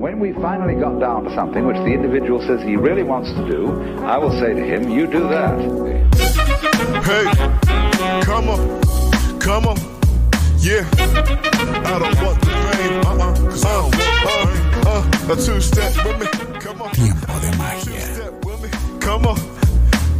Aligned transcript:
When 0.00 0.18
we 0.18 0.32
finally 0.32 0.76
got 0.80 0.98
down 0.98 1.24
to 1.24 1.34
something 1.34 1.66
which 1.66 1.76
the 1.76 1.92
individual 1.92 2.40
says 2.40 2.62
he 2.62 2.74
really 2.74 3.02
wants 3.02 3.28
to 3.34 3.46
do, 3.46 3.70
I 4.00 4.16
will 4.16 4.30
say 4.30 4.54
to 4.54 4.64
him, 4.64 4.88
you 4.88 5.06
do 5.06 5.28
that. 5.28 5.60
Hey, 7.04 8.22
come 8.24 8.48
on, 8.48 8.80
come 9.38 9.66
on, 9.66 9.76
yeah. 10.56 10.88
I 11.84 11.98
don't 11.98 12.16
want 12.24 12.40
the 12.40 12.48
pain, 12.72 12.92
uh-uh, 13.04 13.50
cause 13.50 13.62
I 13.62 13.72
don't 13.74 13.94
want 13.94 14.86
uh, 14.86 15.28
uh, 15.28 15.34
a 15.34 15.36
two-step 15.36 15.92
with 16.06 16.18
me, 16.18 16.26
come 16.60 16.80
on. 16.80 16.92
Tiempo 16.92 17.38
de 17.38 17.56
magia. 17.58 18.00
Step 18.00 18.42
with 18.46 18.62
me, 18.62 18.70
come 19.00 19.26
on. 19.26 19.38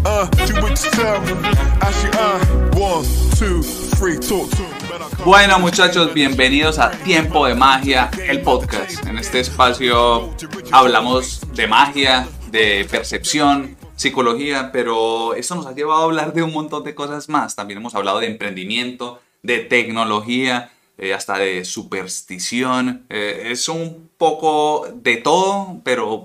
Uh, 0.05 0.27
two 0.45 0.63
weeks 0.63 0.91
tell 0.91 1.23
me, 1.23 1.33
actually, 1.81 2.11
uh, 2.19 2.39
one, 2.79 3.07
two, 3.35 3.63
three, 3.97 4.19
talk 4.19 4.51
to 4.51 4.63
me. 4.63 4.80
Bueno 5.25 5.59
muchachos, 5.59 6.13
bienvenidos 6.13 6.79
a 6.79 6.91
Tiempo 6.91 7.47
de 7.47 7.55
Magia, 7.55 8.11
el 8.27 8.43
podcast. 8.43 9.07
En 9.07 9.19
este 9.19 9.41
espacio 9.41 10.35
hablamos 10.73 11.41
de 11.55 11.67
magia, 11.67 12.29
de 12.51 12.87
percepción, 12.91 13.77
psicología, 13.97 14.71
pero 14.73 15.35
esto 15.35 15.55
nos 15.55 15.67
ha 15.67 15.75
llevado 15.75 16.01
a 16.01 16.05
hablar 16.05 16.33
de 16.33 16.43
un 16.43 16.53
montón 16.53 16.83
de 16.85 16.95
cosas 16.95 17.29
más. 17.29 17.55
También 17.55 17.79
hemos 17.79 17.95
hablado 17.95 18.21
de 18.21 18.27
emprendimiento, 18.27 19.21
de 19.43 19.59
tecnología, 19.59 20.73
eh, 20.99 21.15
hasta 21.15 21.39
de 21.39 21.65
superstición. 21.65 23.07
Eh, 23.11 23.49
es 23.51 23.69
un 23.69 24.11
poco 24.19 24.89
de 24.95 25.19
todo, 25.19 25.81
pero 25.85 26.25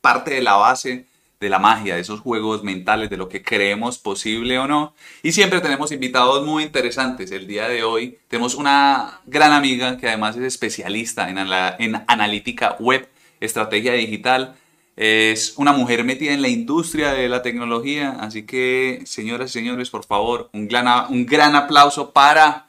parte 0.00 0.34
de 0.34 0.42
la 0.42 0.56
base 0.56 1.06
de 1.44 1.50
la 1.50 1.58
magia, 1.58 1.94
de 1.94 2.00
esos 2.00 2.20
juegos 2.20 2.64
mentales, 2.64 3.10
de 3.10 3.18
lo 3.18 3.28
que 3.28 3.42
creemos 3.42 3.98
posible 3.98 4.58
o 4.58 4.66
no. 4.66 4.94
Y 5.22 5.32
siempre 5.32 5.60
tenemos 5.60 5.92
invitados 5.92 6.44
muy 6.44 6.62
interesantes. 6.62 7.30
El 7.30 7.46
día 7.46 7.68
de 7.68 7.84
hoy 7.84 8.18
tenemos 8.28 8.54
una 8.54 9.20
gran 9.26 9.52
amiga 9.52 9.98
que 9.98 10.08
además 10.08 10.36
es 10.36 10.42
especialista 10.42 11.28
en, 11.28 11.36
en 11.38 12.02
analítica 12.06 12.76
web, 12.80 13.06
estrategia 13.40 13.92
digital. 13.92 14.56
Es 14.96 15.52
una 15.58 15.74
mujer 15.74 16.02
metida 16.04 16.32
en 16.32 16.40
la 16.40 16.48
industria 16.48 17.12
de 17.12 17.28
la 17.28 17.42
tecnología. 17.42 18.16
Así 18.20 18.44
que, 18.44 19.02
señoras 19.04 19.50
y 19.50 19.52
señores, 19.52 19.90
por 19.90 20.06
favor, 20.06 20.48
un 20.54 20.66
gran, 20.66 21.12
un 21.12 21.26
gran 21.26 21.54
aplauso 21.56 22.10
para 22.10 22.68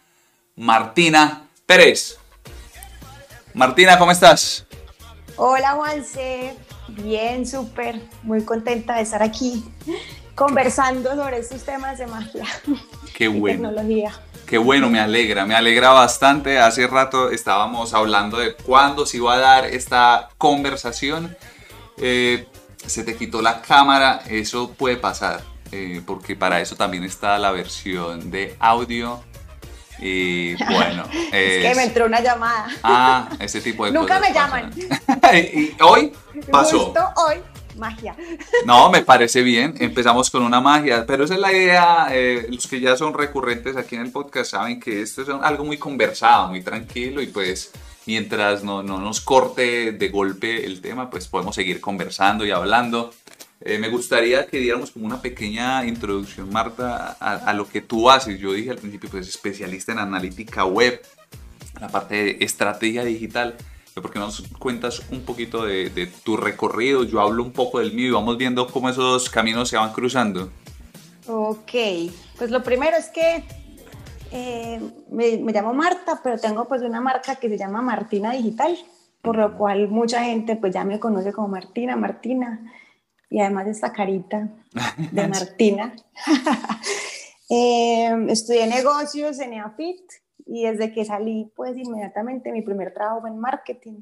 Martina 0.57 1.47
Pérez. 1.65 2.17
Martina, 3.53 3.97
¿cómo 3.97 4.11
estás? 4.11 4.67
Hola 5.37 5.71
Juanse, 5.71 6.55
bien, 6.87 7.45
súper, 7.45 8.01
muy 8.23 8.43
contenta 8.43 8.95
de 8.95 9.01
estar 9.01 9.21
aquí 9.21 9.65
conversando 10.33 11.13
sobre 11.13 11.39
estos 11.39 11.63
temas 11.63 11.97
de 11.97 12.07
magia 12.07 12.45
Qué 13.13 13.27
bueno. 13.27 13.69
tecnología. 13.69 14.13
Qué 14.45 14.57
bueno, 14.57 14.89
me 14.89 14.99
alegra, 14.99 15.45
me 15.45 15.55
alegra 15.55 15.89
bastante. 15.89 16.59
Hace 16.59 16.87
rato 16.87 17.31
estábamos 17.31 17.93
hablando 17.93 18.37
de 18.37 18.55
cuándo 18.55 19.05
se 19.05 19.17
iba 19.17 19.33
a 19.33 19.37
dar 19.37 19.65
esta 19.65 20.29
conversación. 20.37 21.35
Eh, 21.97 22.47
se 22.85 23.03
te 23.03 23.15
quitó 23.15 23.41
la 23.41 23.61
cámara, 23.61 24.21
eso 24.29 24.71
puede 24.71 24.97
pasar, 24.97 25.41
eh, 25.71 26.01
porque 26.05 26.35
para 26.35 26.61
eso 26.61 26.75
también 26.75 27.03
está 27.03 27.39
la 27.39 27.51
versión 27.51 28.29
de 28.29 28.55
audio. 28.59 29.21
Y 29.99 30.55
bueno, 30.65 31.03
Es 31.31 31.63
que 31.65 31.73
me 31.75 31.83
entró 31.85 32.05
una 32.05 32.21
llamada. 32.21 32.67
Ah, 32.83 33.29
ese 33.39 33.61
tipo 33.61 33.85
de 33.85 33.91
Nunca 33.91 34.17
cosas. 34.17 34.29
me 34.29 34.35
llaman. 34.35 34.71
y 35.53 35.73
hoy 35.81 36.11
pasó. 36.51 36.79
Justo 36.85 37.01
hoy, 37.15 37.35
magia. 37.77 38.15
No, 38.65 38.89
me 38.89 39.01
parece 39.03 39.41
bien. 39.41 39.75
Empezamos 39.79 40.29
con 40.29 40.43
una 40.43 40.59
magia, 40.61 41.05
pero 41.05 41.23
esa 41.25 41.35
es 41.35 41.39
la 41.39 41.51
idea. 41.53 42.07
eh, 42.11 42.47
los 42.49 42.67
que 42.67 42.79
ya 42.79 42.95
son 42.97 43.13
recurrentes 43.13 43.77
aquí 43.77 43.95
en 43.95 44.01
el 44.01 44.11
podcast 44.11 44.51
saben 44.51 44.79
que 44.79 45.01
esto 45.01 45.21
es 45.21 45.29
algo 45.29 45.63
muy 45.65 45.77
conversado, 45.77 46.47
muy 46.49 46.61
tranquilo 46.61 47.21
y 47.21 47.27
pues 47.27 47.71
mientras 48.05 48.63
no, 48.63 48.83
no 48.83 48.99
nos 48.99 49.21
corte 49.21 49.91
de 49.93 50.09
golpe 50.09 50.65
el 50.65 50.81
tema, 50.81 51.09
pues 51.09 51.27
podemos 51.27 51.55
seguir 51.55 51.79
conversando 51.81 52.45
y 52.45 52.51
hablando. 52.51 53.13
Eh, 53.67 53.79
me 53.79 53.89
gustaría 53.89 54.45
que 54.45 54.59
diéramos 54.59 54.91
como 54.91 55.07
una 55.07 55.19
pequeña 55.19 55.83
introducción, 55.87 56.51
Marta, 56.51 57.17
a, 57.19 57.33
a 57.37 57.53
lo 57.53 57.67
que 57.67 57.81
tú 57.81 58.11
haces. 58.11 58.39
Yo 58.39 58.53
dije 58.53 58.69
al 58.69 58.77
principio, 58.77 59.09
pues 59.09 59.27
especialista 59.27 59.91
en 59.91 59.97
analítica 59.97 60.65
web, 60.65 61.01
la 61.81 61.87
parte 61.87 62.15
de 62.15 62.37
estrategia 62.41 63.03
digital. 63.03 63.55
¿Por 63.95 64.11
qué 64.11 64.19
no 64.19 64.25
nos 64.25 64.43
cuentas 64.59 65.01
un 65.09 65.21
poquito 65.21 65.65
de, 65.65 65.89
de 65.89 66.05
tu 66.05 66.37
recorrido? 66.37 67.05
Yo 67.05 67.21
hablo 67.21 67.41
un 67.41 67.53
poco 67.53 67.79
del 67.79 67.91
mío 67.93 68.09
y 68.09 68.11
vamos 68.11 68.37
viendo 68.37 68.67
cómo 68.67 68.87
esos 68.87 69.31
caminos 69.31 69.69
se 69.69 69.77
van 69.77 69.93
cruzando. 69.93 70.51
Ok, 71.27 71.71
pues 72.37 72.51
lo 72.51 72.61
primero 72.61 72.95
es 72.97 73.07
que 73.07 73.43
eh, 74.31 74.79
me, 75.09 75.37
me 75.37 75.51
llamo 75.51 75.73
Marta, 75.73 76.19
pero 76.23 76.37
tengo 76.37 76.67
pues 76.67 76.83
una 76.83 77.01
marca 77.01 77.37
que 77.37 77.49
se 77.49 77.57
llama 77.57 77.81
Martina 77.81 78.33
Digital, 78.33 78.77
por 79.23 79.37
lo 79.37 79.57
cual 79.57 79.87
mucha 79.87 80.23
gente 80.23 80.55
pues 80.55 80.71
ya 80.71 80.83
me 80.83 80.99
conoce 80.99 81.33
como 81.33 81.47
Martina, 81.47 81.95
Martina, 81.95 82.59
y 83.35 83.41
además 83.41 83.67
esta 83.67 83.91
carita 83.91 84.47
de 85.11 85.27
Martina. 85.27 85.93
Eh, 87.47 88.09
estudié 88.29 88.65
negocios 88.65 89.39
en 89.39 89.53
EAFIT 89.53 90.01
y 90.47 90.63
desde 90.63 90.91
que 90.91 91.05
salí 91.05 91.53
pues 91.55 91.77
inmediatamente 91.77 92.51
mi 92.51 92.63
primer 92.63 92.91
trabajo 92.91 93.21
fue 93.21 93.29
en 93.29 93.37
marketing. 93.37 94.01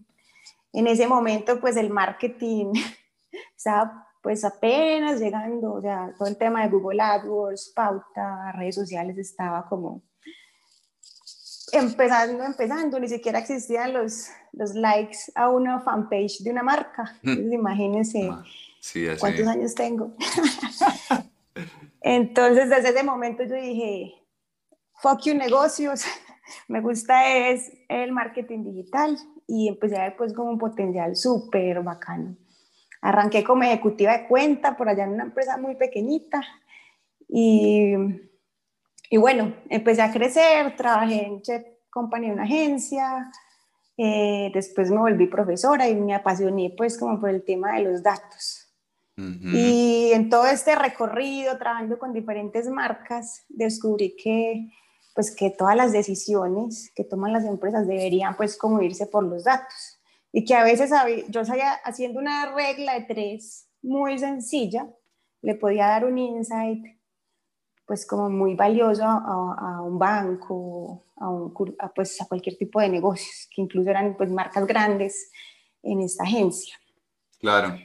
En 0.71 0.87
ese 0.87 1.07
momento 1.07 1.59
pues 1.59 1.75
el 1.75 1.89
marketing 1.89 2.71
estaba 3.57 4.07
pues 4.21 4.45
apenas 4.45 5.19
llegando, 5.19 5.73
o 5.73 5.81
sea, 5.81 6.13
todo 6.17 6.29
el 6.29 6.37
tema 6.37 6.63
de 6.63 6.69
Google 6.69 7.01
AdWords, 7.01 7.73
pauta, 7.75 8.53
redes 8.53 8.75
sociales 8.75 9.17
estaba 9.17 9.67
como 9.67 10.03
empezando, 11.73 12.45
empezando, 12.45 12.97
ni 12.97 13.09
siquiera 13.09 13.39
existían 13.39 13.91
los, 13.91 14.29
los 14.53 14.73
likes 14.73 15.17
a 15.35 15.49
una 15.49 15.81
fanpage 15.81 16.43
de 16.43 16.49
una 16.49 16.63
marca. 16.63 17.17
Entonces, 17.23 17.51
imagínense 17.51 18.31
Cuántos 19.19 19.47
años 19.47 19.75
tengo. 19.75 20.13
Entonces, 22.01 22.69
desde 22.69 22.89
ese 22.89 23.03
momento 23.03 23.43
yo 23.43 23.55
dije, 23.55 24.13
fuck 25.01 25.21
you 25.21 25.33
negocios, 25.35 26.03
me 26.67 26.81
gusta 26.81 27.49
es 27.49 27.71
el 27.87 28.11
marketing 28.11 28.63
digital 28.65 29.17
y 29.47 29.69
empecé 29.69 29.95
a 29.95 30.03
ver 30.03 30.17
pues 30.17 30.33
como 30.33 30.49
un 30.49 30.57
potencial 30.57 31.15
súper 31.15 31.81
bacano. 31.81 32.35
Arranqué 33.01 33.43
como 33.43 33.63
ejecutiva 33.63 34.17
de 34.17 34.27
cuenta 34.27 34.75
por 34.75 34.89
allá 34.89 35.05
en 35.05 35.11
una 35.11 35.23
empresa 35.23 35.57
muy 35.57 35.75
pequeñita 35.75 36.41
y, 37.29 37.93
y 39.09 39.17
bueno, 39.17 39.55
empecé 39.69 40.01
a 40.01 40.11
crecer, 40.11 40.75
trabajé 40.75 41.25
en 41.25 41.41
Chef 41.41 41.63
Company, 41.89 42.31
una 42.31 42.43
agencia, 42.43 43.31
eh, 43.97 44.51
después 44.53 44.89
me 44.89 44.97
volví 44.97 45.27
profesora 45.27 45.87
y 45.87 45.95
me 45.95 46.15
apasioné 46.15 46.73
pues 46.75 46.97
como 46.97 47.19
por 47.19 47.29
el 47.29 47.43
tema 47.43 47.75
de 47.75 47.83
los 47.83 48.03
datos. 48.03 48.62
Ujú. 49.17 49.47
Y 49.53 50.11
en 50.13 50.29
todo 50.29 50.45
este 50.47 50.75
recorrido, 50.75 51.57
trabajando 51.57 51.99
con 51.99 52.13
diferentes 52.13 52.67
marcas, 52.69 53.45
descubrí 53.49 54.15
que, 54.15 54.69
pues, 55.13 55.35
que 55.35 55.51
todas 55.51 55.75
las 55.75 55.91
decisiones 55.91 56.91
que 56.95 57.03
toman 57.03 57.33
las 57.33 57.45
empresas 57.45 57.87
deberían 57.87 58.35
pues 58.35 58.57
como 58.57 58.81
irse 58.81 59.05
por 59.07 59.23
los 59.23 59.43
datos. 59.43 59.99
Y 60.31 60.45
que 60.45 60.55
a 60.55 60.63
veces 60.63 60.91
yo 61.29 61.45
salía 61.45 61.73
haciendo 61.85 62.19
una 62.19 62.53
regla 62.55 62.93
de 62.95 63.01
tres 63.01 63.69
muy 63.83 64.17
sencilla, 64.17 64.89
le 65.41 65.55
podía 65.55 65.87
dar 65.87 66.05
un 66.05 66.17
insight 66.17 66.83
pues 67.85 68.05
como 68.07 68.29
muy 68.29 68.55
valioso 68.55 69.03
a, 69.03 69.17
a- 69.59 69.81
un 69.81 69.99
banco, 69.99 71.05
a, 71.17 71.29
un, 71.29 71.53
a, 71.79 71.89
pues, 71.93 72.19
a 72.21 72.25
cualquier 72.25 72.55
tipo 72.57 72.79
de 72.79 72.89
negocios, 72.89 73.47
que 73.53 73.61
incluso 73.61 73.89
eran 73.89 74.15
pues 74.15 74.31
marcas 74.31 74.65
grandes 74.65 75.29
en 75.83 75.99
esta 76.01 76.23
agencia. 76.23 76.75
Claro, 77.39 77.77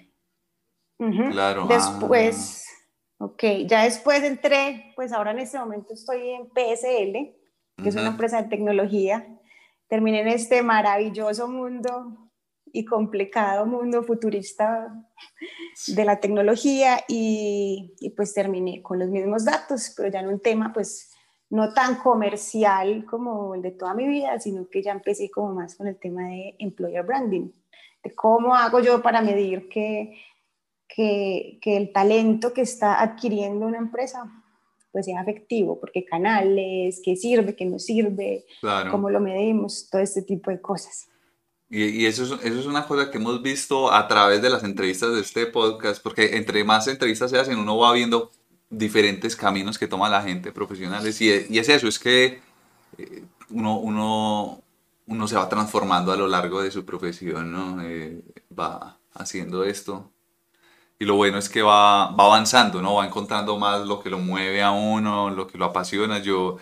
Ujú. 0.98 1.30
claro. 1.30 1.66
ah. 1.70 1.74
Después, 1.74 2.66
ok, 3.18 3.42
ya 3.66 3.84
después 3.84 4.22
entré, 4.22 4.92
pues 4.96 5.12
ahora 5.12 5.30
en 5.30 5.40
este 5.40 5.58
momento 5.58 5.94
estoy 5.94 6.30
en 6.30 6.48
PSL, 6.48 7.34
que 7.82 7.88
es 7.88 7.94
una 7.94 8.08
empresa 8.08 8.42
de 8.42 8.48
tecnología. 8.48 9.26
Terminé 9.88 10.20
en 10.20 10.28
este 10.28 10.62
maravilloso 10.62 11.48
mundo 11.48 12.30
y 12.72 12.84
complicado 12.84 13.64
mundo 13.64 14.02
futurista 14.02 14.92
de 15.86 16.04
la 16.04 16.20
tecnología 16.20 17.00
y, 17.08 17.94
y 18.00 18.10
pues 18.10 18.34
terminé 18.34 18.82
con 18.82 18.98
los 18.98 19.08
mismos 19.08 19.44
datos, 19.44 19.94
pero 19.96 20.10
ya 20.10 20.20
en 20.20 20.28
un 20.28 20.40
tema 20.40 20.72
pues 20.72 21.10
no 21.50 21.72
tan 21.72 21.96
comercial 21.96 23.06
como 23.06 23.54
el 23.54 23.62
de 23.62 23.70
toda 23.70 23.94
mi 23.94 24.06
vida, 24.06 24.38
sino 24.38 24.68
que 24.68 24.82
ya 24.82 24.92
empecé 24.92 25.30
como 25.30 25.54
más 25.54 25.76
con 25.76 25.86
el 25.86 25.98
tema 25.98 26.28
de 26.28 26.56
employer 26.58 27.04
branding, 27.04 27.50
de 28.02 28.14
cómo 28.14 28.54
hago 28.54 28.80
yo 28.80 29.00
para 29.00 29.22
medir 29.22 29.68
que, 29.68 30.14
que, 30.88 31.58
que 31.62 31.76
el 31.76 31.92
talento 31.92 32.52
que 32.52 32.62
está 32.62 33.00
adquiriendo 33.02 33.66
una 33.66 33.78
empresa 33.78 34.30
pues 34.90 35.04
sea 35.04 35.20
efectivo, 35.20 35.78
porque 35.78 36.04
canales, 36.04 37.00
qué 37.04 37.14
sirve, 37.14 37.54
qué 37.54 37.66
no 37.66 37.78
sirve, 37.78 38.46
Claro. 38.60 38.90
cómo 38.90 39.10
lo 39.10 39.20
medimos, 39.20 39.88
todo 39.90 40.00
este 40.00 40.22
tipo 40.22 40.50
de 40.50 40.60
cosas. 40.60 41.08
Y, 41.70 41.84
y 41.84 42.06
eso, 42.06 42.24
es, 42.24 42.30
eso 42.42 42.60
es 42.60 42.66
una 42.66 42.86
cosa 42.86 43.10
que 43.10 43.18
hemos 43.18 43.42
visto 43.42 43.92
a 43.92 44.08
través 44.08 44.40
de 44.40 44.48
las 44.48 44.64
entrevistas 44.64 45.12
de 45.12 45.20
este 45.20 45.44
podcast, 45.46 46.02
porque 46.02 46.36
entre 46.36 46.64
más 46.64 46.88
entrevistas 46.88 47.30
se 47.30 47.38
hacen, 47.38 47.58
uno 47.58 47.76
va 47.76 47.92
viendo 47.92 48.30
diferentes 48.70 49.36
caminos 49.36 49.78
que 49.78 49.86
toma 49.86 50.08
la 50.08 50.22
gente 50.22 50.52
profesionales. 50.52 51.20
Y, 51.20 51.30
y 51.50 51.58
es 51.58 51.68
eso, 51.68 51.86
es 51.86 51.98
que 51.98 52.40
eh, 52.96 53.24
uno, 53.50 53.78
uno 53.78 54.62
uno 55.08 55.26
se 55.26 55.36
va 55.36 55.48
transformando 55.48 56.12
a 56.12 56.16
lo 56.16 56.28
largo 56.28 56.62
de 56.62 56.70
su 56.70 56.84
profesión, 56.84 57.50
¿no? 57.50 57.82
Eh, 57.82 58.20
va 58.56 58.98
haciendo 59.14 59.64
esto. 59.64 60.10
Y 60.98 61.04
lo 61.04 61.14
bueno 61.14 61.38
es 61.38 61.48
que 61.48 61.62
va, 61.62 62.08
va 62.10 62.24
avanzando, 62.24 62.82
¿no? 62.82 62.94
Va 62.96 63.06
encontrando 63.06 63.56
más 63.58 63.86
lo 63.86 64.00
que 64.00 64.10
lo 64.10 64.18
mueve 64.18 64.62
a 64.62 64.72
uno, 64.72 65.30
lo 65.30 65.46
que 65.46 65.58
lo 65.58 65.66
apasiona. 65.66 66.18
Yo, 66.18 66.58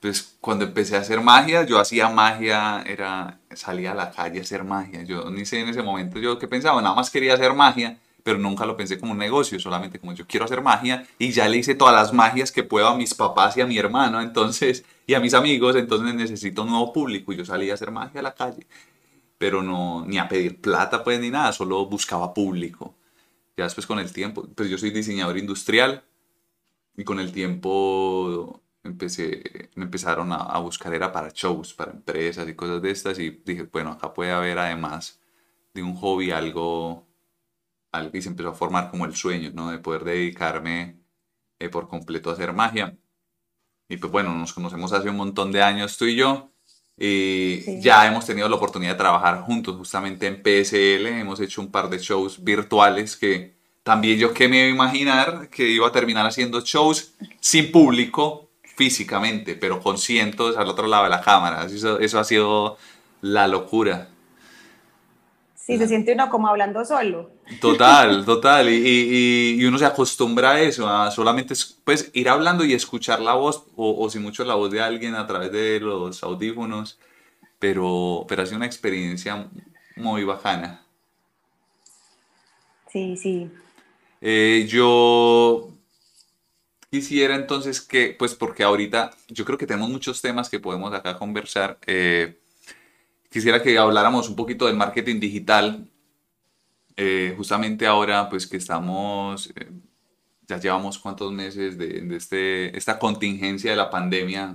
pues 0.00 0.36
cuando 0.40 0.64
empecé 0.64 0.96
a 0.96 1.00
hacer 1.00 1.20
magia, 1.20 1.64
yo 1.64 1.78
hacía 1.78 2.08
magia, 2.08 2.82
era, 2.86 3.40
salía 3.54 3.92
a 3.92 3.94
la 3.94 4.10
calle 4.10 4.40
a 4.40 4.42
hacer 4.42 4.64
magia. 4.64 5.02
Yo 5.04 5.30
ni 5.30 5.44
sé 5.46 5.60
en 5.60 5.68
ese 5.68 5.82
momento 5.82 6.18
yo 6.18 6.38
qué 6.38 6.48
pensaba, 6.48 6.80
nada 6.82 6.94
más 6.94 7.10
quería 7.10 7.34
hacer 7.34 7.54
magia 7.54 7.98
pero 8.24 8.38
nunca 8.38 8.66
lo 8.66 8.76
pensé 8.76 8.98
como 8.98 9.12
un 9.12 9.18
negocio, 9.18 9.60
solamente 9.60 10.00
como 10.00 10.14
yo 10.14 10.26
quiero 10.26 10.46
hacer 10.46 10.62
magia 10.62 11.06
y 11.18 11.30
ya 11.30 11.46
le 11.48 11.58
hice 11.58 11.74
todas 11.74 11.94
las 11.94 12.12
magias 12.12 12.50
que 12.50 12.64
puedo 12.64 12.88
a 12.88 12.96
mis 12.96 13.14
papás 13.14 13.56
y 13.58 13.60
a 13.60 13.66
mi 13.66 13.78
hermano, 13.78 14.20
entonces, 14.22 14.84
y 15.06 15.14
a 15.14 15.20
mis 15.20 15.34
amigos, 15.34 15.76
entonces 15.76 16.14
necesito 16.14 16.62
un 16.62 16.70
nuevo 16.70 16.92
público 16.92 17.32
yo 17.34 17.44
salí 17.44 17.70
a 17.70 17.74
hacer 17.74 17.90
magia 17.90 18.20
a 18.20 18.22
la 18.22 18.34
calle, 18.34 18.66
pero 19.38 19.62
no, 19.62 20.04
ni 20.06 20.18
a 20.18 20.28
pedir 20.28 20.60
plata 20.60 21.04
pues 21.04 21.20
ni 21.20 21.30
nada, 21.30 21.52
solo 21.52 21.86
buscaba 21.86 22.32
público. 22.34 22.94
Ya 23.56 23.64
después 23.64 23.86
con 23.86 23.98
el 23.98 24.12
tiempo, 24.12 24.48
pues 24.54 24.68
yo 24.70 24.78
soy 24.78 24.90
diseñador 24.90 25.38
industrial 25.38 26.04
y 26.96 27.04
con 27.04 27.20
el 27.20 27.32
tiempo 27.32 28.62
empecé, 28.84 29.70
me 29.76 29.84
empezaron 29.84 30.32
a, 30.32 30.36
a 30.36 30.58
buscar, 30.60 30.94
era 30.94 31.12
para 31.12 31.30
shows, 31.30 31.74
para 31.74 31.92
empresas 31.92 32.48
y 32.48 32.54
cosas 32.56 32.82
de 32.82 32.90
estas 32.90 33.18
y 33.18 33.30
dije, 33.30 33.64
bueno, 33.64 33.92
acá 33.92 34.14
puede 34.14 34.32
haber 34.32 34.58
además 34.58 35.20
de 35.74 35.82
un 35.82 35.94
hobby 35.96 36.30
algo 36.32 37.06
y 38.12 38.22
se 38.22 38.28
empezó 38.28 38.50
a 38.50 38.54
formar 38.54 38.90
como 38.90 39.04
el 39.04 39.14
sueño, 39.14 39.50
¿no? 39.54 39.70
De 39.70 39.78
poder 39.78 40.04
dedicarme 40.04 41.00
eh, 41.60 41.68
por 41.68 41.88
completo 41.88 42.30
a 42.30 42.34
hacer 42.34 42.52
magia. 42.52 42.98
Y 43.88 43.98
pues 43.98 44.12
bueno, 44.12 44.34
nos 44.34 44.54
conocemos 44.54 44.92
hace 44.94 45.10
un 45.10 45.16
montón 45.18 45.52
de 45.52 45.62
años 45.62 45.98
tú 45.98 46.06
y 46.06 46.16
yo. 46.16 46.53
Y 46.96 47.80
ya 47.80 48.06
hemos 48.06 48.24
tenido 48.24 48.48
la 48.48 48.56
oportunidad 48.56 48.92
de 48.92 48.98
trabajar 48.98 49.42
juntos 49.42 49.76
justamente 49.76 50.26
en 50.26 50.36
PSL. 50.36 51.06
Hemos 51.06 51.40
hecho 51.40 51.60
un 51.60 51.70
par 51.70 51.90
de 51.90 51.98
shows 51.98 52.42
virtuales 52.42 53.16
que 53.16 53.54
también 53.82 54.18
yo 54.18 54.32
que 54.32 54.48
me 54.48 54.58
iba 54.58 54.66
a 54.66 54.70
imaginar 54.70 55.48
que 55.50 55.68
iba 55.68 55.88
a 55.88 55.92
terminar 55.92 56.26
haciendo 56.26 56.60
shows 56.60 57.14
sin 57.40 57.72
público 57.72 58.48
físicamente, 58.62 59.54
pero 59.54 59.80
con 59.80 59.98
cientos 59.98 60.56
al 60.56 60.68
otro 60.68 60.86
lado 60.86 61.04
de 61.04 61.10
la 61.10 61.20
cámara. 61.20 61.66
Eso, 61.66 61.98
eso 61.98 62.18
ha 62.18 62.24
sido 62.24 62.78
la 63.20 63.48
locura. 63.48 64.08
Sí, 65.64 65.78
se 65.78 65.88
siente 65.88 66.12
uno 66.12 66.28
como 66.28 66.48
hablando 66.48 66.84
solo. 66.84 67.30
Total, 67.58 68.22
total. 68.26 68.68
Y, 68.68 69.56
y, 69.58 69.64
uno 69.64 69.78
se 69.78 69.86
acostumbra 69.86 70.52
a 70.52 70.60
eso, 70.60 70.86
a 70.86 71.10
solamente 71.10 71.54
pues, 71.84 72.10
ir 72.12 72.28
hablando 72.28 72.66
y 72.66 72.74
escuchar 72.74 73.20
la 73.20 73.32
voz, 73.32 73.64
o, 73.74 74.04
o, 74.04 74.10
si 74.10 74.18
mucho 74.18 74.44
la 74.44 74.56
voz 74.56 74.70
de 74.70 74.82
alguien 74.82 75.14
a 75.14 75.26
través 75.26 75.50
de 75.52 75.80
los 75.80 76.22
audífonos. 76.22 76.98
Pero, 77.58 78.26
pero 78.28 78.42
ha 78.42 78.46
sido 78.46 78.58
una 78.58 78.66
experiencia 78.66 79.48
muy 79.96 80.24
bacana. 80.24 80.84
Sí, 82.92 83.16
sí. 83.16 83.50
Eh, 84.20 84.66
yo 84.68 85.70
quisiera 86.90 87.36
entonces 87.36 87.80
que, 87.80 88.14
pues 88.18 88.34
porque 88.34 88.64
ahorita 88.64 89.12
yo 89.28 89.46
creo 89.46 89.56
que 89.56 89.66
tenemos 89.66 89.88
muchos 89.88 90.20
temas 90.20 90.50
que 90.50 90.60
podemos 90.60 90.92
acá 90.92 91.18
conversar. 91.18 91.78
Eh, 91.86 92.38
quisiera 93.34 93.60
que 93.60 93.76
habláramos 93.76 94.28
un 94.28 94.36
poquito 94.36 94.66
del 94.66 94.76
marketing 94.76 95.18
digital. 95.18 95.90
Eh, 96.96 97.34
justamente 97.36 97.84
ahora, 97.84 98.30
pues 98.30 98.46
que 98.46 98.58
estamos, 98.58 99.52
eh, 99.56 99.72
ya 100.46 100.60
llevamos 100.60 101.00
cuántos 101.00 101.32
meses 101.32 101.76
de, 101.76 102.16
este, 102.16 102.78
esta 102.78 102.96
contingencia 102.96 103.72
de 103.72 103.76
la 103.76 103.90
pandemia, 103.90 104.54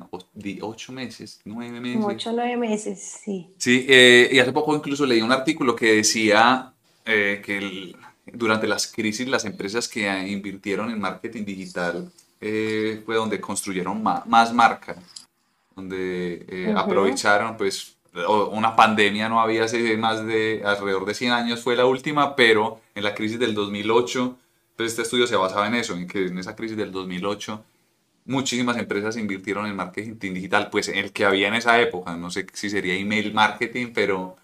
ocho 0.61 0.93
meses, 0.93 1.41
nueve 1.43 1.81
meses. 1.81 2.05
Ocho, 2.05 2.31
nueve 2.31 2.55
meses, 2.55 3.19
sí. 3.21 3.53
Sí, 3.57 3.85
eh, 3.89 4.29
y 4.31 4.39
hace 4.39 4.53
poco 4.53 4.73
incluso 4.73 5.05
leí 5.05 5.21
un 5.21 5.33
artículo 5.33 5.75
que 5.75 5.95
decía 5.95 6.73
que 7.03 7.95
durante 8.31 8.67
las 8.67 8.87
crisis 8.87 9.27
las 9.27 9.43
empresas 9.43 9.89
que 9.89 10.07
invirtieron 10.29 10.91
en 10.91 11.01
marketing 11.01 11.43
digital 11.43 12.09
fue 12.39 13.15
donde 13.15 13.41
construyeron 13.41 14.01
más, 14.01 14.53
marca, 14.53 14.95
donde 15.75 16.71
aprovecharon 16.77 17.57
pues 17.57 17.98
una 18.27 18.75
pandemia 18.75 19.29
no 19.29 19.41
había 19.41 19.63
hace 19.63 19.97
más 19.97 20.25
de 20.25 20.61
alrededor 20.65 21.05
de 21.05 21.13
100 21.13 21.31
años, 21.31 21.61
fue 21.61 21.75
la 21.75 21.85
última, 21.85 22.35
pero 22.35 22.81
en 22.95 23.03
la 23.03 23.13
crisis 23.13 23.39
del 23.39 23.53
2008, 23.53 24.37
pues 24.75 24.91
este 24.91 25.01
estudio 25.03 25.27
se 25.27 25.35
basaba 25.35 25.67
en 25.67 25.75
eso, 25.75 25.95
en 25.95 26.07
que 26.07 26.27
en 26.27 26.37
esa 26.37 26.55
crisis 26.55 26.77
del 26.77 26.91
2008 26.91 27.63
muchísimas 28.25 28.77
empresas 28.77 29.17
invirtieron 29.17 29.65
en 29.65 29.75
marketing 29.75 30.33
digital, 30.33 30.69
pues 30.69 30.87
el 30.87 31.11
que 31.11 31.25
había 31.25 31.47
en 31.47 31.55
esa 31.55 31.81
época, 31.81 32.15
no 32.15 32.29
sé 32.29 32.45
si 32.53 32.69
sería 32.69 32.93
email 32.93 33.33
marketing, 33.33 33.87
pero 33.93 34.37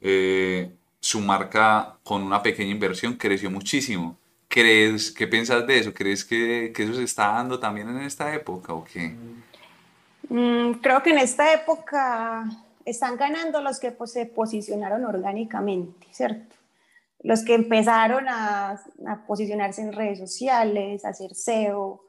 eh, 0.00 0.70
su 1.00 1.20
marca 1.20 1.96
con 2.02 2.22
una 2.22 2.42
pequeña 2.42 2.70
inversión 2.70 3.14
creció 3.14 3.50
muchísimo. 3.50 4.16
¿Crees, 4.48 5.12
¿Qué 5.12 5.26
piensas 5.26 5.66
de 5.66 5.78
eso? 5.78 5.92
¿Crees 5.92 6.24
que, 6.24 6.72
que, 6.74 6.84
eso 6.84 6.94
se 6.94 7.02
está 7.02 7.32
dando 7.32 7.58
también 7.58 7.88
en 7.90 7.98
esta 7.98 8.34
época 8.34 8.72
o 8.72 8.84
qué? 8.84 9.14
Mm, 10.28 10.72
creo 10.80 11.02
que 11.02 11.10
en 11.10 11.18
esta 11.18 11.52
época 11.52 12.48
están 12.86 13.16
ganando 13.16 13.60
los 13.60 13.78
que 13.80 13.90
pues, 13.90 14.12
se 14.12 14.24
posicionaron 14.24 15.04
orgánicamente, 15.04 16.06
¿cierto? 16.12 16.54
Los 17.20 17.44
que 17.44 17.54
empezaron 17.54 18.26
a, 18.28 18.80
posicionarse 19.26 19.82
en 19.82 19.92
redes 19.92 20.20
sociales, 20.20 21.04
a 21.04 21.08
hacer 21.08 21.34
SEO, 21.34 22.02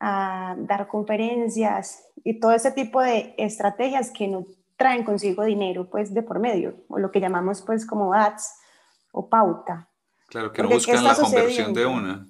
a 0.00 0.56
dar 0.58 0.88
conferencias 0.88 2.04
y 2.24 2.40
todo 2.40 2.52
ese 2.52 2.72
tipo 2.72 3.00
de 3.00 3.34
estrategias 3.38 4.10
que 4.10 4.26
no 4.28 4.44
traen 4.76 5.04
consigo 5.04 5.44
dinero 5.44 5.88
pues 5.88 6.12
de 6.12 6.22
por 6.22 6.38
medio, 6.38 6.74
o 6.88 6.98
lo 6.98 7.10
que 7.10 7.20
llamamos 7.20 7.62
pues 7.62 7.86
como 7.86 8.12
ads 8.12 8.52
o 9.12 9.30
pauta. 9.30 9.88
Claro, 10.26 10.52
que 10.52 10.62
no 10.62 10.68
buscan 10.68 11.04
la 11.04 11.14
conversión 11.14 11.72
de 11.72 11.86
una. 11.86 12.26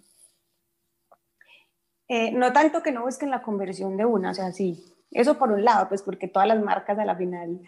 Eh, 2.08 2.30
no 2.30 2.52
tanto 2.52 2.82
que 2.82 2.92
no 2.92 3.04
busquen 3.04 3.30
la 3.30 3.42
conversión 3.42 3.96
de 3.96 4.04
una, 4.04 4.30
o 4.30 4.34
sea, 4.34 4.52
sí, 4.52 4.84
eso 5.16 5.38
por 5.38 5.50
un 5.50 5.64
lado, 5.64 5.88
pues 5.88 6.02
porque 6.02 6.28
todas 6.28 6.46
las 6.46 6.62
marcas 6.62 6.98
a 6.98 7.04
la 7.04 7.16
final 7.16 7.60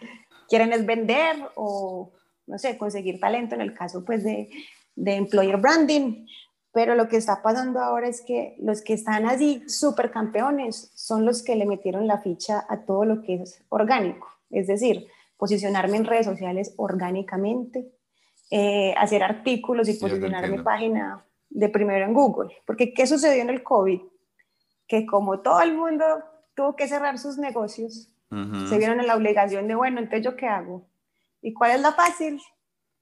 quieren 0.47 0.71
es 0.71 0.85
vender 0.85 1.35
o, 1.55 2.11
no 2.47 2.57
sé, 2.57 2.77
conseguir 2.77 3.19
talento 3.19 3.55
en 3.55 3.61
el 3.61 3.73
caso 3.73 4.05
pues 4.05 4.23
de, 4.23 4.49
de 4.95 5.15
employer 5.15 5.57
branding. 5.57 6.27
Pero 6.71 6.93
lo 6.93 7.07
que 7.07 7.17
está 7.17 7.41
pasando 7.41 7.79
ahora 7.79 8.07
es 8.07 8.21
que 8.21 8.55
los 8.59 8.81
que 8.83 8.93
están 8.93 9.25
así 9.25 9.63
super 9.67 10.11
campeones 10.11 10.91
son 10.93 11.25
los 11.25 11.41
que 11.41 11.55
le 11.55 11.65
metieron 11.65 12.05
la 12.05 12.19
ficha 12.19 12.63
a 12.69 12.85
todo 12.85 13.05
lo 13.05 13.23
que 13.23 13.41
es 13.41 13.63
orgánico. 13.69 14.27
Es 14.51 14.67
decir, 14.67 15.07
posicionarme 15.35 15.97
en 15.97 16.05
redes 16.05 16.27
sociales 16.27 16.73
orgánicamente, 16.77 17.91
eh, 18.51 18.93
hacer 18.97 19.23
artículos 19.23 19.89
y 19.89 19.93
posicionar 19.93 20.49
mi 20.49 20.61
página 20.61 21.25
de 21.49 21.69
primero 21.69 22.05
en 22.05 22.13
Google. 22.13 22.55
Porque 22.65 22.93
¿qué 22.93 23.07
sucedió 23.07 23.41
en 23.41 23.49
el 23.49 23.63
COVID? 23.63 24.01
Que 24.87 25.05
como 25.07 25.39
todo 25.39 25.61
el 25.61 25.75
mundo 25.75 26.05
tuvo 26.59 26.75
que 26.75 26.89
cerrar 26.89 27.17
sus 27.17 27.37
negocios, 27.37 28.13
se 28.29 28.77
vieron 28.77 28.99
en 28.99 29.07
la 29.07 29.15
obligación 29.15 29.69
de, 29.69 29.75
bueno, 29.75 29.99
entonces 29.99 30.25
yo 30.25 30.35
qué 30.35 30.45
hago? 30.45 30.89
¿Y 31.41 31.53
cuál 31.53 31.71
es 31.71 31.79
la 31.79 31.93
fácil? 31.93 32.41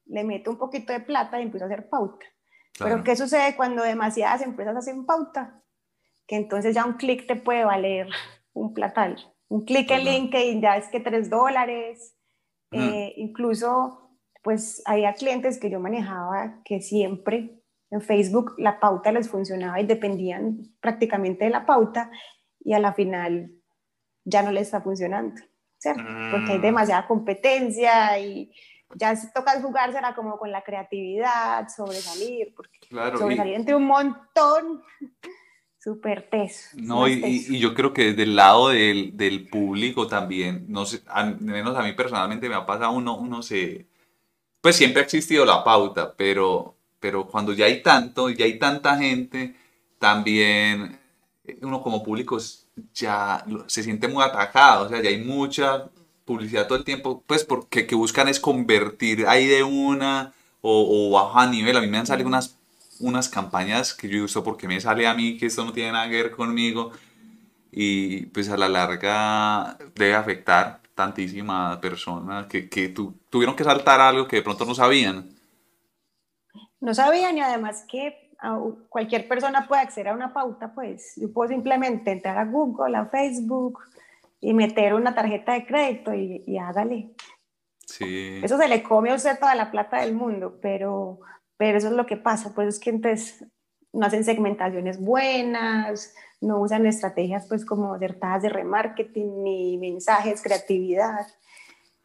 Le 0.05 0.23
meto 0.23 0.51
un 0.51 0.59
poquito 0.59 0.93
de 0.93 0.99
plata 0.99 1.39
y 1.39 1.43
empiezo 1.43 1.65
a 1.65 1.67
hacer 1.67 1.89
pauta. 1.89 2.23
Pero 2.77 3.03
¿qué 3.03 3.15
sucede 3.15 3.55
cuando 3.55 3.81
demasiadas 3.81 4.43
empresas 4.43 4.77
hacen 4.77 5.07
pauta? 5.07 5.63
Que 6.27 6.35
entonces 6.35 6.75
ya 6.75 6.85
un 6.85 6.93
clic 6.93 7.25
te 7.25 7.35
puede 7.35 7.65
valer 7.65 8.07
un 8.53 8.75
platal. 8.75 9.17
Un 9.47 9.65
clic 9.65 9.89
en 9.89 10.03
LinkedIn 10.03 10.61
ya 10.61 10.77
es 10.77 10.87
que 10.89 10.99
tres 10.99 11.27
dólares. 11.27 12.15
Eh, 12.69 13.15
incluso, 13.17 14.11
pues 14.43 14.83
había 14.85 15.13
clientes 15.13 15.59
que 15.59 15.71
yo 15.71 15.79
manejaba 15.79 16.61
que 16.63 16.79
siempre 16.79 17.59
en 17.89 18.01
Facebook 18.01 18.53
la 18.59 18.79
pauta 18.79 19.11
les 19.11 19.29
funcionaba 19.29 19.81
y 19.81 19.87
dependían 19.87 20.59
prácticamente 20.79 21.45
de 21.45 21.49
la 21.49 21.65
pauta 21.65 22.11
y 22.67 22.73
a 22.73 22.79
la 22.79 22.93
final 22.93 23.49
ya 24.25 24.43
no 24.43 24.51
le 24.51 24.59
está 24.59 24.81
funcionando, 24.81 25.41
¿cierto? 25.77 26.03
Porque 26.31 26.51
hay 26.51 26.57
mm. 26.57 26.63
demasiada 26.63 27.07
competencia 27.07 28.19
y 28.19 28.51
ya 28.93 29.15
se 29.15 29.31
toca 29.31 29.61
jugársela 29.61 30.13
como 30.13 30.37
con 30.37 30.51
la 30.51 30.63
creatividad, 30.63 31.69
sobresalir, 31.69 32.53
porque 32.53 32.77
sobresalir 33.17 33.53
entre 33.53 33.73
un 33.73 33.85
montón, 33.85 34.83
súper 35.79 36.29
teso. 36.29 36.75
No, 36.75 37.07
y, 37.07 37.23
y, 37.23 37.57
yo 37.57 37.73
creo 37.73 37.93
que 37.93 38.07
desde 38.07 38.23
el 38.23 38.35
lado 38.35 38.67
del, 38.67 39.15
del 39.15 39.47
público 39.47 40.07
también, 40.07 40.65
no 40.67 40.85
sé, 40.85 41.03
al 41.07 41.39
menos 41.39 41.77
a 41.77 41.83
mí 41.83 41.93
personalmente 41.93 42.49
me 42.49 42.55
ha 42.55 42.65
pasado, 42.65 42.91
uno, 42.91 43.15
uno 43.15 43.41
se, 43.43 43.87
pues 44.59 44.75
siempre 44.75 45.03
ha 45.03 45.05
existido 45.05 45.45
la 45.45 45.63
pauta, 45.63 46.13
pero, 46.17 46.75
pero 46.99 47.29
cuando 47.29 47.53
ya 47.53 47.63
hay 47.63 47.81
tanto, 47.81 48.29
ya 48.29 48.43
hay 48.43 48.59
tanta 48.59 48.97
gente, 48.97 49.55
también 49.99 50.99
uno 51.61 51.81
como 51.81 52.03
público 52.03 52.37
ya 52.93 53.45
se 53.67 53.83
siente 53.83 54.07
muy 54.07 54.23
atacado, 54.23 54.85
o 54.85 54.89
sea, 54.89 55.01
ya 55.01 55.09
hay 55.09 55.23
mucha 55.23 55.89
publicidad 56.25 56.67
todo 56.67 56.77
el 56.77 56.83
tiempo, 56.83 57.23
pues 57.27 57.43
porque 57.45 57.87
que 57.87 57.95
buscan 57.95 58.27
es 58.27 58.39
convertir 58.39 59.25
ahí 59.27 59.47
de 59.47 59.63
una 59.63 60.33
o, 60.61 61.09
o 61.09 61.11
bajo 61.11 61.39
a 61.39 61.47
nivel. 61.47 61.77
A 61.77 61.81
mí 61.81 61.87
me 61.87 61.97
han 61.99 62.07
salido 62.07 62.27
unas, 62.27 62.57
unas 62.99 63.29
campañas 63.29 63.93
que 63.93 64.09
yo 64.09 64.23
uso 64.23 64.43
porque 64.43 64.67
me 64.67 64.81
sale 64.81 65.07
a 65.07 65.13
mí 65.13 65.37
que 65.37 65.45
esto 65.47 65.63
no 65.65 65.73
tiene 65.73 65.91
nada 65.93 66.09
que 66.09 66.15
ver 66.23 66.31
conmigo 66.31 66.91
y 67.71 68.27
pues 68.27 68.49
a 68.49 68.57
la 68.57 68.69
larga 68.69 69.77
debe 69.95 70.15
afectar. 70.15 70.81
tantísima 70.95 71.79
persona 71.81 72.47
que, 72.49 72.69
que 72.69 72.89
tuvieron 73.29 73.55
que 73.55 73.63
saltar 73.63 74.01
algo 74.01 74.27
que 74.27 74.37
de 74.37 74.41
pronto 74.43 74.65
no 74.65 74.75
sabían. 74.75 75.29
No 76.79 76.93
sabían 76.93 77.37
y 77.37 77.41
además 77.41 77.85
que 77.87 78.26
cualquier 78.89 79.27
persona 79.27 79.67
puede 79.67 79.81
acceder 79.81 80.09
a 80.09 80.13
una 80.13 80.33
pauta, 80.33 80.73
pues 80.73 81.13
yo 81.15 81.31
puedo 81.33 81.49
simplemente 81.49 82.11
entrar 82.11 82.37
a 82.37 82.45
Google, 82.45 82.95
a 82.95 83.05
Facebook 83.05 83.79
y 84.39 84.53
meter 84.53 84.93
una 84.93 85.15
tarjeta 85.15 85.53
de 85.53 85.65
crédito 85.65 86.13
y, 86.13 86.43
y 86.45 86.57
hágale. 86.57 87.11
Sí. 87.85 88.39
Eso 88.43 88.57
se 88.57 88.67
le 88.67 88.83
come 88.83 89.11
a 89.11 89.15
usted 89.15 89.39
toda 89.39 89.55
la 89.55 89.71
plata 89.71 90.01
del 90.01 90.13
mundo, 90.13 90.59
pero, 90.61 91.19
pero 91.57 91.77
eso 91.77 91.87
es 91.87 91.93
lo 91.93 92.05
que 92.05 92.17
pasa, 92.17 92.53
pues 92.53 92.67
es 92.67 92.79
que 92.79 92.91
entonces 92.91 93.45
no 93.93 94.05
hacen 94.05 94.23
segmentaciones 94.23 94.99
buenas, 94.99 96.13
no 96.41 96.59
usan 96.61 96.85
estrategias 96.85 97.47
pues 97.47 97.65
como 97.65 97.93
acertadas 97.93 98.43
de 98.43 98.49
remarketing 98.49 99.43
ni 99.43 99.77
mensajes, 99.77 100.41
creatividad. 100.41 101.25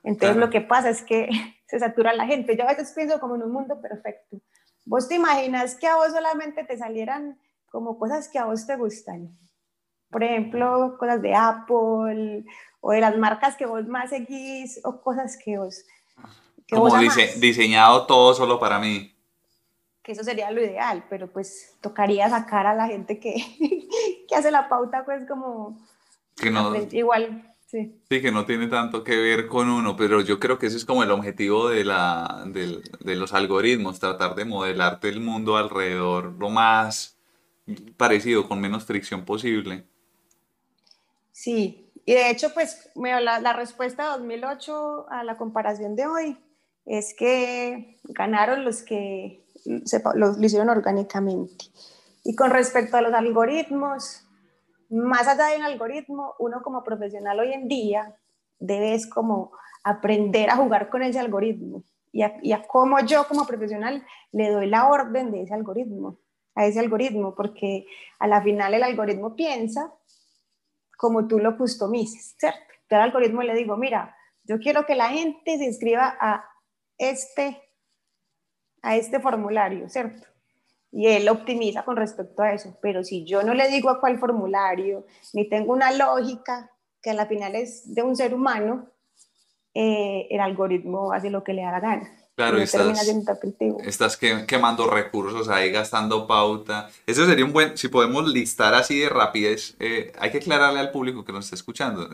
Entonces 0.02 0.36
lo 0.36 0.50
que 0.50 0.60
pasa 0.60 0.90
es 0.90 1.02
que 1.02 1.28
se 1.66 1.78
satura 1.78 2.14
la 2.14 2.26
gente. 2.26 2.56
Yo 2.56 2.64
a 2.64 2.68
veces 2.68 2.92
pienso 2.94 3.20
como 3.20 3.36
en 3.36 3.42
un 3.42 3.52
mundo 3.52 3.80
perfecto. 3.80 4.38
¿Vos 4.84 5.08
te 5.08 5.14
imaginas 5.14 5.74
que 5.74 5.86
a 5.86 5.96
vos 5.96 6.12
solamente 6.12 6.64
te 6.64 6.76
salieran 6.76 7.38
como 7.70 7.98
cosas 7.98 8.28
que 8.28 8.38
a 8.38 8.44
vos 8.44 8.66
te 8.66 8.76
gustan? 8.76 9.36
Por 10.10 10.22
ejemplo, 10.22 10.96
cosas 10.98 11.22
de 11.22 11.34
Apple 11.34 12.44
o 12.80 12.92
de 12.92 13.00
las 13.00 13.16
marcas 13.16 13.56
que 13.56 13.66
vos 13.66 13.86
más 13.86 14.10
seguís 14.10 14.80
o 14.84 15.00
cosas 15.00 15.38
que 15.42 15.58
vos... 15.58 15.84
Que 16.66 16.76
como 16.76 16.96
diseñado 17.36 18.06
todo 18.06 18.34
solo 18.34 18.58
para 18.58 18.78
mí 18.78 19.12
que 20.02 20.12
eso 20.12 20.24
sería 20.24 20.50
lo 20.50 20.60
ideal, 20.60 21.04
pero 21.08 21.28
pues 21.28 21.76
tocaría 21.80 22.28
sacar 22.28 22.66
a 22.66 22.74
la 22.74 22.88
gente 22.88 23.20
que, 23.20 23.34
que 24.28 24.34
hace 24.34 24.50
la 24.50 24.68
pauta, 24.68 25.04
pues 25.04 25.26
como... 25.26 25.78
Que 26.36 26.50
no, 26.50 26.74
igual, 26.90 27.51
sí. 27.72 27.98
Sí, 28.08 28.22
que 28.22 28.30
no 28.30 28.44
tiene 28.44 28.68
tanto 28.68 29.02
que 29.02 29.16
ver 29.16 29.48
con 29.48 29.68
uno, 29.68 29.96
pero 29.96 30.20
yo 30.20 30.38
creo 30.38 30.58
que 30.58 30.66
ese 30.66 30.76
es 30.76 30.84
como 30.84 31.02
el 31.02 31.10
objetivo 31.10 31.68
de, 31.68 31.84
la, 31.84 32.44
de, 32.46 32.80
de 33.00 33.16
los 33.16 33.32
algoritmos, 33.32 33.98
tratar 33.98 34.36
de 34.36 34.44
modelarte 34.44 35.08
el 35.08 35.20
mundo 35.20 35.56
alrededor 35.56 36.34
lo 36.38 36.50
más 36.50 37.16
parecido, 37.96 38.48
con 38.48 38.60
menos 38.60 38.84
fricción 38.84 39.24
posible. 39.24 39.84
Sí, 41.32 41.90
y 42.04 42.12
de 42.12 42.30
hecho, 42.30 42.52
pues 42.52 42.90
la, 42.94 43.40
la 43.40 43.52
respuesta 43.52 44.04
de 44.04 44.18
2008 44.18 45.06
a 45.10 45.24
la 45.24 45.36
comparación 45.36 45.96
de 45.96 46.06
hoy 46.06 46.36
es 46.84 47.14
que 47.14 47.96
ganaron 48.04 48.64
los 48.64 48.82
que 48.82 49.44
lo, 50.14 50.40
hicieron 50.40 50.68
orgánicamente. 50.68 51.66
Y 52.24 52.34
con 52.34 52.50
respecto 52.50 52.96
a 52.96 53.02
los 53.02 53.12
algoritmos, 53.12 54.24
más 54.92 55.26
allá 55.26 55.46
de 55.46 55.56
un 55.56 55.62
algoritmo, 55.62 56.34
uno 56.38 56.62
como 56.62 56.84
profesional 56.84 57.40
hoy 57.40 57.52
en 57.52 57.66
día 57.66 58.16
debe 58.58 58.98
como 59.08 59.52
aprender 59.82 60.50
a 60.50 60.56
jugar 60.56 60.90
con 60.90 61.02
ese 61.02 61.18
algoritmo 61.18 61.82
y 62.12 62.22
a, 62.22 62.38
y 62.42 62.52
a, 62.52 62.62
cómo 62.62 63.00
yo 63.00 63.26
como 63.26 63.46
profesional 63.46 64.04
le 64.32 64.50
doy 64.50 64.66
la 64.66 64.88
orden 64.88 65.32
de 65.32 65.42
ese 65.42 65.54
algoritmo, 65.54 66.18
a 66.54 66.66
ese 66.66 66.78
algoritmo, 66.78 67.34
porque 67.34 67.86
a 68.18 68.26
la 68.26 68.42
final 68.42 68.74
el 68.74 68.82
algoritmo 68.82 69.34
piensa 69.34 69.92
como 70.98 71.26
tú 71.26 71.38
lo 71.38 71.56
customices, 71.56 72.36
¿cierto? 72.38 72.60
Yo 72.90 72.96
al 72.96 73.04
algoritmo 73.04 73.42
le 73.42 73.54
digo, 73.54 73.76
mira, 73.76 74.14
yo 74.44 74.58
quiero 74.58 74.84
que 74.84 74.94
la 74.94 75.08
gente 75.08 75.56
se 75.56 75.64
inscriba 75.64 76.16
a 76.20 76.44
este 76.98 77.60
a 78.82 78.96
este 78.96 79.20
formulario, 79.20 79.88
¿cierto? 79.88 80.26
Y 80.92 81.06
él 81.06 81.28
optimiza 81.28 81.84
con 81.84 81.96
respecto 81.96 82.42
a 82.42 82.52
eso. 82.52 82.76
Pero 82.82 83.02
si 83.02 83.24
yo 83.24 83.42
no 83.42 83.54
le 83.54 83.68
digo 83.68 83.88
a 83.90 83.98
cuál 83.98 84.18
formulario, 84.18 85.06
ni 85.32 85.48
tengo 85.48 85.72
una 85.72 85.90
lógica 85.90 86.70
que 87.00 87.10
a 87.10 87.14
la 87.14 87.26
final 87.26 87.56
es 87.56 87.94
de 87.94 88.02
un 88.02 88.14
ser 88.14 88.34
humano, 88.34 88.90
eh, 89.74 90.28
el 90.30 90.40
algoritmo 90.40 91.12
hace 91.12 91.30
lo 91.30 91.42
que 91.42 91.54
le 91.54 91.62
da 91.62 91.72
la 91.72 91.80
gana. 91.80 92.22
Claro, 92.34 92.58
y 92.58 92.62
estás, 92.62 93.08
estás 93.84 94.16
quemando 94.16 94.88
recursos 94.88 95.48
ahí, 95.48 95.70
gastando 95.70 96.26
pauta. 96.26 96.88
Eso 97.06 97.26
sería 97.26 97.44
un 97.44 97.52
buen, 97.52 97.76
si 97.76 97.88
podemos 97.88 98.26
listar 98.26 98.72
así 98.72 99.00
de 99.00 99.10
rapidez, 99.10 99.76
eh, 99.78 100.12
hay 100.18 100.30
que 100.30 100.38
aclararle 100.38 100.80
al 100.80 100.90
público 100.90 101.24
que 101.24 101.32
nos 101.32 101.44
está 101.44 101.56
escuchando. 101.56 102.08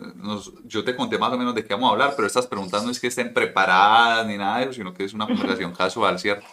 yo 0.65 0.83
te 0.83 0.95
conté 0.95 1.17
más 1.17 1.31
o 1.31 1.37
menos 1.37 1.55
de 1.55 1.63
qué 1.63 1.73
vamos 1.73 1.89
a 1.89 1.93
hablar, 1.93 2.13
pero 2.17 2.27
estas 2.27 2.47
preguntas 2.47 2.83
no 2.83 2.91
es 2.91 2.99
que 2.99 3.07
estén 3.07 3.33
preparadas 3.33 4.27
ni 4.27 4.37
nada 4.37 4.57
de 4.57 4.63
eso, 4.65 4.73
sino 4.73 4.93
que 4.93 5.05
es 5.05 5.13
una 5.13 5.25
conversación 5.25 5.73
casual, 5.77 6.19
¿cierto? 6.19 6.45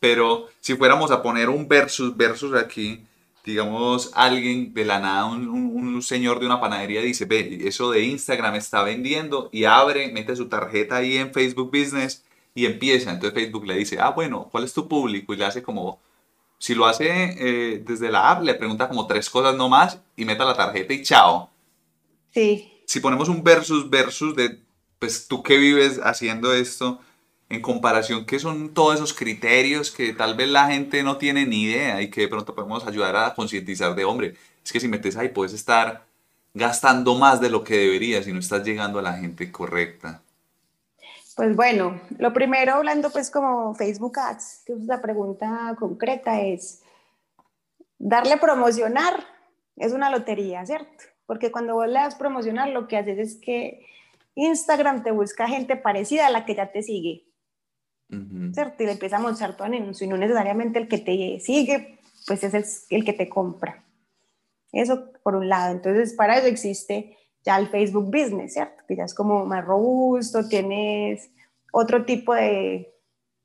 Pero 0.00 0.48
si 0.60 0.74
fuéramos 0.74 1.10
a 1.10 1.22
poner 1.22 1.50
un 1.50 1.68
versus, 1.68 2.16
versus 2.16 2.54
aquí, 2.54 3.04
digamos, 3.44 4.10
alguien 4.14 4.72
de 4.72 4.84
la 4.84 4.98
nada, 4.98 5.26
un, 5.26 5.48
un, 5.48 6.02
señor 6.02 6.40
de 6.40 6.46
una 6.46 6.60
panadería 6.60 7.02
dice, 7.02 7.26
ve, 7.26 7.60
eso 7.64 7.90
de 7.90 8.04
Instagram 8.04 8.54
está 8.54 8.82
vendiendo 8.82 9.50
y 9.52 9.64
abre, 9.64 10.10
mete 10.10 10.34
su 10.34 10.48
tarjeta 10.48 10.96
ahí 10.96 11.18
en 11.18 11.32
Facebook 11.32 11.70
Business 11.70 12.24
y 12.54 12.64
empieza. 12.64 13.10
Entonces 13.10 13.38
Facebook 13.38 13.66
le 13.66 13.74
dice, 13.74 13.98
ah, 14.00 14.10
bueno, 14.10 14.48
¿cuál 14.50 14.64
es 14.64 14.72
tu 14.72 14.88
público? 14.88 15.34
Y 15.34 15.36
le 15.36 15.44
hace 15.44 15.62
como, 15.62 16.00
si 16.58 16.74
lo 16.74 16.86
hace 16.86 17.08
eh, 17.08 17.82
desde 17.84 18.10
la 18.10 18.30
app, 18.30 18.42
le 18.42 18.54
pregunta 18.54 18.88
como 18.88 19.06
tres 19.06 19.28
cosas 19.28 19.54
nomás 19.54 20.00
y 20.16 20.24
meta 20.24 20.44
la 20.44 20.54
tarjeta 20.54 20.94
y 20.94 21.02
chao. 21.02 21.50
Sí. 22.32 22.72
Si 22.86 23.00
ponemos 23.00 23.28
un 23.28 23.44
versus 23.44 23.88
versus 23.88 24.34
de, 24.34 24.58
pues 24.98 25.28
tú 25.28 25.42
que 25.42 25.58
vives 25.58 26.00
haciendo 26.02 26.54
esto, 26.54 27.00
en 27.50 27.60
comparación, 27.60 28.24
¿qué 28.24 28.38
son 28.38 28.72
todos 28.72 28.94
esos 28.94 29.12
criterios 29.12 29.90
que 29.90 30.12
tal 30.12 30.36
vez 30.36 30.48
la 30.48 30.68
gente 30.68 31.02
no 31.02 31.18
tiene 31.18 31.44
ni 31.44 31.64
idea 31.64 32.00
y 32.00 32.08
que 32.08 32.22
de 32.22 32.28
pronto 32.28 32.54
podemos 32.54 32.86
ayudar 32.86 33.16
a 33.16 33.34
concientizar 33.34 33.94
de, 33.96 34.04
hombre, 34.04 34.34
es 34.64 34.72
que 34.72 34.78
si 34.78 34.86
metes 34.86 35.16
ahí 35.16 35.30
puedes 35.30 35.52
estar 35.52 36.04
gastando 36.54 37.16
más 37.16 37.40
de 37.40 37.50
lo 37.50 37.64
que 37.64 37.76
deberías 37.76 38.26
y 38.28 38.32
no 38.32 38.38
estás 38.38 38.64
llegando 38.64 39.00
a 39.00 39.02
la 39.02 39.14
gente 39.14 39.50
correcta. 39.50 40.22
Pues 41.34 41.56
bueno, 41.56 42.00
lo 42.18 42.32
primero 42.32 42.74
hablando 42.74 43.10
pues 43.10 43.30
como 43.30 43.74
Facebook 43.74 44.18
Ads, 44.18 44.62
que 44.66 44.72
es 44.74 44.84
la 44.84 45.02
pregunta 45.02 45.74
concreta 45.76 46.40
es, 46.40 46.82
darle 47.98 48.36
promocionar 48.36 49.26
es 49.76 49.92
una 49.92 50.08
lotería, 50.08 50.64
¿cierto? 50.66 51.04
Porque 51.26 51.50
cuando 51.50 51.74
vos 51.74 51.88
le 51.88 51.94
das 51.94 52.14
promocionar 52.14 52.68
lo 52.68 52.86
que 52.86 52.96
haces 52.96 53.18
es 53.18 53.40
que 53.40 53.86
Instagram 54.36 55.02
te 55.02 55.10
busca 55.10 55.48
gente 55.48 55.74
parecida 55.74 56.26
a 56.26 56.30
la 56.30 56.44
que 56.44 56.54
ya 56.54 56.70
te 56.70 56.82
sigue, 56.82 57.24
¿cierto? 58.52 58.82
Y 58.82 58.86
le 58.86 58.92
empieza 58.92 59.16
a 59.16 59.20
mostrar 59.20 59.56
tu 59.56 59.64
anuncio 59.64 60.06
y 60.06 60.08
no 60.08 60.16
necesariamente 60.16 60.78
el 60.78 60.88
que 60.88 60.98
te 60.98 61.40
sigue, 61.40 61.98
pues 62.26 62.42
es 62.44 62.86
el, 62.90 63.04
que 63.04 63.12
te 63.12 63.28
compra. 63.28 63.84
Eso 64.72 65.10
por 65.22 65.36
un 65.36 65.48
lado. 65.48 65.72
Entonces, 65.72 66.14
para 66.14 66.38
eso 66.38 66.46
existe 66.46 67.16
ya 67.44 67.58
el 67.58 67.68
Facebook 67.68 68.06
Business, 68.06 68.54
¿cierto? 68.54 68.84
Que 68.86 68.96
ya 68.96 69.04
es 69.04 69.14
como 69.14 69.44
más 69.46 69.64
robusto, 69.64 70.48
tienes 70.48 71.30
otro 71.72 72.04
tipo 72.04 72.34
de, 72.34 72.92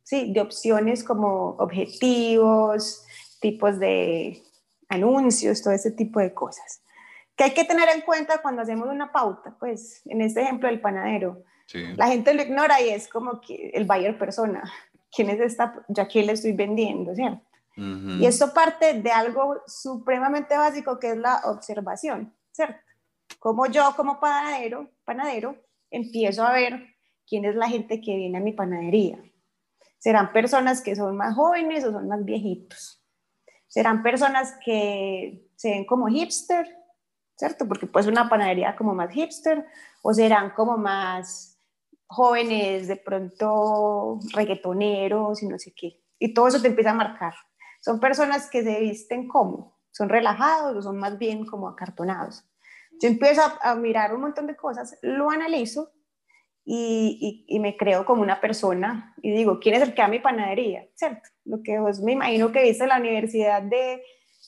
sí, 0.03 0.33
de 0.33 0.41
opciones 0.41 1.03
como 1.03 1.55
objetivos, 1.57 3.05
tipos 3.39 3.79
de 3.79 4.41
anuncios, 4.89 5.61
todo 5.61 5.73
ese 5.73 5.91
tipo 5.91 6.19
de 6.19 6.33
cosas. 6.33 6.81
Que 7.35 7.45
hay 7.45 7.53
que 7.53 7.65
tener 7.65 7.89
en 7.89 8.01
cuenta 8.01 8.41
cuando 8.41 8.61
hacemos 8.61 8.87
una 8.87 9.11
pauta, 9.11 9.55
pues 9.59 10.01
en 10.05 10.21
este 10.21 10.41
ejemplo 10.41 10.69
del 10.69 10.81
panadero, 10.81 11.43
la 11.73 12.07
gente 12.07 12.33
lo 12.33 12.43
ignora 12.43 12.81
y 12.81 12.89
es 12.89 13.07
como 13.07 13.41
que 13.41 13.71
el 13.73 13.85
buyer 13.85 14.17
persona, 14.17 14.71
¿quién 15.11 15.29
es 15.29 15.39
esta? 15.39 15.85
Yo 15.87 16.03
aquí 16.03 16.21
le 16.23 16.33
estoy 16.33 16.53
vendiendo, 16.53 17.15
¿cierto? 17.15 17.43
Y 17.77 18.25
esto 18.25 18.53
parte 18.53 19.01
de 19.01 19.11
algo 19.11 19.61
supremamente 19.67 20.55
básico 20.55 20.97
que 20.97 21.11
es 21.11 21.17
la 21.17 21.41
observación, 21.43 22.33
¿cierto? 22.53 22.79
como 23.39 23.67
yo 23.67 23.93
como 23.95 24.19
panadero, 24.19 24.89
panadero 25.03 25.55
empiezo 25.91 26.43
a 26.43 26.51
ver 26.51 26.95
quién 27.27 27.45
es 27.45 27.55
la 27.55 27.67
gente 27.67 28.01
que 28.01 28.15
viene 28.15 28.37
a 28.37 28.41
mi 28.41 28.53
panadería. 28.53 29.19
Serán 29.99 30.31
personas 30.33 30.81
que 30.81 30.95
son 30.95 31.15
más 31.15 31.35
jóvenes 31.35 31.83
o 31.83 31.91
son 31.91 32.07
más 32.07 32.23
viejitos. 32.23 33.03
Serán 33.67 34.03
personas 34.03 34.55
que 34.63 35.47
se 35.55 35.69
ven 35.69 35.85
como 35.85 36.07
hipster, 36.07 36.67
¿cierto? 37.35 37.67
Porque 37.67 37.87
pues 37.87 38.07
una 38.07 38.29
panadería 38.29 38.75
como 38.75 38.93
más 38.93 39.11
hipster, 39.11 39.65
o 40.01 40.13
serán 40.13 40.51
como 40.51 40.77
más 40.77 41.54
jóvenes, 42.07 42.87
de 42.87 42.97
pronto 42.97 44.19
reggaetoneros 44.33 45.41
y 45.41 45.47
no 45.47 45.57
sé 45.57 45.73
qué. 45.75 46.01
Y 46.19 46.33
todo 46.33 46.47
eso 46.47 46.61
te 46.61 46.67
empieza 46.67 46.91
a 46.91 46.95
marcar. 46.95 47.33
Son 47.81 47.99
personas 47.99 48.49
que 48.49 48.63
se 48.63 48.79
visten 48.79 49.27
como, 49.27 49.79
son 49.91 50.09
relajados 50.09 50.75
o 50.75 50.81
son 50.81 50.97
más 50.97 51.17
bien 51.17 51.45
como 51.45 51.67
acartonados. 51.67 52.43
Yo 53.01 53.09
empiezo 53.09 53.41
a, 53.61 53.75
mirar 53.75 54.13
un 54.15 54.21
montón 54.21 54.47
de 54.47 54.55
cosas, 54.55 54.97
lo 55.01 55.29
analizo 55.29 55.91
y, 56.63 57.45
y, 57.47 57.59
me 57.59 57.77
creo 57.77 58.05
como 58.05 58.21
una 58.21 58.39
persona 58.41 59.13
y 59.21 59.31
digo, 59.31 59.59
¿quién 59.59 59.75
es 59.75 59.81
el 59.81 59.93
que 59.93 60.01
da 60.01 60.07
mi 60.07 60.19
panadería? 60.19 60.87
¿Cierto? 60.95 61.29
Lo 61.43 61.61
que 61.61 61.77
vos 61.77 61.99
me 61.99 62.13
imagino 62.13 62.51
que 62.51 62.63
viste 62.63 62.83
en 62.83 62.89
la 62.89 62.99
universidad 62.99 63.61
de 63.61 64.01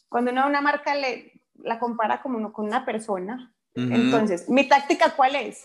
cuando 0.10 0.32
uno 0.32 0.48
una 0.48 0.62
marca 0.62 0.96
le, 0.96 1.34
la 1.60 1.80
compara 1.80 2.22
como 2.22 2.52
con 2.54 2.66
una 2.66 2.86
persona. 2.86 3.54
Entonces, 3.76 4.50
¿mi 4.50 4.68
táctica 4.68 5.14
cuál 5.16 5.36
es? 5.36 5.64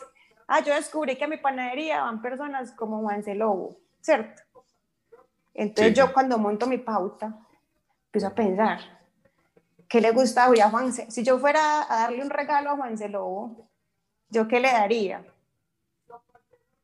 Ah, 0.54 0.60
yo 0.60 0.74
descubrí 0.74 1.16
que 1.16 1.24
a 1.24 1.28
mi 1.28 1.38
panadería 1.38 2.02
van 2.02 2.20
personas 2.20 2.72
como 2.72 3.00
Juan 3.00 3.24
Lobo, 3.38 3.78
¿cierto? 4.02 4.42
Entonces 5.54 5.94
yo 5.94 6.12
cuando 6.12 6.36
monto 6.36 6.66
mi 6.66 6.76
pauta, 6.76 7.34
empiezo 8.04 8.26
a 8.26 8.34
pensar, 8.34 8.78
¿qué 9.88 10.02
le 10.02 10.10
gusta 10.10 10.44
a 10.44 10.70
Juanse? 10.70 11.10
Si 11.10 11.22
yo 11.22 11.38
fuera 11.38 11.90
a 11.90 12.02
darle 12.02 12.22
un 12.22 12.28
regalo 12.28 12.68
a 12.68 12.76
Juanse 12.76 13.08
Lobo, 13.08 13.66
¿yo 14.28 14.46
qué 14.46 14.60
le 14.60 14.70
daría? 14.70 15.24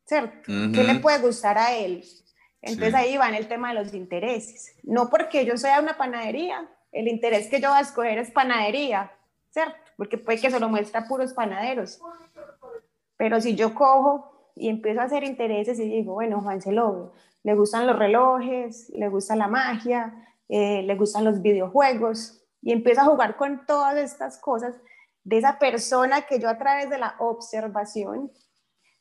¿cierto? 0.07 0.39
¿Qué 0.47 0.83
le 0.83 0.95
puede 1.01 1.19
gustar 1.19 1.59
a 1.59 1.75
él? 1.75 2.03
Entonces 2.63 2.95
ahí 2.95 3.19
va 3.19 3.29
en 3.29 3.35
el 3.35 3.49
tema 3.49 3.75
de 3.75 3.85
los 3.85 3.93
intereses. 3.93 4.77
No 4.83 5.11
porque 5.11 5.45
yo 5.45 5.59
sea 5.59 5.79
una 5.79 5.99
panadería, 5.99 6.67
el 6.91 7.07
interés 7.07 7.49
que 7.49 7.61
yo 7.61 7.69
voy 7.69 7.81
a 7.81 7.83
escoger 7.83 8.17
es 8.17 8.31
panadería, 8.31 9.13
¿cierto? 9.51 9.77
Porque 9.99 10.17
puede 10.17 10.41
que 10.41 10.51
se 10.51 10.59
lo 10.59 10.71
muestra 10.71 11.01
a 11.01 11.07
puros 11.07 11.35
panaderos. 11.35 12.01
Pero 13.19 13.41
si 13.43 13.55
yo 13.55 13.75
cojo 13.75 14.53
y 14.57 14.71
empiezo 14.71 15.01
a 15.01 15.05
hacer 15.05 15.25
intereses 15.25 15.79
y 15.79 15.89
digo, 15.89 16.15
bueno, 16.15 16.41
Juan 16.41 16.63
se 16.63 16.73
lo 16.73 17.13
le 17.45 17.55
gustan 17.55 17.87
los 17.87 17.99
relojes, 17.99 18.91
le 18.91 19.09
gusta 19.09 19.37
la 19.37 19.49
magia, 19.49 20.13
eh, 20.49 20.83
le 20.83 20.97
gustan 20.97 21.25
los 21.25 21.41
videojuegos, 21.41 22.45
y 22.61 22.73
empiezo 22.73 23.03
a 23.03 23.05
jugar 23.05 23.37
con 23.37 23.65
todas 23.67 23.97
estas 23.97 24.39
cosas 24.39 24.75
de 25.25 25.39
esa 25.39 25.59
persona 25.59 26.23
que 26.23 26.41
yo 26.41 26.49
a 26.49 26.59
través 26.59 26.91
de 26.91 26.99
la 26.99 27.15
observación 27.19 28.31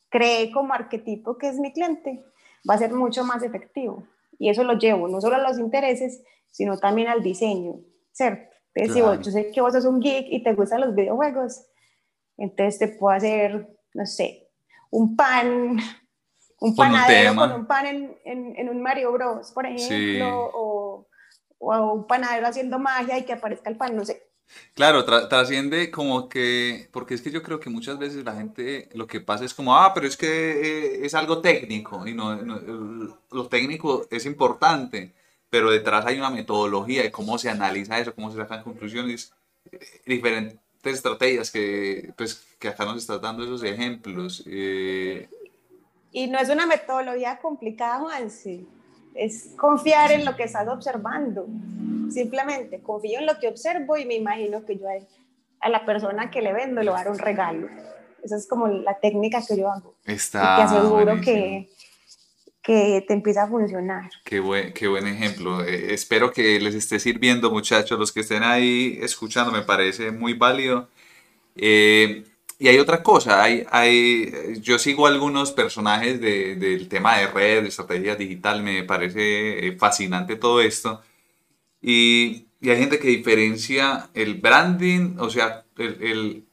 creé 0.10 0.52
como 0.52 0.74
arquetipo 0.74 1.38
que 1.38 1.50
es 1.50 1.58
mi 1.58 1.74
cliente, 1.74 2.24
va 2.70 2.76
a 2.76 2.78
ser 2.78 2.94
mucho 2.94 3.24
más 3.24 3.44
efectivo. 3.44 4.04
Y 4.40 4.50
eso 4.50 4.64
lo 4.64 4.74
llevo 4.74 5.08
no 5.08 5.20
solo 5.20 5.36
a 5.36 5.40
los 5.40 5.58
intereses, 5.58 6.24
sino 6.52 6.78
también 6.78 7.08
al 7.08 7.24
diseño, 7.24 7.80
¿cierto? 8.12 8.56
Entonces, 8.74 8.94
si 8.94 9.02
vos, 9.02 9.20
yo 9.26 9.32
sé 9.32 9.52
que 9.52 9.62
vos 9.62 9.74
sos 9.74 9.86
un 9.86 10.00
geek 10.00 10.28
y 10.30 10.44
te 10.44 10.54
gustan 10.54 10.82
los 10.82 10.94
videojuegos, 10.94 11.66
entonces 12.38 12.78
te 12.78 12.88
puedo 12.90 13.16
hacer, 13.16 13.77
no 13.98 14.06
sé, 14.06 14.48
un 14.92 15.16
pan, 15.16 15.78
un 16.60 16.76
panadero 16.76 17.36
con 17.36 17.52
un 17.52 17.66
pan 17.66 17.88
en, 17.88 18.16
en, 18.56 18.70
un 18.70 18.82
Mario 18.82 19.12
Bros, 19.12 19.52
por 19.52 19.66
ejemplo, 19.66 20.52
o, 20.54 21.08
o, 21.58 21.94
un 21.94 22.06
panadero 22.06 22.48
haciendo 22.48 22.78
magia 22.78 23.18
y 23.18 23.26
que 23.26 23.34
aparezca 23.34 23.72
el 23.72 23.76
pan, 23.76 23.96
no 23.96 24.06
sé. 24.06 24.24
Claro, 24.76 25.04
trasciende 25.04 25.92
como 25.92 26.30
que, 26.30 26.88
porque 26.94 27.16
es 27.16 27.22
que 27.22 27.32
yo 27.32 27.42
creo 27.44 27.60
que 27.60 27.72
muchas 27.72 27.98
veces 27.98 28.24
la 28.24 28.36
gente 28.36 28.88
lo 28.94 29.08
que 29.08 29.20
pasa 29.20 29.44
es 29.44 29.54
como, 29.54 29.76
ah, 29.76 29.94
pero 29.94 30.08
es 30.08 30.16
que 30.16 30.28
eh, 30.28 31.06
es 31.06 31.16
algo 31.16 31.42
técnico 31.42 32.08
y 32.08 32.14
no, 32.14 32.36
lo 33.32 33.48
técnico 33.48 34.06
es 34.10 34.26
importante, 34.26 35.14
pero 35.50 35.72
detrás 35.72 36.06
hay 36.06 36.20
una 36.20 36.30
metodología 36.30 37.02
de 37.02 37.12
cómo 37.12 37.38
se 37.38 37.50
analiza 37.50 38.00
eso, 38.00 38.16
cómo 38.16 38.32
se 38.32 38.38
sacan 38.38 38.64
conclusiones, 38.64 39.34
eh, 39.72 39.80
diferentes 40.06 40.62
estrategias 40.86 41.52
que, 41.52 42.14
pues, 42.16 42.47
que 42.60 42.70
acá 42.70 42.86
nos 42.86 42.98
está 42.98 43.20
dando 43.20 43.44
esos 43.44 43.64
ejemplos. 43.64 44.44
Eh. 44.48 45.30
Y 46.12 46.28
no 46.28 46.40
es 46.40 46.50
una 46.50 46.66
metodología 46.66 47.40
complicada, 47.40 48.00
Juan, 48.00 48.30
sí. 48.30 48.68
Es 49.14 49.54
confiar 49.58 50.12
en 50.12 50.26
lo 50.26 50.36
que 50.36 50.44
estás 50.44 50.68
observando 50.68 51.48
Simplemente 52.10 52.82
confío 52.82 53.20
en 53.20 53.26
lo 53.26 53.40
que 53.40 53.48
observo 53.48 53.98
y 53.98 54.06
me 54.06 54.16
imagino 54.16 54.66
que 54.66 54.78
yo 54.78 54.88
a, 55.60 55.70
la 55.70 55.86
persona 55.86 56.32
que 56.32 56.42
le 56.42 56.54
vendo 56.54 56.82
le 56.82 56.90
voy 56.90 57.00
a 57.00 57.04
dar 57.04 57.12
un 57.12 57.20
regalo. 57.20 57.68
Esa 58.24 58.38
es 58.38 58.48
como 58.48 58.68
la 58.68 59.00
técnica 59.00 59.42
que 59.46 59.58
yo 59.58 59.72
hago. 59.72 59.96
Está 60.06 60.40
y 60.40 60.58
te 60.58 60.62
aseguro 60.64 61.22
que, 61.22 61.70
que 62.62 63.04
te 63.08 63.14
empieza 63.14 63.44
a 63.44 63.48
funcionar. 63.48 64.10
Qué 64.24 64.40
buen, 64.40 64.74
qué 64.74 64.88
buen 64.88 65.08
ejemplo. 65.08 65.64
Eh, 65.64 65.94
espero 65.94 66.32
que 66.32 66.60
les 66.60 66.76
esté 66.76 67.00
sirviendo, 67.00 67.52
muchachos. 67.52 68.00
Los 68.00 68.12
que 68.12 68.22
estén 68.22 68.44
ahí 68.44 68.98
escuchando, 69.02 69.52
me 69.52 69.62
parece 69.62 70.12
muy 70.12 70.34
válido. 70.34 70.90
Eh, 71.56 72.24
y 72.60 72.68
hay 72.70 72.80
otra 72.80 73.04
cosa, 73.04 73.44
hay, 73.44 73.66
hay, 73.72 74.60
yo 74.62 74.80
sigo 74.80 75.06
algunos 75.06 75.52
personajes 75.52 76.20
de, 76.20 76.56
del 76.56 76.88
tema 76.90 77.18
de 77.18 77.28
red, 77.28 77.62
de 77.64 77.70
estrategia 77.70 78.16
digital, 78.16 78.64
me 78.64 78.84
parece 78.84 79.68
eh, 79.68 79.78
fascinante 79.78 80.36
todo 80.38 80.62
esto. 80.62 81.02
Y, 81.82 82.48
y, 82.62 82.70
hay 82.70 82.80
gente 82.80 83.00
que 83.00 83.10
diferencia 83.10 84.10
el 84.14 84.36
branding, 84.36 85.18
o 85.20 85.30
sea, 85.30 85.66
el, 85.78 85.98
el 86.02 86.46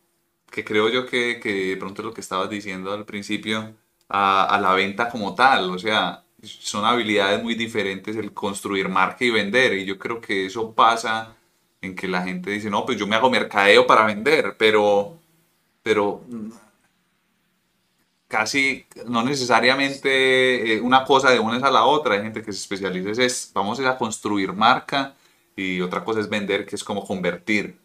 que 0.50 0.64
creo 0.64 0.88
yo 0.90 1.06
que, 1.06 1.40
que, 1.40 1.52
de 1.70 1.76
pronto 1.78 2.02
lo 2.02 2.14
que 2.14 2.20
estabas 2.20 2.50
diciendo 2.50 2.92
al 2.92 3.06
principio, 3.06 3.74
a, 4.08 4.44
a, 4.44 4.60
la 4.60 4.74
venta 4.74 5.08
como 5.10 5.34
tal, 5.34 5.70
o 5.70 5.78
sea, 5.78 6.24
son 6.42 6.84
habilidades 6.84 7.42
muy 7.42 7.54
diferentes 7.54 8.16
el 8.16 8.32
construir 8.34 8.88
marca 8.88 9.24
y 9.24 9.30
vender, 9.30 9.74
y 9.74 9.84
yo 9.86 9.98
creo 9.98 10.20
que 10.20 10.46
eso 10.46 10.74
pasa 10.74 11.36
en 11.80 11.94
que 11.96 12.08
la 12.08 12.22
gente 12.22 12.50
dice, 12.50 12.70
no, 12.70 12.84
pues 12.86 12.98
yo 12.98 13.06
me 13.06 13.16
hago 13.16 13.30
mercadeo 13.30 13.86
para 13.86 14.06
vender, 14.06 14.56
pero, 14.58 15.18
pero 15.84 16.22
casi 18.26 18.86
no 19.06 19.22
necesariamente 19.22 20.74
eh, 20.74 20.80
una 20.80 21.04
cosa 21.04 21.30
de 21.30 21.38
una 21.38 21.58
es 21.58 21.62
a 21.62 21.70
la 21.70 21.84
otra. 21.84 22.14
Hay 22.14 22.22
gente 22.22 22.42
que 22.42 22.52
se 22.52 22.58
especializa 22.58 23.22
es, 23.22 23.52
vamos 23.54 23.78
a 23.78 23.96
construir 23.98 24.52
marca 24.54 25.14
y 25.54 25.80
otra 25.82 26.02
cosa 26.02 26.20
es 26.20 26.28
vender, 26.28 26.66
que 26.66 26.74
es 26.74 26.82
como 26.82 27.06
convertir. 27.06 27.78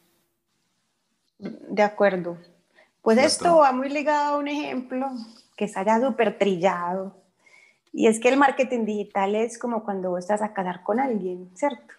De 1.38 1.84
acuerdo. 1.84 2.38
Pues 3.02 3.18
esto 3.18 3.58
va 3.58 3.72
muy 3.74 3.90
ligado 3.90 4.36
a 4.36 4.38
un 4.38 4.48
ejemplo 4.48 5.08
que 5.58 5.66
está 5.66 5.84
ya 5.84 6.00
súper 6.00 6.38
trillado. 6.38 7.16
Y 7.92 8.08
es 8.08 8.20
que 8.20 8.30
el 8.30 8.38
marketing 8.38 8.86
digital 8.86 9.36
es 9.36 9.60
como 9.60 9.84
cuando 9.84 10.12
vos 10.12 10.20
estás 10.20 10.42
a 10.42 10.54
casar 10.54 10.84
con 10.84 11.00
alguien, 11.00 11.52
¿cierto? 11.54 11.99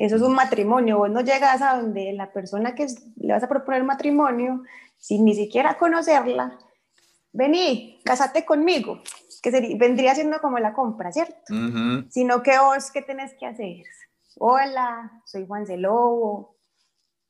Eso 0.00 0.16
es 0.16 0.22
un 0.22 0.32
matrimonio. 0.32 0.96
Vos 0.96 1.10
no 1.10 1.20
llegas 1.20 1.60
a 1.60 1.76
donde 1.76 2.14
la 2.14 2.32
persona 2.32 2.74
que 2.74 2.86
le 3.16 3.34
vas 3.34 3.42
a 3.42 3.48
proponer 3.50 3.84
matrimonio, 3.84 4.62
sin 4.96 5.26
ni 5.26 5.34
siquiera 5.34 5.76
conocerla, 5.76 6.58
vení, 7.32 8.00
casate 8.02 8.46
conmigo, 8.46 9.02
que 9.42 9.76
vendría 9.78 10.14
siendo 10.14 10.40
como 10.40 10.58
la 10.58 10.72
compra, 10.72 11.12
¿cierto? 11.12 11.52
Sino 12.08 12.42
que 12.42 12.58
vos, 12.58 12.90
¿qué 12.90 13.02
tenés 13.02 13.34
que 13.34 13.44
hacer? 13.44 13.84
Hola, 14.38 15.22
soy 15.26 15.46
Juan 15.46 15.64
de 15.64 15.76
Lobo, 15.76 16.56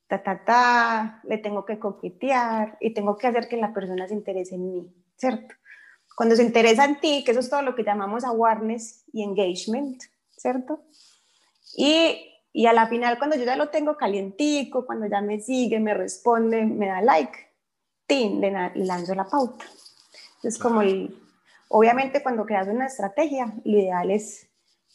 ta, 0.07 0.23
ta, 0.23 0.45
ta, 0.45 1.21
le 1.25 1.39
tengo 1.39 1.65
que 1.65 1.77
coquetear 1.77 2.77
y 2.79 2.93
tengo 2.93 3.17
que 3.17 3.27
hacer 3.27 3.49
que 3.49 3.57
la 3.57 3.73
persona 3.73 4.07
se 4.07 4.13
interese 4.13 4.55
en 4.55 4.71
mí, 4.71 4.95
¿cierto? 5.17 5.55
Cuando 6.15 6.37
se 6.37 6.43
interesa 6.43 6.85
en 6.85 7.01
ti, 7.01 7.23
que 7.25 7.31
eso 7.31 7.41
es 7.41 7.49
todo 7.49 7.63
lo 7.63 7.75
que 7.75 7.83
llamamos 7.83 8.23
awareness 8.23 9.03
y 9.11 9.23
engagement, 9.23 10.01
¿cierto? 10.37 10.85
Y, 11.75 12.30
y 12.53 12.65
a 12.65 12.73
la 12.73 12.87
final, 12.87 13.17
cuando 13.17 13.37
yo 13.37 13.45
ya 13.45 13.55
lo 13.55 13.69
tengo 13.69 13.95
calientico, 13.95 14.85
cuando 14.85 15.07
ya 15.07 15.21
me 15.21 15.39
sigue, 15.39 15.79
me 15.79 15.93
responde, 15.93 16.65
me 16.65 16.87
da 16.87 17.01
like, 17.01 17.37
¡tin! 18.05 18.41
Le, 18.41 18.51
le 18.51 18.85
lanzo 18.85 19.15
la 19.15 19.25
pauta. 19.25 19.65
Es 20.43 20.57
como 20.57 20.81
el, 20.81 21.17
obviamente 21.69 22.21
cuando 22.21 22.45
creas 22.45 22.67
una 22.67 22.87
estrategia, 22.87 23.53
lo 23.63 23.77
ideal 23.77 24.11
es 24.11 24.47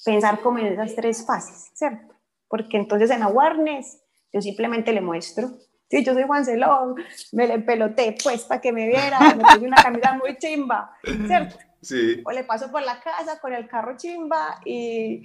pensar 0.05 0.40
como 0.40 0.59
en 0.59 0.66
esas 0.66 0.95
tres 0.95 1.25
fases, 1.25 1.71
¿cierto? 1.75 2.14
Porque 2.49 2.77
entonces 2.77 3.11
en 3.11 3.23
awareness 3.23 4.03
yo 4.33 4.42
simplemente 4.42 4.92
le 4.92 5.01
muestro, 5.01 5.51
sí, 5.88 6.05
yo 6.05 6.12
soy 6.12 6.25
Juan 6.25 6.45
Celón, 6.45 6.97
me 7.33 7.47
le 7.47 7.61
peloté 7.61 8.14
pues 8.23 8.42
para 8.42 8.61
que 8.61 8.73
me 8.73 8.87
viera, 8.87 9.19
me 9.35 9.45
puse 9.45 9.66
una 9.66 9.83
camisa 9.83 10.12
muy 10.14 10.37
chimba, 10.37 10.95
¿cierto? 11.27 11.57
Sí. 11.81 12.23
O 12.25 12.33
le 12.33 12.45
paso 12.45 12.71
por 12.71 12.83
la 12.83 13.01
casa 13.01 13.40
con 13.40 13.55
el 13.55 13.66
carro 13.69 13.97
chimba 13.97 14.61
y, 14.64 15.23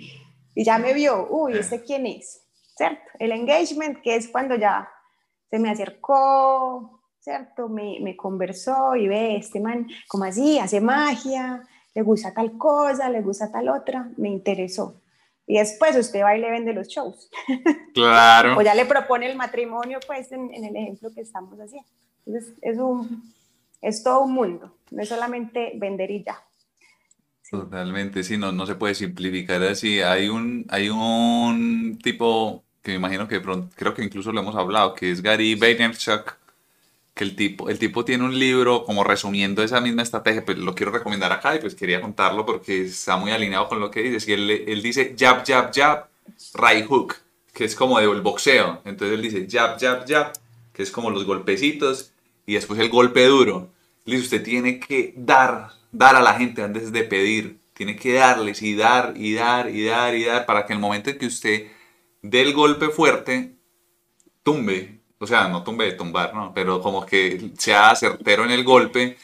y 0.55 0.63
ya 0.63 0.77
me 0.77 0.93
vio, 0.93 1.27
uy, 1.29 1.57
¿este 1.57 1.83
quién 1.83 2.05
es? 2.05 2.43
¿Cierto? 2.75 3.01
El 3.19 3.31
engagement, 3.31 4.01
que 4.01 4.15
es 4.15 4.27
cuando 4.27 4.55
ya 4.55 4.89
se 5.49 5.59
me 5.59 5.69
acercó, 5.69 7.01
¿cierto? 7.19 7.69
Me, 7.69 7.99
me, 8.01 8.15
conversó 8.15 8.95
y 8.95 9.07
ve, 9.07 9.35
este 9.35 9.59
man, 9.59 9.87
como 10.07 10.23
así, 10.23 10.59
hace 10.59 10.81
magia, 10.81 11.63
le 11.93 12.01
gusta 12.01 12.33
tal 12.33 12.57
cosa, 12.57 13.09
le 13.09 13.21
gusta 13.21 13.51
tal 13.51 13.69
otra, 13.69 14.09
me 14.17 14.29
interesó. 14.29 15.01
Y 15.45 15.57
después 15.57 15.95
usted 15.97 16.23
va 16.23 16.35
y 16.37 16.41
le 16.41 16.49
vende 16.49 16.73
los 16.73 16.87
shows. 16.87 17.29
Claro. 17.93 18.57
o 18.57 18.61
ya 18.61 18.73
le 18.73 18.85
propone 18.85 19.29
el 19.29 19.35
matrimonio, 19.35 19.99
pues, 20.07 20.31
en, 20.31 20.53
el 20.53 20.75
ejemplo 20.75 21.09
que 21.13 21.21
estamos 21.21 21.59
haciendo. 21.59 21.87
Entonces, 22.25 22.55
es, 22.61 22.77
un, 22.77 23.33
es 23.81 24.01
todo 24.01 24.21
un 24.21 24.33
mundo, 24.33 24.77
no 24.91 25.01
es 25.01 25.09
solamente 25.09 25.73
vender 25.75 26.09
y 26.09 26.23
ya. 26.23 26.41
Totalmente, 27.51 28.23
sí, 28.23 28.37
no, 28.37 28.53
no 28.53 28.65
se 28.65 28.75
puede 28.75 28.95
simplificar 28.95 29.61
así. 29.63 30.01
Hay 30.01 30.29
un, 30.29 30.65
hay 30.69 30.89
un 30.89 31.99
tipo 32.01 32.63
que 32.81 32.91
me 32.91 32.97
imagino 32.97 33.27
que 33.27 33.41
pronto, 33.41 33.69
creo 33.75 33.93
que 33.93 34.03
incluso 34.03 34.31
lo 34.31 34.39
hemos 34.39 34.55
hablado, 34.55 34.93
que 34.95 35.11
es 35.11 35.21
Gary 35.21 35.55
Vaynerchuk, 35.55 36.37
que 37.13 37.23
el 37.25 37.35
tipo, 37.35 37.69
el 37.69 37.79
tipo 37.79 38.05
tiene 38.05 38.25
un 38.25 38.39
libro 38.39 38.85
como 38.85 39.03
resumiendo 39.03 39.63
esa 39.63 39.81
misma 39.81 40.03
estrategia, 40.03 40.45
pues 40.45 40.57
lo 40.59 40.75
quiero 40.75 40.91
recomendar 40.93 41.31
acá 41.33 41.55
y 41.55 41.59
pues 41.59 41.75
quería 41.75 42.01
contarlo 42.01 42.45
porque 42.45 42.83
está 42.85 43.17
muy 43.17 43.31
alineado 43.31 43.67
con 43.69 43.79
lo 43.81 43.91
que 43.91 44.01
dice. 44.03 44.31
Y 44.31 44.33
él, 44.35 44.51
él 44.51 44.81
dice 44.83 45.15
jab, 45.19 45.45
jab, 45.45 45.71
jab, 45.73 46.09
right 46.55 46.85
hook, 46.87 47.15
que 47.53 47.65
es 47.65 47.75
como 47.75 47.99
del 47.99 48.21
boxeo. 48.21 48.81
Entonces 48.85 49.15
él 49.17 49.21
dice 49.23 49.47
jab, 49.49 49.79
jab, 49.79 50.07
jab, 50.07 50.33
que 50.73 50.83
es 50.83 50.91
como 50.91 51.09
los 51.11 51.25
golpecitos 51.25 52.13
y 52.45 52.55
después 52.55 52.79
el 52.79 52.89
golpe 52.89 53.25
duro. 53.25 53.69
Dice, 54.05 54.19
usted 54.23 54.43
tiene 54.43 54.79
que 54.79 55.13
dar, 55.17 55.71
dar 55.91 56.15
a 56.15 56.21
la 56.21 56.35
gente 56.35 56.63
antes 56.63 56.91
de 56.91 57.03
pedir. 57.03 57.59
Tiene 57.73 57.95
que 57.95 58.13
darles 58.13 58.61
y 58.61 58.75
dar 58.75 59.13
y 59.15 59.33
dar 59.33 59.69
y 59.69 59.85
dar 59.85 60.15
y 60.15 60.25
dar 60.25 60.45
para 60.45 60.65
que 60.65 60.73
el 60.73 60.79
momento 60.79 61.09
en 61.09 61.17
que 61.17 61.25
usted 61.25 61.67
dé 62.21 62.41
el 62.41 62.53
golpe 62.53 62.89
fuerte, 62.89 63.55
tumbe 64.43 65.01
o 65.21 65.27
sea, 65.27 65.47
no 65.47 65.63
tumbe 65.63 65.85
de 65.85 65.91
tumbar, 65.91 66.33
¿no? 66.33 66.51
Pero 66.53 66.81
como 66.81 67.05
que 67.05 67.51
sea 67.57 67.95
certero 67.95 68.43
en 68.43 68.49
el 68.49 68.63
golpe 68.63 69.17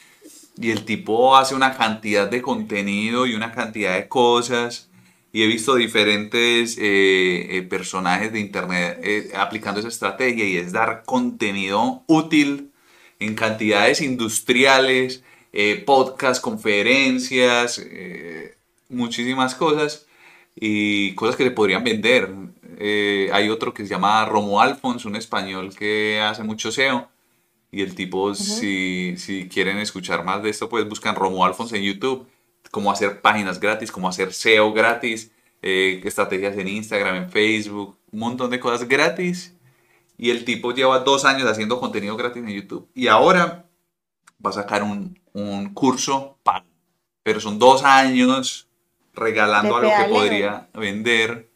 y 0.55 0.69
el 0.69 0.85
tipo 0.85 1.35
hace 1.35 1.55
una 1.55 1.75
cantidad 1.75 2.29
de 2.29 2.43
contenido 2.43 3.25
y 3.25 3.33
una 3.33 3.51
cantidad 3.51 3.95
de 3.95 4.07
cosas 4.07 4.91
y 5.33 5.41
he 5.41 5.47
visto 5.47 5.73
diferentes 5.73 6.77
eh, 6.77 7.57
eh, 7.57 7.63
personajes 7.63 8.31
de 8.31 8.39
internet 8.39 8.99
eh, 9.03 9.31
aplicando 9.35 9.79
esa 9.79 9.89
estrategia 9.89 10.45
y 10.45 10.57
es 10.57 10.71
dar 10.71 11.03
contenido 11.03 12.03
útil 12.05 12.71
en 13.19 13.33
cantidades 13.33 13.99
industriales, 14.01 15.23
eh, 15.53 15.83
podcasts, 15.85 16.41
conferencias, 16.41 17.79
eh, 17.79 18.57
muchísimas 18.89 19.55
cosas 19.55 20.07
y 20.55 21.13
cosas 21.15 21.35
que 21.35 21.43
le 21.43 21.51
podrían 21.51 21.83
vender. 21.83 22.29
Eh, 22.79 23.29
hay 23.33 23.49
otro 23.49 23.73
que 23.73 23.83
se 23.83 23.89
llama 23.89 24.25
Romo 24.25 24.61
Alfons, 24.61 25.05
un 25.05 25.15
español 25.15 25.75
que 25.75 26.21
hace 26.21 26.43
mucho 26.43 26.71
SEO. 26.71 27.09
Y 27.71 27.81
el 27.81 27.95
tipo, 27.95 28.33
si, 28.33 29.15
si 29.17 29.49
quieren 29.49 29.77
escuchar 29.79 30.23
más 30.23 30.41
de 30.41 30.49
esto, 30.49 30.69
pues 30.69 30.87
buscan 30.87 31.15
Romo 31.15 31.43
Alfons 31.43 31.73
en 31.73 31.83
YouTube, 31.83 32.27
cómo 32.71 32.91
hacer 32.91 33.21
páginas 33.21 33.59
gratis, 33.59 33.91
cómo 33.91 34.07
hacer 34.07 34.33
SEO 34.33 34.73
gratis, 34.73 35.31
eh, 35.61 36.01
estrategias 36.05 36.57
en 36.57 36.67
Instagram, 36.67 37.15
en 37.15 37.29
Facebook, 37.29 37.97
un 38.11 38.19
montón 38.19 38.49
de 38.51 38.59
cosas 38.59 38.87
gratis. 38.87 39.53
Y 40.17 40.29
el 40.31 40.45
tipo 40.45 40.73
lleva 40.73 40.99
dos 40.99 41.25
años 41.25 41.47
haciendo 41.49 41.79
contenido 41.79 42.15
gratis 42.17 42.43
en 42.43 42.49
YouTube. 42.49 42.87
Y 42.95 43.07
ahora 43.07 43.65
va 44.43 44.49
a 44.49 44.53
sacar 44.53 44.83
un, 44.83 45.19
un 45.37 45.73
curso 45.73 46.37
pago. 46.43 46.65
Pero 47.23 47.39
son 47.39 47.59
dos 47.59 47.83
años 47.83 48.67
regalando 49.13 49.79
De 49.79 49.91
algo 49.91 50.03
que 50.03 50.13
podría 50.13 50.69
vender. 50.73 51.49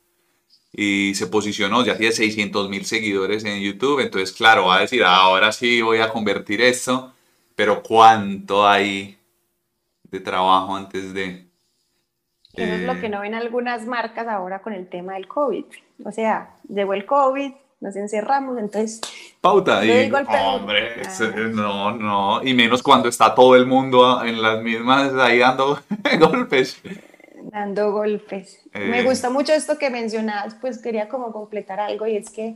Y 0.73 1.13
se 1.15 1.27
posicionó, 1.27 1.83
ya 1.83 1.97
tiene 1.97 2.13
600 2.13 2.69
mil 2.69 2.85
seguidores 2.85 3.43
en 3.43 3.61
YouTube. 3.61 3.99
Entonces, 3.99 4.31
claro, 4.31 4.67
va 4.67 4.77
a 4.77 4.81
decir, 4.81 5.03
ahora 5.03 5.51
sí 5.51 5.81
voy 5.81 5.99
a 5.99 6.09
convertir 6.09 6.61
esto. 6.61 7.13
Pero 7.55 7.83
¿cuánto 7.83 8.67
hay 8.67 9.17
de 10.03 10.19
trabajo 10.19 10.75
antes 10.75 11.13
de...? 11.13 11.47
Eso 12.53 12.73
es 12.73 12.81
lo 12.81 12.93
Eh, 12.93 12.99
que 13.01 13.09
no 13.09 13.21
ven 13.21 13.35
algunas 13.35 13.85
marcas 13.85 14.27
ahora 14.27 14.61
con 14.61 14.73
el 14.73 14.87
tema 14.87 15.13
del 15.13 15.27
COVID. 15.27 15.65
O 16.05 16.11
sea, 16.11 16.55
llegó 16.69 16.93
el 16.93 17.05
COVID, 17.05 17.51
nos 17.81 17.95
encerramos, 17.95 18.57
entonces 18.57 19.01
Pauta. 19.41 19.83
Y, 19.83 20.11
hombre, 20.11 21.01
Ah. 21.05 21.31
no, 21.51 21.91
no. 21.91 22.43
Y 22.43 22.53
menos 22.53 22.81
cuando 22.83 23.09
está 23.09 23.33
todo 23.35 23.55
el 23.55 23.65
mundo 23.65 24.23
en 24.23 24.41
las 24.41 24.61
mismas 24.61 25.13
ahí 25.15 25.39
dando 25.39 25.79
golpes. 26.19 26.79
dando 27.43 27.91
golpes. 27.91 28.61
Eh. 28.73 28.87
Me 28.87 29.03
gusta 29.03 29.29
mucho 29.29 29.51
esto 29.51 29.77
que 29.77 29.89
mencionabas, 29.89 30.55
pues 30.55 30.79
quería 30.81 31.09
como 31.09 31.31
completar 31.33 31.79
algo 31.79 32.07
y 32.07 32.15
es 32.17 32.29
que 32.29 32.55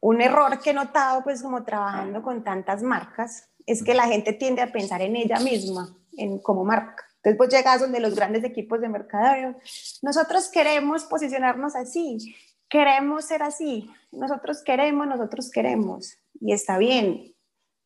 un 0.00 0.20
error 0.22 0.60
que 0.60 0.70
he 0.70 0.74
notado 0.74 1.22
pues 1.24 1.42
como 1.42 1.62
trabajando 1.64 2.22
con 2.22 2.42
tantas 2.42 2.82
marcas 2.82 3.48
es 3.66 3.82
que 3.82 3.92
la 3.94 4.04
gente 4.04 4.32
tiende 4.32 4.62
a 4.62 4.72
pensar 4.72 5.02
en 5.02 5.16
ella 5.16 5.38
misma, 5.40 5.94
en 6.16 6.38
como 6.38 6.64
marca. 6.64 7.04
Entonces 7.16 7.36
vos 7.38 7.48
llegas 7.48 7.80
donde 7.80 8.00
los 8.00 8.14
grandes 8.14 8.44
equipos 8.44 8.80
de 8.80 8.88
mercadeo, 8.88 9.54
nosotros 10.00 10.48
queremos 10.48 11.04
posicionarnos 11.04 11.76
así, 11.76 12.34
queremos 12.70 13.26
ser 13.26 13.42
así, 13.42 13.90
nosotros 14.12 14.62
queremos, 14.64 15.06
nosotros 15.06 15.50
queremos 15.50 16.16
y 16.40 16.52
está 16.54 16.78
bien, 16.78 17.34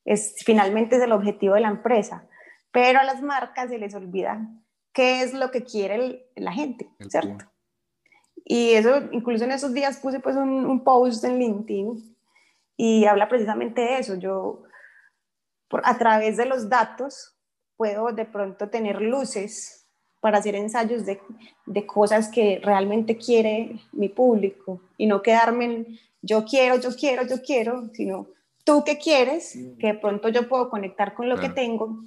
es 0.05 0.37
finalmente 0.44 0.97
es 0.97 1.03
el 1.03 1.12
objetivo 1.12 1.55
de 1.55 1.62
la 1.62 1.68
empresa, 1.70 2.29
pero 2.70 3.01
a 3.01 3.05
las 3.05 3.23
marcas 3.23 3.70
se 3.70 3.79
les 3.79 3.94
olvida 3.94 4.47
qué 4.92 5.23
es 5.23 5.33
lo 5.35 5.51
que 5.51 5.64
quiere 5.64 5.94
el- 5.97 6.27
la 6.37 6.53
gente, 6.53 6.88
El 6.99 7.11
¿cierto? 7.11 7.29
público. 7.31 7.51
Y 8.44 8.73
eso, 8.75 8.99
incluso 9.12 9.44
en 9.44 9.53
esos 9.53 9.73
días 9.73 9.97
puse 9.99 10.20
pues 10.20 10.37
un, 10.37 10.66
un 10.66 10.85
post 10.85 11.25
en 11.25 11.38
LinkedIn 11.38 12.16
y 12.77 13.07
habla 13.07 13.29
precisamente 13.29 13.81
de 13.81 13.99
eso. 13.99 14.16
Yo, 14.16 14.64
por, 15.68 15.81
a 15.85 15.97
través 15.97 16.37
de 16.37 16.44
los 16.44 16.68
datos, 16.68 17.38
puedo 17.77 18.12
de 18.12 18.27
pronto 18.27 18.68
tener 18.68 19.01
luces 19.01 19.84
para 20.24 20.38
hacer 20.38 20.54
ensayos 20.54 21.04
de, 21.04 21.20
de 21.66 21.84
cosas 21.84 22.30
que 22.30 22.58
realmente 22.64 23.18
quiere 23.18 23.78
mi 23.92 24.08
público 24.08 24.80
y 24.96 25.04
no 25.04 25.20
quedarme 25.20 25.64
en 25.66 25.98
yo 26.22 26.46
quiero, 26.46 26.80
yo 26.80 26.96
quiero, 26.96 27.26
yo 27.28 27.42
quiero, 27.42 27.90
sino 27.92 28.28
tú 28.64 28.84
qué 28.87 28.96
quieres, 28.96 29.52
que 29.78 29.88
de 29.88 29.94
pronto 29.96 30.30
yo 30.30 30.48
puedo 30.48 30.70
conectar 30.70 31.12
con 31.12 31.28
lo 31.28 31.34
Claro. 31.34 31.54
que 31.54 31.60
tengo 31.60 31.98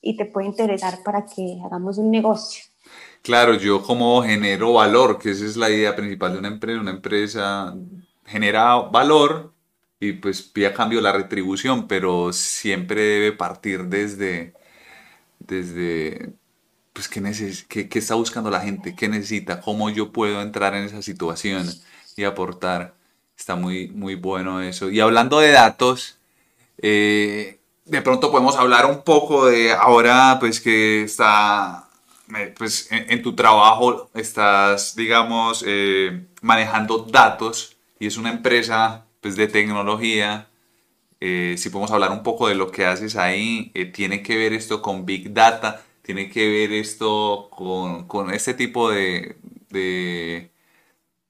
y 0.00 0.16
te 0.16 0.24
puede 0.24 0.46
interesar 0.46 1.02
para 1.04 1.26
que 1.26 1.58
hagamos 1.62 1.98
un 1.98 2.10
negocio. 2.10 2.64
Claro, 3.20 3.52
yo 3.52 3.82
como 3.82 4.22
genero 4.22 4.72
valor, 4.72 5.18
que 5.18 5.32
esa 5.32 5.44
es 5.44 5.58
la 5.58 5.68
idea 5.68 5.94
principal 5.94 6.32
de 6.32 6.38
una 6.38 6.48
empresa. 6.48 6.80
Una 6.80 6.92
empresa 6.92 7.76
genera 8.24 8.76
valor 8.76 9.52
y 10.00 10.14
pues 10.14 10.40
pide 10.40 10.68
a 10.68 10.72
cambio 10.72 11.02
la 11.02 11.12
retribución, 11.12 11.86
pero 11.86 12.32
siempre 12.32 13.02
debe 13.02 13.32
partir 13.32 13.84
desde, 13.84 14.54
desde 15.38 16.32
pues 16.96 17.08
qué, 17.08 17.22
qué, 17.68 17.90
qué 17.90 17.98
está 17.98 18.14
buscando 18.14 18.50
la 18.50 18.62
gente, 18.62 18.96
qué 18.96 19.06
necesita, 19.06 19.60
cómo 19.60 19.90
yo 19.90 20.12
puedo 20.12 20.40
entrar 20.40 20.74
en 20.74 20.84
esa 20.84 21.02
situación 21.02 21.68
y 22.16 22.24
aportar. 22.24 22.94
Está 23.36 23.54
muy, 23.54 23.88
muy 23.88 24.14
bueno 24.14 24.62
eso. 24.62 24.90
Y 24.90 25.00
hablando 25.00 25.40
de 25.40 25.50
datos, 25.50 26.16
eh, 26.78 27.60
de 27.84 28.00
pronto 28.00 28.30
podemos 28.30 28.56
hablar 28.56 28.86
un 28.86 29.02
poco 29.02 29.44
de 29.44 29.72
ahora, 29.74 30.38
pues 30.40 30.58
que 30.58 31.02
está, 31.02 31.86
pues 32.56 32.90
en, 32.90 33.10
en 33.10 33.22
tu 33.22 33.34
trabajo 33.36 34.08
estás, 34.14 34.96
digamos, 34.96 35.62
eh, 35.66 36.26
manejando 36.40 37.00
datos 37.00 37.76
y 37.98 38.06
es 38.06 38.16
una 38.16 38.30
empresa, 38.30 39.04
pues 39.20 39.36
de 39.36 39.48
tecnología. 39.48 40.48
Eh, 41.20 41.56
si 41.58 41.68
podemos 41.70 41.90
hablar 41.90 42.10
un 42.10 42.22
poco 42.22 42.48
de 42.48 42.54
lo 42.54 42.70
que 42.70 42.86
haces 42.86 43.16
ahí, 43.16 43.70
eh, 43.74 43.86
tiene 43.86 44.22
que 44.22 44.36
ver 44.36 44.54
esto 44.54 44.80
con 44.80 45.04
Big 45.06 45.34
Data, 45.34 45.82
tiene 46.06 46.30
que 46.30 46.48
ver 46.48 46.72
esto 46.72 47.48
con, 47.50 48.06
con 48.06 48.30
este 48.30 48.54
tipo 48.54 48.88
de, 48.90 49.38
de, 49.70 50.52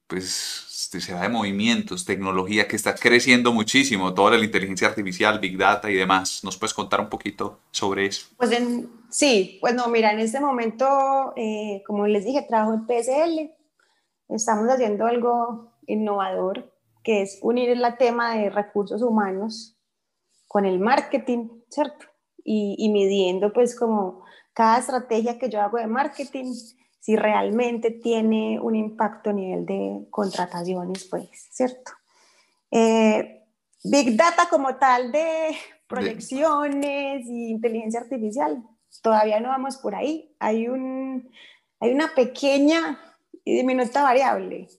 pues, 0.05 0.89
de, 0.93 1.01
será 1.01 1.21
de 1.21 1.29
movimientos, 1.29 2.05
tecnología 2.05 2.67
que 2.67 2.75
está 2.75 2.93
creciendo 2.93 3.51
muchísimo, 3.51 4.13
toda 4.13 4.37
la 4.37 4.45
inteligencia 4.45 4.87
artificial, 4.87 5.39
Big 5.39 5.57
Data 5.57 5.89
y 5.89 5.95
demás. 5.95 6.43
¿Nos 6.43 6.57
puedes 6.57 6.75
contar 6.75 7.01
un 7.01 7.09
poquito 7.09 7.57
sobre 7.71 8.05
eso? 8.05 8.27
Pues 8.37 8.51
en, 8.51 8.87
sí, 9.09 9.57
pues 9.61 9.73
no, 9.73 9.87
mira, 9.87 10.11
en 10.11 10.19
este 10.19 10.39
momento, 10.39 11.33
eh, 11.35 11.81
como 11.87 12.05
les 12.05 12.23
dije, 12.23 12.45
trabajo 12.47 12.75
en 12.75 12.85
PSL. 12.85 13.51
Estamos 14.29 14.69
haciendo 14.69 15.07
algo 15.07 15.73
innovador, 15.87 16.71
que 17.03 17.23
es 17.23 17.39
unir 17.41 17.71
el 17.71 17.83
tema 17.97 18.35
de 18.35 18.51
recursos 18.51 19.01
humanos 19.01 19.75
con 20.47 20.65
el 20.67 20.79
marketing, 20.79 21.49
¿cierto? 21.67 22.05
Y, 22.43 22.75
y 22.77 22.89
midiendo 22.89 23.51
pues 23.51 23.75
como 23.75 24.26
cada 24.57 24.79
estrategia 24.79 25.37
que 25.37 25.51
yo 25.51 25.61
hago 25.61 25.77
de 25.77 25.85
marketing, 25.85 26.51
si 26.99 27.15
realmente 27.15 27.91
tiene 27.91 28.59
un 28.59 28.75
impacto 28.75 29.29
a 29.29 29.33
nivel 29.33 29.67
de 29.67 30.07
contrataciones, 30.09 31.05
pues, 31.05 31.29
¿cierto? 31.51 31.91
Eh, 32.71 33.45
Big 33.83 34.17
Data 34.17 34.47
como 34.49 34.75
tal 34.77 35.11
de 35.11 35.55
proyecciones 35.87 37.27
y 37.27 37.51
inteligencia 37.51 37.99
artificial, 37.99 38.63
todavía 39.03 39.39
no 39.39 39.49
vamos 39.49 39.77
por 39.77 39.93
ahí. 39.93 40.35
Hay, 40.39 40.67
un, 40.67 41.29
hay 41.79 41.93
una 41.93 42.15
pequeña 42.15 42.99
y 43.45 43.57
diminuta 43.57 44.01
variable, 44.01 44.69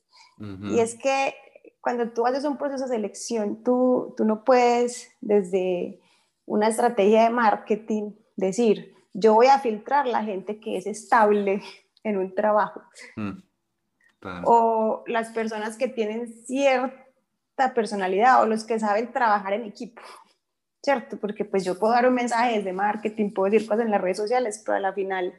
y 0.40 0.80
es 0.80 0.96
que 0.96 1.36
cuando 1.80 2.10
tú 2.10 2.26
haces 2.26 2.44
un 2.44 2.58
proceso 2.58 2.82
de 2.82 2.96
selección, 2.96 3.62
tú, 3.62 4.12
tú 4.16 4.24
no 4.24 4.42
puedes 4.42 5.12
desde 5.20 6.00
una 6.46 6.66
estrategia 6.66 7.22
de 7.22 7.30
marketing 7.30 8.10
decir, 8.34 8.97
yo 9.12 9.34
voy 9.34 9.46
a 9.48 9.58
filtrar 9.58 10.06
la 10.06 10.22
gente 10.22 10.60
que 10.60 10.76
es 10.76 10.86
estable 10.86 11.62
en 12.04 12.16
un 12.18 12.34
trabajo 12.34 12.82
Mm. 13.16 13.42
Claro. 14.20 14.42
o 14.46 15.04
las 15.06 15.28
personas 15.30 15.76
que 15.76 15.86
tienen 15.86 16.26
cierta 16.44 17.72
personalidad 17.74 18.42
o 18.42 18.46
los 18.46 18.64
que 18.64 18.78
saben 18.80 19.12
trabajar 19.12 19.52
en 19.52 19.64
equipo, 19.64 20.02
¿cierto? 20.82 21.16
Porque 21.18 21.44
pues 21.44 21.64
yo 21.64 21.78
puedo 21.78 21.92
dar 21.92 22.08
un 22.08 22.14
mensaje 22.14 22.56
desde 22.58 22.72
marketing, 22.72 23.32
puedo 23.32 23.50
decir 23.52 23.68
cosas 23.68 23.84
en 23.84 23.92
las 23.92 24.00
redes 24.00 24.16
sociales, 24.16 24.62
pero 24.64 24.76
a 24.76 24.80
la 24.80 24.92
final 24.92 25.34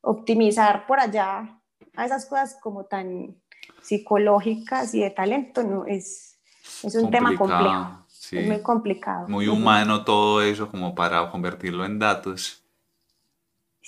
optimizar 0.00 0.86
por 0.86 0.98
allá 1.00 1.60
a 1.96 2.04
esas 2.06 2.26
cosas 2.26 2.58
como 2.60 2.84
tan 2.86 3.36
psicológicas 3.82 4.94
y 4.94 5.00
de 5.00 5.10
talento, 5.10 5.62
no 5.62 5.84
es, 5.86 6.38
es 6.82 6.94
un 6.94 7.10
tema 7.10 7.36
Complicado, 7.36 7.64
complejo, 7.64 8.04
sí. 8.08 8.38
es 8.38 8.46
muy 8.48 8.62
complicado. 8.62 9.28
Muy 9.28 9.48
humano 9.48 10.04
todo 10.04 10.42
eso 10.42 10.68
como 10.68 10.94
para 10.94 11.30
convertirlo 11.30 11.84
en 11.84 11.98
datos. 11.98 12.57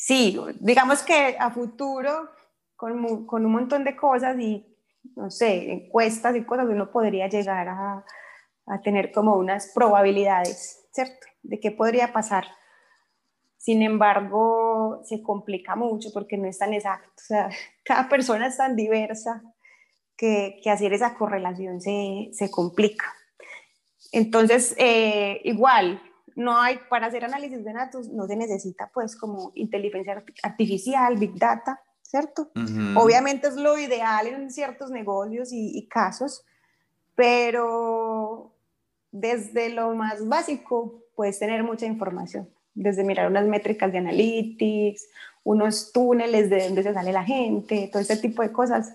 Sí, 0.03 0.41
digamos 0.61 1.03
que 1.03 1.37
a 1.39 1.51
futuro, 1.51 2.31
con, 2.75 3.27
con 3.27 3.45
un 3.45 3.53
montón 3.53 3.85
de 3.85 3.95
cosas 3.95 4.41
y, 4.41 4.67
no 5.15 5.31
sé, 5.31 5.71
encuestas 5.71 6.35
y 6.37 6.45
cosas, 6.45 6.69
uno 6.71 6.91
podría 6.91 7.29
llegar 7.29 7.69
a, 7.69 8.03
a 8.67 8.81
tener 8.81 9.13
como 9.13 9.37
unas 9.37 9.73
probabilidades, 9.75 10.89
¿cierto? 10.91 11.27
De 11.43 11.61
qué 11.61 11.71
podría 11.71 12.15
pasar. 12.15 12.47
Sin 13.59 13.83
embargo, 13.83 15.03
se 15.05 15.21
complica 15.23 15.77
mucho 15.77 16.09
porque 16.15 16.39
no 16.39 16.49
es 16.49 16.57
tan 16.57 16.73
exacto. 16.73 17.13
O 17.17 17.27
sea, 17.27 17.51
cada 17.85 18.09
persona 18.09 18.47
es 18.47 18.57
tan 18.57 18.77
diversa 18.77 19.43
que, 20.17 20.61
que 20.65 20.71
hacer 20.71 20.95
esa 20.95 21.15
correlación 21.15 21.83
se, 21.83 22.31
se 22.33 22.51
complica. 22.51 23.05
Entonces, 24.13 24.75
eh, 24.79 25.43
igual, 25.45 26.01
no 26.41 26.53
hay, 26.61 26.79
para 26.89 27.07
hacer 27.07 27.25
análisis 27.25 27.63
de 27.65 27.73
datos 27.73 28.09
no 28.09 28.27
se 28.27 28.37
necesita 28.37 28.91
pues 28.93 29.17
como 29.17 29.53
inteligencia 29.55 30.15
arti- 30.17 30.35
artificial, 30.43 31.17
big 31.17 31.35
data, 31.39 31.81
¿cierto? 32.03 32.51
Obviamente 32.97 33.49
es 33.49 33.57
lo 33.57 33.79
ideal 33.79 34.27
en 34.27 34.51
ciertos 34.51 34.91
negocios 34.91 35.53
y, 35.53 35.79
y 35.79 35.87
casos, 35.89 36.45
pero 37.15 38.53
desde 39.13 39.71
lo 39.71 39.95
más 39.95 40.27
básico 40.27 41.05
puedes 41.15 41.39
tener 41.39 41.63
mucha 41.63 41.87
información. 41.87 42.49
desde 42.75 43.05
mirar 43.05 43.27
unas 43.29 43.47
métricas 43.47 43.91
de 43.93 43.99
analytics, 43.99 45.09
unos 45.45 45.93
túneles 45.93 46.49
de 46.49 46.65
donde 46.67 46.83
se 46.83 46.95
sale 46.95 47.13
la 47.13 47.25
gente, 47.25 47.89
todo 47.93 48.01
ese 48.01 48.17
tipo 48.17 48.43
de 48.43 48.53
cosas, 48.53 48.95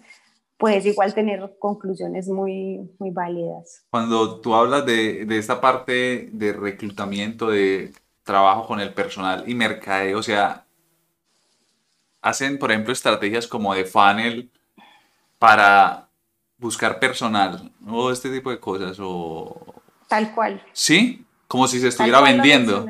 puedes 0.57 0.85
igual 0.85 1.13
tener 1.13 1.55
conclusiones 1.59 2.27
muy, 2.27 2.89
muy 2.99 3.11
válidas. 3.11 3.85
Cuando 3.89 4.39
tú 4.39 4.55
hablas 4.55 4.85
de, 4.85 5.25
de 5.25 5.37
esta 5.37 5.59
parte 5.59 6.29
de 6.31 6.53
reclutamiento, 6.53 7.49
de 7.49 7.93
trabajo 8.23 8.65
con 8.67 8.79
el 8.79 8.93
personal 8.93 9.43
y 9.47 9.53
mercadeo, 9.53 10.19
o 10.19 10.23
sea, 10.23 10.65
hacen, 12.21 12.57
por 12.57 12.71
ejemplo, 12.71 12.91
estrategias 12.91 13.47
como 13.47 13.73
de 13.75 13.85
funnel 13.85 14.51
para 15.37 16.09
buscar 16.57 16.99
personal 16.99 17.71
o 17.87 18.11
este 18.11 18.31
tipo 18.31 18.49
de 18.49 18.59
cosas 18.59 18.97
o... 18.99 19.81
Tal 20.07 20.33
cual. 20.33 20.63
¿Sí? 20.73 21.25
Como 21.47 21.67
si 21.67 21.79
se 21.79 21.89
estuviera 21.89 22.21
vendiendo. 22.21 22.85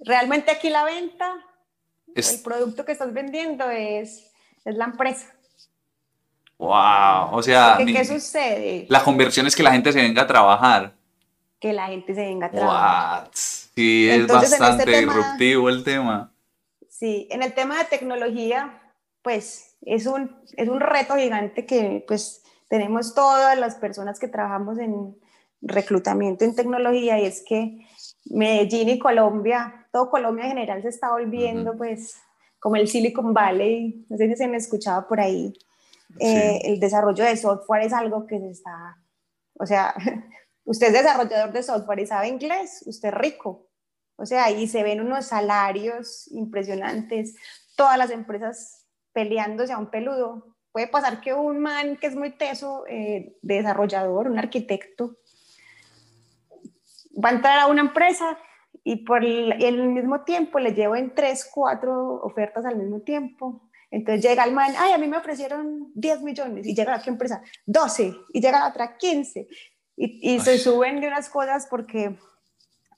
Realmente 0.00 0.50
aquí 0.50 0.68
la 0.68 0.84
venta, 0.84 1.34
el 2.14 2.42
producto 2.42 2.84
que 2.84 2.92
estás 2.92 3.12
vendiendo 3.12 3.70
es, 3.70 4.30
es 4.64 4.74
la 4.74 4.86
empresa. 4.86 5.33
Wow, 6.64 7.36
o 7.36 7.42
sea... 7.42 7.78
¿Qué 7.84 8.04
sucede? 8.04 8.86
La 8.88 9.04
conversión 9.04 9.46
es 9.46 9.54
que 9.54 9.62
la 9.62 9.72
gente 9.72 9.92
se 9.92 10.00
venga 10.00 10.22
a 10.22 10.26
trabajar. 10.26 10.94
Que 11.60 11.72
la 11.74 11.88
gente 11.88 12.14
se 12.14 12.22
venga 12.22 12.46
a 12.46 12.50
trabajar. 12.50 13.22
What? 13.24 13.30
Sí, 13.34 14.08
es 14.08 14.20
este 14.20 14.32
bastante 14.32 15.00
disruptivo 15.00 15.68
el 15.68 15.84
tema. 15.84 16.32
Sí, 16.88 17.28
en 17.30 17.42
el 17.42 17.52
tema 17.52 17.76
de 17.76 17.84
tecnología, 17.84 18.80
pues 19.20 19.76
es 19.82 20.06
un, 20.06 20.34
es 20.56 20.68
un 20.68 20.80
reto 20.80 21.16
gigante 21.16 21.66
que 21.66 22.02
pues 22.06 22.42
tenemos 22.68 23.14
todas 23.14 23.58
las 23.58 23.74
personas 23.74 24.18
que 24.18 24.28
trabajamos 24.28 24.78
en 24.78 25.14
reclutamiento 25.60 26.44
en 26.44 26.54
tecnología 26.54 27.20
y 27.20 27.26
es 27.26 27.42
que 27.46 27.86
Medellín 28.26 28.88
y 28.88 28.98
Colombia, 28.98 29.86
todo 29.92 30.08
Colombia 30.08 30.44
en 30.44 30.50
general 30.52 30.82
se 30.82 30.88
está 30.88 31.10
volviendo 31.10 31.76
pues 31.76 32.16
como 32.58 32.76
el 32.76 32.88
Silicon 32.88 33.34
Valley, 33.34 34.06
no 34.08 34.16
sé 34.16 34.28
si 34.28 34.36
se 34.36 34.48
me 34.48 34.56
escuchaba 34.56 35.06
por 35.06 35.20
ahí, 35.20 35.52
eh, 36.20 36.60
el 36.64 36.80
desarrollo 36.80 37.24
de 37.24 37.36
software 37.36 37.84
es 37.84 37.92
algo 37.92 38.26
que 38.26 38.36
está, 38.48 38.96
o 39.54 39.66
sea, 39.66 39.94
usted 40.64 40.88
es 40.88 40.92
desarrollador 40.92 41.52
de 41.52 41.62
software 41.62 42.00
y 42.00 42.06
sabe 42.06 42.28
inglés, 42.28 42.82
usted 42.86 43.08
es 43.08 43.14
rico, 43.14 43.68
o 44.16 44.26
sea, 44.26 44.44
ahí 44.44 44.66
se 44.66 44.82
ven 44.82 45.00
unos 45.00 45.26
salarios 45.26 46.28
impresionantes, 46.32 47.34
todas 47.76 47.98
las 47.98 48.10
empresas 48.10 48.86
peleándose 49.12 49.72
a 49.72 49.78
un 49.78 49.90
peludo. 49.90 50.56
Puede 50.72 50.88
pasar 50.88 51.20
que 51.20 51.34
un 51.34 51.60
man 51.60 51.96
que 51.96 52.08
es 52.08 52.16
muy 52.16 52.30
teso, 52.30 52.84
eh, 52.88 53.36
desarrollador, 53.42 54.28
un 54.28 54.38
arquitecto, 54.38 55.16
va 57.22 57.30
a 57.30 57.32
entrar 57.32 57.58
a 57.60 57.66
una 57.66 57.80
empresa 57.80 58.38
y 58.82 59.04
por 59.04 59.24
el, 59.24 59.88
mismo 59.88 60.22
tiempo 60.22 60.58
le 60.58 60.74
llevan 60.74 61.14
tres, 61.14 61.48
cuatro 61.52 62.16
ofertas 62.22 62.66
al 62.66 62.76
mismo 62.76 63.00
tiempo. 63.00 63.70
Entonces 63.94 64.24
llega 64.24 64.42
el 64.42 64.52
man, 64.52 64.72
ay, 64.76 64.90
a 64.90 64.98
mí 64.98 65.06
me 65.06 65.16
ofrecieron 65.16 65.92
10 65.94 66.22
millones 66.22 66.66
y 66.66 66.74
llega 66.74 66.96
la 66.96 67.02
empresa 67.06 67.42
12 67.64 68.12
y 68.32 68.40
llega 68.40 68.58
la 68.58 68.68
otra 68.68 68.96
15 68.96 69.46
y, 69.96 70.34
y 70.34 70.40
se 70.40 70.58
suben 70.58 71.00
de 71.00 71.06
unas 71.06 71.28
cosas 71.28 71.68
porque, 71.70 72.18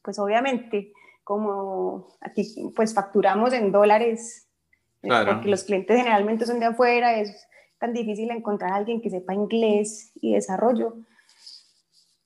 pues 0.03 0.19
obviamente, 0.19 0.95
como 1.23 2.17
aquí 2.23 2.73
pues 2.75 2.95
facturamos 2.95 3.53
en 3.53 3.73
dólares, 3.73 4.49
eh, 5.03 5.09
porque 5.27 5.49
los 5.49 5.65
clientes 5.65 5.99
generalmente 5.99 6.47
son 6.47 6.61
de 6.61 6.67
afuera, 6.67 7.21
es 7.21 7.47
tan 7.79 7.93
difícil 7.93 8.31
encontrar 8.31 8.73
a 8.73 8.77
alguien 8.77 9.03
que 9.03 9.11
sepa 9.11 9.35
inglés 9.35 10.13
y 10.15 10.33
desarrollo. 10.33 10.97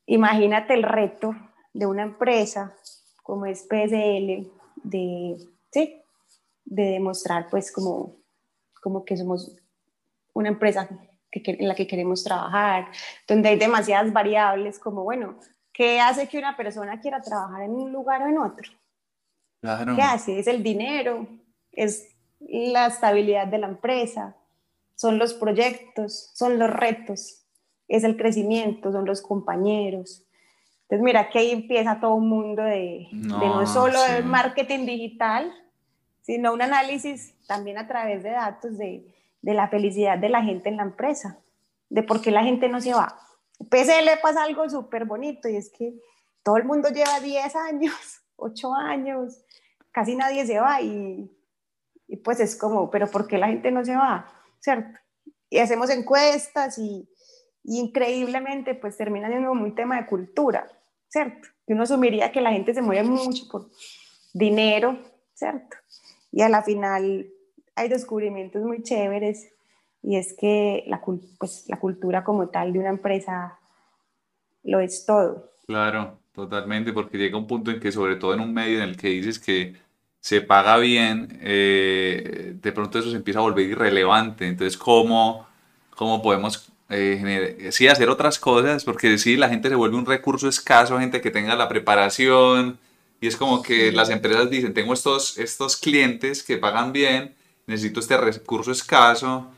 Imagínate 0.06 0.74
el 0.74 0.84
reto 0.84 1.34
de 1.72 1.86
una 1.86 2.04
empresa 2.04 2.76
como 3.24 3.46
es 3.46 3.62
PSL, 3.62 4.48
de, 4.84 5.36
¿sí? 5.72 6.02
de 6.64 6.82
demostrar 6.84 7.48
pues 7.50 7.72
como, 7.72 8.19
como 8.80 9.04
que 9.04 9.16
somos 9.16 9.56
una 10.32 10.48
empresa 10.48 10.88
que, 11.30 11.42
en 11.46 11.68
la 11.68 11.74
que 11.74 11.86
queremos 11.86 12.24
trabajar, 12.24 12.88
donde 13.28 13.50
hay 13.50 13.58
demasiadas 13.58 14.12
variables 14.12 14.78
como, 14.78 15.04
bueno, 15.04 15.38
¿qué 15.72 16.00
hace 16.00 16.28
que 16.28 16.38
una 16.38 16.56
persona 16.56 17.00
quiera 17.00 17.20
trabajar 17.20 17.62
en 17.62 17.72
un 17.72 17.92
lugar 17.92 18.22
o 18.22 18.26
en 18.26 18.38
otro? 18.38 18.70
Claro. 19.60 19.94
¿Qué 19.94 20.02
hace? 20.02 20.38
Es 20.38 20.46
el 20.46 20.62
dinero, 20.62 21.26
es 21.72 22.08
la 22.40 22.86
estabilidad 22.86 23.46
de 23.46 23.58
la 23.58 23.68
empresa, 23.68 24.36
son 24.94 25.18
los 25.18 25.34
proyectos, 25.34 26.30
son 26.34 26.58
los 26.58 26.70
retos, 26.70 27.44
es 27.86 28.04
el 28.04 28.16
crecimiento, 28.16 28.92
son 28.92 29.04
los 29.04 29.20
compañeros, 29.20 30.24
entonces, 30.90 31.04
mira 31.04 31.30
que 31.30 31.38
ahí 31.38 31.52
empieza 31.52 32.00
todo 32.00 32.14
un 32.14 32.28
mundo 32.28 32.64
de 32.64 33.06
no, 33.12 33.64
solo 33.64 33.96
el 34.06 34.24
marketing 34.24 34.86
digital, 34.86 35.52
sino 36.30 36.52
un 36.52 36.62
análisis 36.62 37.34
también 37.48 37.76
a 37.76 37.88
través 37.88 38.22
de 38.22 38.30
datos 38.30 38.78
de, 38.78 39.04
de, 39.42 39.52
la 39.52 39.66
felicidad 39.66 40.16
de 40.16 40.28
la 40.28 40.44
gente 40.44 40.68
en 40.68 40.76
la 40.76 40.84
empresa, 40.84 41.40
de 41.88 42.04
por 42.04 42.20
qué 42.20 42.30
la 42.30 42.44
gente 42.44 42.68
no 42.68 42.80
se 42.80 42.94
va. 42.94 43.18
PSL 43.58 44.08
pasa 44.22 44.44
algo 44.44 44.70
súper 44.70 45.06
bonito 45.06 45.48
y 45.48 45.56
es 45.56 45.72
que 45.76 45.92
todo 46.44 46.56
el 46.56 46.64
mundo 46.64 46.88
lleva 46.90 47.18
10 47.18 47.56
años, 47.56 47.94
8 48.36 48.74
años, 48.74 49.44
casi 49.90 50.14
nadie 50.14 50.46
se 50.46 50.60
va 50.60 50.80
y, 50.80 51.28
y 52.06 52.16
pues 52.18 52.38
es 52.38 52.54
como, 52.54 52.90
pero 52.90 53.10
¿por 53.10 53.26
qué 53.26 53.36
la 53.36 53.48
gente 53.48 53.72
no 53.72 53.84
se 53.84 53.96
va? 53.96 54.32
¿Cierto? 54.60 55.00
Y 55.48 55.58
hacemos 55.58 55.90
encuestas 55.90 56.78
y, 56.78 57.08
y 57.64 57.80
increíblemente 57.80 58.76
pues 58.76 58.96
termina 58.96 59.26
siendo 59.26 59.50
un 59.50 59.74
tema 59.74 60.00
de 60.00 60.06
cultura 60.06 60.68
¿cierto? 61.10 61.48
Que 61.66 61.74
uno 61.74 61.82
asumiría 61.82 62.32
que 62.32 62.40
la 62.40 62.52
gente 62.52 62.72
se 62.72 62.82
mueve 62.82 63.02
mucho 63.02 63.48
por 63.50 63.68
dinero, 64.32 64.96
¿cierto? 65.34 65.76
Y 66.32 66.42
a 66.42 66.48
la 66.48 66.62
final 66.62 67.28
hay 67.74 67.88
descubrimientos 67.88 68.62
muy 68.62 68.82
chéveres 68.82 69.52
y 70.02 70.16
es 70.16 70.34
que 70.38 70.84
la, 70.86 71.00
pues, 71.38 71.64
la 71.68 71.78
cultura 71.78 72.24
como 72.24 72.48
tal 72.48 72.72
de 72.72 72.78
una 72.78 72.90
empresa 72.90 73.58
lo 74.62 74.80
es 74.80 75.04
todo. 75.06 75.50
Claro, 75.66 76.18
totalmente, 76.32 76.92
porque 76.92 77.18
llega 77.18 77.38
un 77.38 77.46
punto 77.46 77.70
en 77.70 77.80
que 77.80 77.92
sobre 77.92 78.16
todo 78.16 78.34
en 78.34 78.40
un 78.40 78.52
medio 78.52 78.78
en 78.78 78.88
el 78.88 78.96
que 78.96 79.08
dices 79.08 79.38
que 79.38 79.76
se 80.20 80.42
paga 80.42 80.76
bien, 80.76 81.38
eh, 81.42 82.54
de 82.60 82.72
pronto 82.72 82.98
eso 82.98 83.10
se 83.10 83.16
empieza 83.16 83.40
a 83.40 83.42
volver 83.42 83.66
irrelevante. 83.66 84.46
Entonces, 84.46 84.76
¿cómo, 84.76 85.46
cómo 85.96 86.20
podemos 86.22 86.70
eh, 86.90 87.68
sí, 87.70 87.88
hacer 87.88 88.08
otras 88.08 88.38
cosas, 88.38 88.84
porque 88.84 89.16
sí, 89.16 89.36
la 89.36 89.48
gente 89.48 89.68
se 89.68 89.76
vuelve 89.76 89.96
un 89.96 90.06
recurso 90.06 90.48
escaso, 90.48 90.98
gente 90.98 91.20
que 91.20 91.30
tenga 91.30 91.54
la 91.54 91.68
preparación, 91.68 92.78
y 93.20 93.26
es 93.26 93.36
como 93.36 93.62
que 93.62 93.92
las 93.92 94.10
empresas 94.10 94.50
dicen, 94.50 94.74
tengo 94.74 94.94
estos, 94.94 95.38
estos 95.38 95.76
clientes 95.76 96.42
que 96.42 96.58
pagan 96.58 96.92
bien, 96.92 97.34
necesito 97.66 98.00
este 98.00 98.16
recurso 98.16 98.72
escaso, 98.72 99.50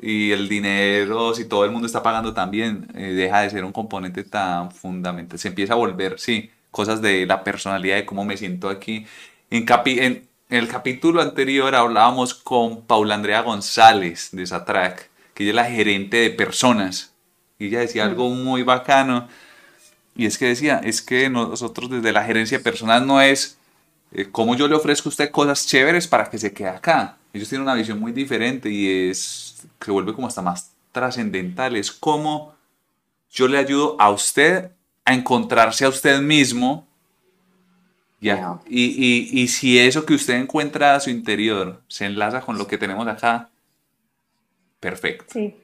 y 0.00 0.30
el 0.30 0.48
dinero, 0.48 1.34
si 1.34 1.44
todo 1.44 1.64
el 1.64 1.72
mundo 1.72 1.86
está 1.86 2.02
pagando 2.02 2.32
también, 2.32 2.86
eh, 2.94 3.12
deja 3.14 3.40
de 3.40 3.50
ser 3.50 3.64
un 3.64 3.72
componente 3.72 4.22
tan 4.24 4.70
fundamental, 4.70 5.38
se 5.38 5.48
empieza 5.48 5.72
a 5.72 5.76
volver, 5.76 6.20
sí, 6.20 6.50
cosas 6.70 7.02
de 7.02 7.26
la 7.26 7.42
personalidad, 7.42 7.96
de 7.96 8.06
cómo 8.06 8.24
me 8.24 8.36
siento 8.36 8.68
aquí. 8.68 9.06
En, 9.50 9.64
capi 9.64 9.98
en, 9.98 10.28
en 10.50 10.58
el 10.58 10.68
capítulo 10.68 11.20
anterior 11.20 11.74
hablábamos 11.74 12.34
con 12.34 12.86
Paula 12.86 13.16
Andrea 13.16 13.42
González 13.42 14.28
de 14.32 14.46
Satrac 14.46 15.08
que 15.38 15.44
ella 15.44 15.52
es 15.52 15.54
la 15.54 15.64
gerente 15.66 16.16
de 16.16 16.30
personas. 16.30 17.14
Y 17.60 17.66
ella 17.66 17.78
decía 17.78 18.04
algo 18.04 18.28
mm. 18.28 18.42
muy 18.42 18.64
bacano. 18.64 19.28
Y 20.18 20.26
es 20.26 20.36
que 20.36 20.46
decía, 20.46 20.80
es 20.82 21.00
que 21.00 21.30
nosotros 21.30 21.88
desde 21.88 22.12
la 22.12 22.24
gerencia 22.24 22.58
de 22.58 22.64
personas 22.64 23.02
no 23.02 23.20
es 23.22 23.56
eh, 24.10 24.28
como 24.30 24.56
yo 24.56 24.66
le 24.66 24.74
ofrezco 24.74 25.08
a 25.08 25.10
usted 25.10 25.30
cosas 25.30 25.64
chéveres 25.64 26.08
para 26.08 26.28
que 26.28 26.38
se 26.38 26.52
quede 26.52 26.70
acá. 26.70 27.16
Ellos 27.32 27.48
tienen 27.48 27.62
una 27.62 27.74
visión 27.74 28.00
muy 28.00 28.10
diferente 28.10 28.68
y 28.68 29.10
es, 29.10 29.62
se 29.80 29.90
vuelve 29.92 30.12
como 30.12 30.26
hasta 30.26 30.42
más 30.42 30.72
trascendental. 30.90 31.76
Es 31.76 31.92
como 31.92 32.52
yo 33.30 33.46
le 33.46 33.58
ayudo 33.58 33.94
a 34.00 34.10
usted 34.10 34.72
a 35.04 35.14
encontrarse 35.14 35.84
a 35.84 35.88
usted 35.88 36.20
mismo. 36.20 36.84
Ya. 38.20 38.58
Y, 38.68 38.86
y, 38.86 39.40
y 39.40 39.46
si 39.46 39.78
eso 39.78 40.04
que 40.04 40.14
usted 40.14 40.34
encuentra 40.34 40.96
a 40.96 41.00
su 41.00 41.10
interior 41.10 41.80
se 41.86 42.06
enlaza 42.06 42.40
con 42.40 42.58
lo 42.58 42.66
que 42.66 42.76
tenemos 42.76 43.06
acá, 43.06 43.50
perfecto. 44.80 45.26
Sí. 45.32 45.54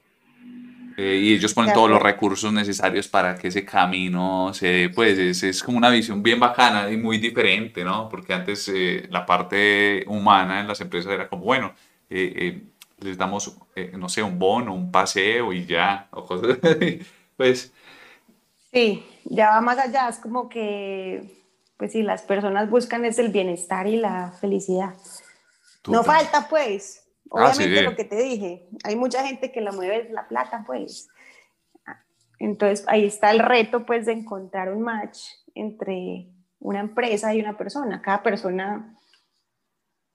Eh, 0.97 1.19
y 1.21 1.33
ellos 1.33 1.53
ponen 1.53 1.73
todos 1.73 1.89
los 1.89 2.01
recursos 2.01 2.53
necesarios 2.53 3.07
para 3.07 3.35
que 3.35 3.49
ese 3.49 3.65
camino 3.65 4.53
se 4.53 4.89
pues 4.95 5.17
es, 5.19 5.43
es, 5.43 5.61
como 5.61 5.77
una 5.77 5.89
visión 5.89 6.23
bien 6.23 6.39
bacana 6.39 6.89
y 6.89 6.95
muy 6.95 7.17
diferente, 7.17 7.83
¿no? 7.83 8.07
Porque 8.07 8.33
antes 8.33 8.69
eh, 8.73 9.05
la 9.09 9.25
parte 9.25 10.05
humana 10.07 10.61
en 10.61 10.67
las 10.67 10.79
empresas 10.79 11.11
era 11.11 11.27
como, 11.27 11.43
bueno, 11.43 11.73
eh, 12.09 12.61
les 12.99 13.17
damos, 13.17 13.57
no 13.97 14.07
sé, 14.07 14.23
un 14.23 14.39
bono, 14.39 14.73
un 14.73 14.89
paseo 14.89 15.51
y 15.51 15.65
ya, 15.65 16.07
o 16.11 16.25
cosas 16.25 16.57
pues... 17.37 17.73
Sí, 18.71 19.05
ya 19.25 19.49
va 19.49 19.61
más 19.61 19.77
allá, 19.77 20.07
es 20.09 20.17
como 20.17 20.47
que, 20.47 21.45
pues 21.77 21.91
sí, 21.91 22.03
las 22.03 22.21
personas 22.21 22.69
buscan 22.69 23.03
es 23.03 23.19
el 23.19 23.29
bienestar 23.29 23.87
y 23.87 23.97
la 23.97 24.31
felicidad. 24.39 24.95
No 25.87 26.03
falta, 26.03 26.47
pues, 26.49 27.04
Ah, 27.31 27.51
Obviamente 27.51 27.81
lo 27.81 27.95
que 27.95 28.05
te 28.05 28.15
dije, 28.15 28.67
hay 28.83 28.95
mucha 28.95 29.25
gente 29.25 29.51
que 29.51 29.61
la 29.61 29.71
mueve 29.71 30.09
la 30.11 30.27
plata, 30.27 30.63
pues. 30.65 31.07
Entonces 32.39 32.85
ahí 32.87 33.05
está 33.05 33.31
el 33.31 33.39
reto, 33.39 33.85
pues, 33.85 34.05
de 34.05 34.13
encontrar 34.13 34.71
un 34.71 34.81
match 34.81 35.19
entre 35.53 36.29
una 36.59 36.79
empresa 36.79 37.33
y 37.33 37.39
una 37.39 37.57
persona. 37.57 38.01
Cada 38.01 38.23
persona 38.23 38.95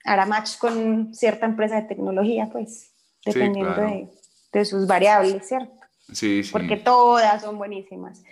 hará 0.05 0.27
match 0.27 0.59
con 0.59 1.15
cierta 1.15 1.47
empresa 1.47 1.77
de 1.77 1.89
tecnología, 1.89 2.49
pues, 2.51 2.93
dependiendo 3.25 3.75
de, 3.75 4.09
de, 4.53 4.65
sus 4.65 4.87
variables, 4.87 5.47
¿cierto? 5.47 5.75
Sí, 6.13 6.43
sí. 6.43 6.53
Porque 6.53 6.77
todas 6.77 7.43
son 7.43 7.59
buenísimas. 7.59 8.23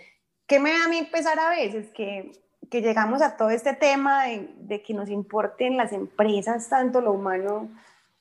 ¿Qué 0.47 0.59
me 0.59 0.71
da 0.71 0.85
a 0.85 0.89
mí 0.89 0.99
empezar 0.99 1.39
a 1.39 1.51
veces? 1.51 1.91
Que, 1.91 2.33
que 2.71 2.81
llegamos 2.81 3.23
a 3.23 3.37
todo 3.37 3.51
este 3.51 3.75
tema 3.75 4.25
de, 4.25 4.51
de, 4.59 4.83
que 4.83 4.95
nos 4.95 5.09
importen 5.11 5.77
las 5.77 5.93
empresas, 5.93 6.69
tanto 6.69 7.01
lo 7.01 7.13
humano, 7.13 7.71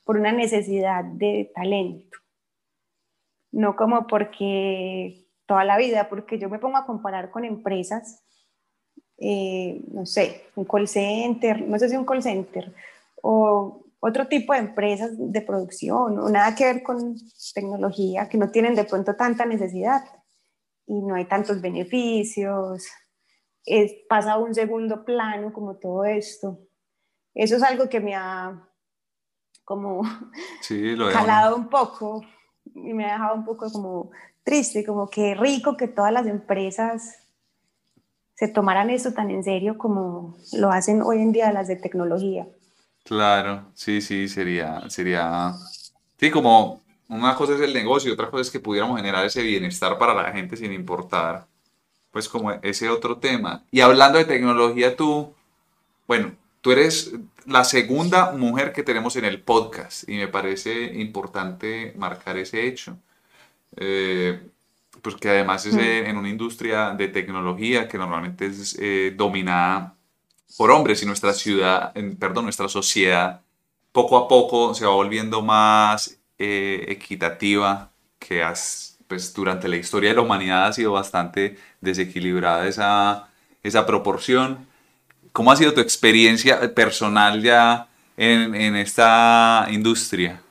por 0.08 0.16
una 0.16 0.32
necesidad 0.32 1.04
de 1.04 1.52
talento. 1.54 2.16
No 3.52 3.76
como 3.76 4.06
porque 4.06 5.26
toda 5.44 5.64
la 5.64 5.76
vida, 5.76 6.08
porque 6.08 6.38
yo 6.38 6.48
me 6.48 6.58
pongo 6.58 6.78
a 6.78 6.86
comparar 6.86 7.30
con 7.30 7.44
empresas, 7.44 8.24
eh, 9.18 9.82
no 9.92 10.06
sé, 10.06 10.46
un 10.56 10.64
call 10.64 10.88
center, 10.88 11.60
no 11.60 11.78
sé 11.78 11.90
si 11.90 11.96
un 11.96 12.06
call 12.06 12.22
center, 12.22 12.74
o 13.20 13.84
otro 14.00 14.28
tipo 14.28 14.54
de 14.54 14.60
empresas 14.60 15.10
de 15.14 15.42
producción, 15.42 16.18
o 16.18 16.30
nada 16.30 16.54
que 16.54 16.64
ver 16.64 16.82
con 16.82 17.14
tecnología, 17.52 18.30
que 18.30 18.38
no 18.38 18.50
tienen 18.50 18.74
de 18.74 18.84
pronto 18.84 19.14
tanta 19.14 19.44
necesidad 19.44 20.04
y 20.86 21.02
no 21.02 21.16
hay 21.16 21.26
tantos 21.26 21.60
beneficios, 21.60 22.82
es, 23.66 23.92
pasa 24.08 24.32
a 24.32 24.38
un 24.38 24.54
segundo 24.54 25.04
plano 25.04 25.52
como 25.52 25.76
todo 25.76 26.06
esto. 26.06 26.60
Eso 27.34 27.56
es 27.56 27.62
algo 27.62 27.90
que 27.90 28.00
me 28.00 28.14
ha 28.14 28.67
como 29.68 30.00
sí, 30.62 30.96
lo 30.96 31.10
jalado 31.12 31.54
un 31.54 31.68
poco 31.68 32.24
y 32.74 32.94
me 32.94 33.04
ha 33.04 33.12
dejado 33.12 33.34
un 33.34 33.44
poco 33.44 33.70
como 33.70 34.10
triste, 34.42 34.82
como 34.82 35.10
que 35.10 35.34
rico 35.34 35.76
que 35.76 35.88
todas 35.88 36.10
las 36.10 36.26
empresas 36.26 37.18
se 38.34 38.48
tomaran 38.48 38.88
eso 38.88 39.12
tan 39.12 39.30
en 39.30 39.44
serio 39.44 39.76
como 39.76 40.38
lo 40.54 40.70
hacen 40.70 41.02
hoy 41.02 41.18
en 41.18 41.32
día 41.32 41.52
las 41.52 41.68
de 41.68 41.76
tecnología. 41.76 42.48
Claro, 43.04 43.66
sí, 43.74 44.00
sí, 44.00 44.26
sería, 44.28 44.88
sería, 44.88 45.52
sí, 46.16 46.30
como 46.30 46.80
una 47.08 47.34
cosa 47.34 47.54
es 47.54 47.60
el 47.60 47.74
negocio, 47.74 48.14
otra 48.14 48.30
cosa 48.30 48.42
es 48.42 48.50
que 48.50 48.60
pudiéramos 48.60 48.96
generar 48.96 49.26
ese 49.26 49.42
bienestar 49.42 49.98
para 49.98 50.14
la 50.14 50.32
gente 50.32 50.56
sin 50.56 50.72
importar, 50.72 51.46
pues 52.10 52.26
como 52.26 52.52
ese 52.52 52.88
otro 52.88 53.18
tema. 53.18 53.64
Y 53.70 53.82
hablando 53.82 54.16
de 54.16 54.24
tecnología, 54.24 54.96
tú, 54.96 55.34
bueno, 56.06 56.32
tú 56.68 56.72
eres 56.72 57.14
la 57.46 57.64
segunda 57.64 58.32
mujer 58.32 58.74
que 58.74 58.82
tenemos 58.82 59.16
en 59.16 59.24
el 59.24 59.40
podcast 59.40 60.06
y 60.06 60.18
me 60.18 60.28
parece 60.28 61.00
importante 61.00 61.94
marcar 61.96 62.36
ese 62.36 62.66
hecho. 62.66 62.98
Eh, 63.74 64.38
pues 65.00 65.14
que 65.16 65.30
además 65.30 65.64
es 65.64 65.74
en, 65.74 66.14
una 66.18 66.28
industria 66.28 66.90
de 66.90 67.08
tecnología 67.08 67.88
que 67.88 67.96
normalmente 67.96 68.44
es 68.44 68.76
eh, 68.78 69.14
dominada 69.16 69.96
por 70.58 70.70
hombres 70.70 71.02
y 71.02 71.06
nuestra 71.06 71.32
ciudad, 71.32 71.94
perdón, 72.18 72.44
nuestra 72.44 72.68
sociedad 72.68 73.40
poco 73.90 74.18
a 74.18 74.28
poco 74.28 74.74
se 74.74 74.84
va 74.84 74.92
volviendo 74.92 75.40
más 75.40 76.20
eh, 76.38 76.84
equitativa, 76.88 77.90
que 78.18 78.42
has, 78.42 78.98
pues, 79.06 79.32
durante 79.32 79.68
la 79.68 79.76
historia 79.76 80.10
de 80.10 80.16
la 80.16 80.22
humanidad 80.22 80.66
ha 80.66 80.72
sido 80.74 80.92
bastante 80.92 81.56
desequilibrada 81.80 82.68
esa, 82.68 83.30
esa 83.62 83.86
proporción. 83.86 84.67
¿Cómo 85.38 85.52
ha 85.52 85.56
sido 85.56 85.72
tu 85.72 85.80
experiencia 85.80 86.74
personal 86.74 87.40
ya 87.40 87.88
en, 88.16 88.56
en 88.56 88.74
esta 88.74 89.68
industria? 89.70 90.42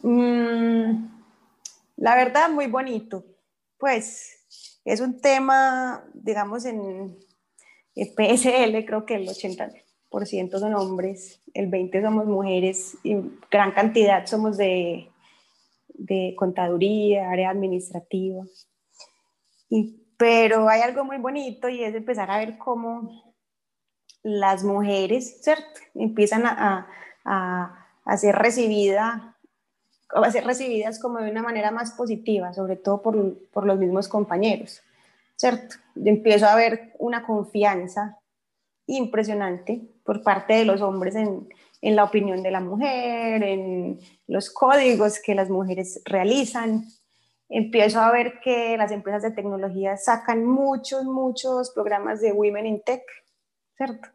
Mm, 0.00 1.08
la 1.96 2.14
verdad, 2.14 2.48
muy 2.50 2.68
bonito. 2.68 3.24
Pues 3.78 4.78
es 4.84 5.00
un 5.00 5.20
tema, 5.20 6.04
digamos, 6.14 6.66
en 6.66 7.18
PSL, 7.96 8.84
creo 8.86 9.04
que 9.04 9.16
el 9.16 9.26
80% 9.26 10.60
son 10.60 10.74
hombres, 10.74 11.40
el 11.54 11.68
20% 11.72 12.00
somos 12.00 12.26
mujeres 12.26 12.96
y 13.02 13.16
gran 13.50 13.72
cantidad 13.72 14.24
somos 14.24 14.56
de, 14.56 15.10
de 15.94 16.36
contaduría, 16.38 17.28
área 17.28 17.50
administrativa. 17.50 18.44
Y, 19.68 20.04
pero 20.18 20.68
hay 20.68 20.82
algo 20.82 21.04
muy 21.04 21.16
bonito 21.16 21.70
y 21.70 21.82
es 21.82 21.94
empezar 21.94 22.30
a 22.30 22.38
ver 22.38 22.58
cómo 22.58 23.34
las 24.22 24.64
mujeres, 24.64 25.42
¿cierto? 25.42 25.80
Empiezan 25.94 26.44
a, 26.44 26.86
a, 27.24 27.86
a 28.04 28.16
ser 28.18 28.34
recibidas 28.34 29.22
a 30.10 30.30
ser 30.30 30.44
recibidas 30.44 30.98
como 30.98 31.18
de 31.18 31.30
una 31.30 31.42
manera 31.42 31.70
más 31.70 31.92
positiva, 31.92 32.52
sobre 32.52 32.76
todo 32.76 33.02
por, 33.02 33.48
por 33.50 33.66
los 33.66 33.78
mismos 33.78 34.08
compañeros, 34.08 34.82
¿cierto? 35.36 35.76
Yo 35.94 36.10
empiezo 36.10 36.46
a 36.46 36.54
ver 36.54 36.94
una 36.98 37.26
confianza 37.26 38.18
impresionante 38.86 39.82
por 40.04 40.22
parte 40.22 40.54
de 40.54 40.64
los 40.64 40.80
hombres 40.80 41.14
en, 41.14 41.48
en 41.82 41.96
la 41.96 42.04
opinión 42.04 42.42
de 42.42 42.50
la 42.50 42.60
mujer, 42.60 43.42
en 43.42 44.00
los 44.26 44.50
códigos 44.50 45.20
que 45.20 45.34
las 45.34 45.50
mujeres 45.50 46.00
realizan. 46.06 46.86
Empiezo 47.48 48.00
a 48.00 48.12
ver 48.12 48.40
que 48.40 48.76
las 48.76 48.92
empresas 48.92 49.22
de 49.22 49.30
tecnología 49.30 49.96
sacan 49.96 50.44
muchos, 50.44 51.04
muchos 51.04 51.70
programas 51.70 52.20
de 52.20 52.32
Women 52.32 52.66
in 52.66 52.82
Tech, 52.82 53.02
¿cierto? 53.76 54.08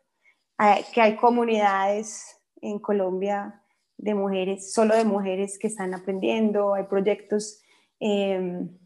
Que 0.94 1.02
hay 1.02 1.16
comunidades 1.16 2.40
en 2.62 2.80
Colombia 2.80 3.64
de 3.98 4.14
mujeres, 4.14 4.72
solo 4.72 4.96
de 4.96 5.06
mujeres 5.06 5.58
que 5.58 5.68
están 5.68 5.94
aprendiendo, 5.94 6.74
hay 6.74 6.84
proyectos 6.84 7.62
em, 8.00 8.78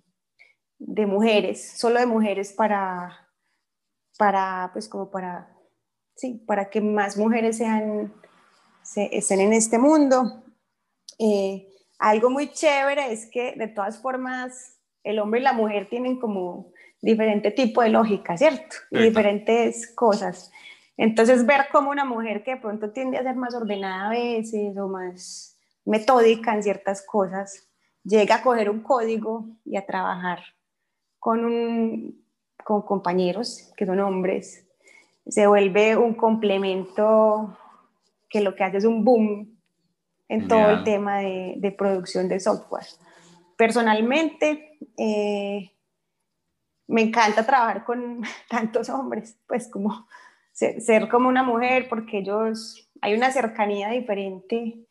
de 0.80 1.06
mujeres, 1.06 1.74
solo 1.78 2.00
de 2.00 2.06
mujeres 2.06 2.54
para, 2.54 3.30
para, 4.18 4.70
pues 4.74 4.88
como 4.88 5.10
para, 5.10 5.56
sí, 6.16 6.44
para 6.48 6.70
que 6.70 6.82
más 6.82 7.18
mujeres 7.18 7.58
sean, 7.58 8.14
estén 8.96 9.42
en 9.42 9.54
este 9.54 9.78
mundo. 9.78 10.44
Eh, 11.20 11.68
algo 12.00 12.30
muy 12.30 12.50
chévere 12.50 13.12
es 13.12 13.30
que 13.30 13.54
de 13.56 13.68
todas 13.68 14.02
formas 14.02 14.80
el 15.04 15.20
hombre 15.20 15.40
y 15.40 15.44
la 15.44 15.54
mujer 15.54 15.88
tienen 15.90 16.20
como 16.20 16.72
diferente 17.02 17.52
tipo 17.52 17.82
de 17.82 17.90
lógica, 17.90 18.38
¿cierto? 18.38 18.76
Y 18.92 19.00
diferentes 19.00 19.94
cosas. 19.96 20.52
Entonces, 20.98 21.46
ver 21.46 21.68
cómo 21.72 21.92
una 21.92 22.06
mujer 22.06 22.44
que 22.44 22.56
de 22.56 22.62
pronto 22.62 22.92
tiende 22.92 23.18
a 23.18 23.24
ser 23.24 23.36
más 23.36 23.54
ordenada 23.54 24.08
a 24.08 24.10
veces 24.10 24.76
o 24.78 24.88
más 24.88 25.58
metódica 25.86 26.54
en 26.54 26.64
ciertas 26.64 27.06
cosas, 27.06 27.70
llega 28.04 28.36
a 28.36 28.42
coger 28.42 28.70
un 28.70 28.82
código 28.82 29.46
y 29.64 29.78
a 29.78 29.86
trabajar 29.86 30.40
con, 31.20 31.46
un, 31.46 32.26
con 32.64 32.82
compañeros 32.82 33.72
que 33.78 33.86
son 33.86 34.00
hombres, 34.00 34.68
se 35.28 35.46
vuelve 35.46 35.96
un 35.96 36.14
complemento 36.14 37.58
que 38.30 38.42
lo 38.42 38.56
que 38.56 38.64
hace 38.64 38.78
es 38.78 38.86
un 38.86 39.04
boom 39.04 39.57
en 40.30 40.48
todo 40.48 40.70
el 40.72 40.84
tema 40.84 41.20
de, 41.20 41.56
de, 41.58 41.72
producción 41.72 42.28
de 42.28 42.40
software. 42.40 42.86
Personalmente, 43.56 44.78
eh, 44.98 45.72
me 46.88 47.02
encanta 47.02 47.46
trabajar 47.46 47.84
con 47.84 48.24
tantos 48.50 48.90
hombres, 48.90 49.40
pues 49.48 49.70
como 49.70 50.08
ser, 50.52 51.08
como 51.10 51.30
una 51.30 51.44
mujer, 51.44 51.88
porque 51.88 52.20
ellos, 52.20 52.90
hay 53.02 53.14
una 53.14 53.32
cercanía 53.32 53.90
diferente 53.90 54.88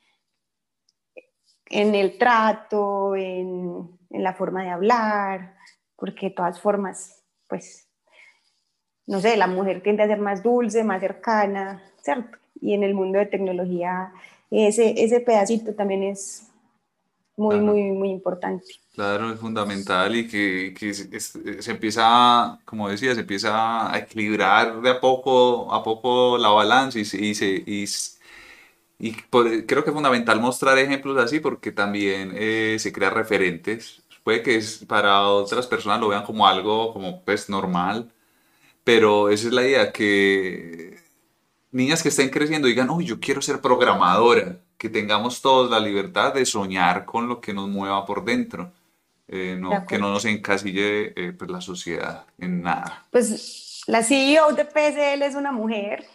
en 1.68 1.94
el 1.96 2.18
trato, 2.18 3.16
en, 3.16 3.98
en, 4.10 4.22
la 4.22 4.34
forma 4.34 4.62
de 4.62 4.70
hablar, 4.70 5.56
porque 5.96 6.26
de 6.26 6.34
todas 6.36 6.60
formas, 6.60 7.24
pues, 7.48 7.90
no 9.06 9.20
sé, 9.20 9.36
la 9.36 9.48
mujer 9.48 9.82
tiende 9.82 10.04
a 10.04 10.06
ser 10.06 10.20
más 10.20 10.44
dulce, 10.44 10.84
más 10.84 11.00
cercana, 11.00 11.82
¿cierto? 12.00 12.38
Y 12.60 12.74
en 12.74 12.84
el 12.84 12.94
mundo 12.94 13.18
de 13.18 13.26
tecnología, 13.26 14.12
ese, 14.50 14.94
ese 15.02 15.20
pedacito 15.20 15.74
también 15.74 16.02
es 16.04 16.48
muy, 17.36 17.60
muy, 17.60 17.82
muy 17.92 18.10
importante. 18.10 18.64
Claro, 18.94 19.30
es 19.30 19.38
fundamental 19.38 20.16
y 20.16 20.26
que, 20.26 20.72
que 20.78 20.94
se 20.94 21.70
empieza, 21.70 22.58
como 22.64 22.88
decía, 22.88 23.14
se 23.14 23.20
empieza 23.20 23.92
a 23.92 23.98
equilibrar 23.98 24.80
de 24.80 24.88
a 24.90 25.00
poco 25.00 25.72
a 25.72 25.82
poco 25.84 26.38
la 26.38 26.48
balanza 26.48 26.98
y, 26.98 27.02
y, 27.02 27.34
se, 27.34 27.46
y, 27.66 27.84
y 28.98 29.12
creo 29.12 29.84
que 29.84 29.90
es 29.90 29.94
fundamental 29.94 30.40
mostrar 30.40 30.78
ejemplos 30.78 31.18
así 31.18 31.40
porque 31.40 31.72
también 31.72 32.32
eh, 32.34 32.76
se 32.78 32.92
crean 32.92 33.14
referentes. 33.14 34.02
Puede 34.24 34.42
que 34.42 34.56
es, 34.56 34.84
para 34.86 35.28
otras 35.28 35.66
personas 35.66 36.00
lo 36.00 36.08
vean 36.08 36.24
como 36.24 36.46
algo 36.46 36.92
como 36.92 37.22
pues 37.24 37.48
normal, 37.50 38.10
pero 38.84 39.30
esa 39.30 39.48
es 39.48 39.54
la 39.54 39.62
idea, 39.64 39.92
que 39.92 40.98
niñas 41.76 42.02
que 42.02 42.08
estén 42.08 42.30
creciendo 42.30 42.68
digan, 42.68 42.88
uy, 42.88 43.04
yo 43.04 43.20
quiero 43.20 43.42
ser 43.42 43.60
programadora, 43.60 44.58
que 44.78 44.88
tengamos 44.88 45.42
todos 45.42 45.70
la 45.70 45.78
libertad 45.78 46.32
de 46.32 46.46
soñar 46.46 47.04
con 47.04 47.28
lo 47.28 47.40
que 47.40 47.52
nos 47.52 47.68
mueva 47.68 48.04
por 48.06 48.24
dentro 48.24 48.72
eh, 49.28 49.60
que 49.88 49.98
no 49.98 50.10
nos 50.10 50.24
encasille 50.24 51.12
eh, 51.16 51.32
pues, 51.32 51.50
la 51.50 51.60
sociedad 51.60 52.24
en 52.38 52.62
nada. 52.62 53.06
Pues 53.10 53.82
la 53.86 54.02
CEO 54.02 54.52
de 54.52 54.64
PSL 54.64 55.22
es 55.22 55.34
una 55.34 55.52
mujer. 55.52 56.06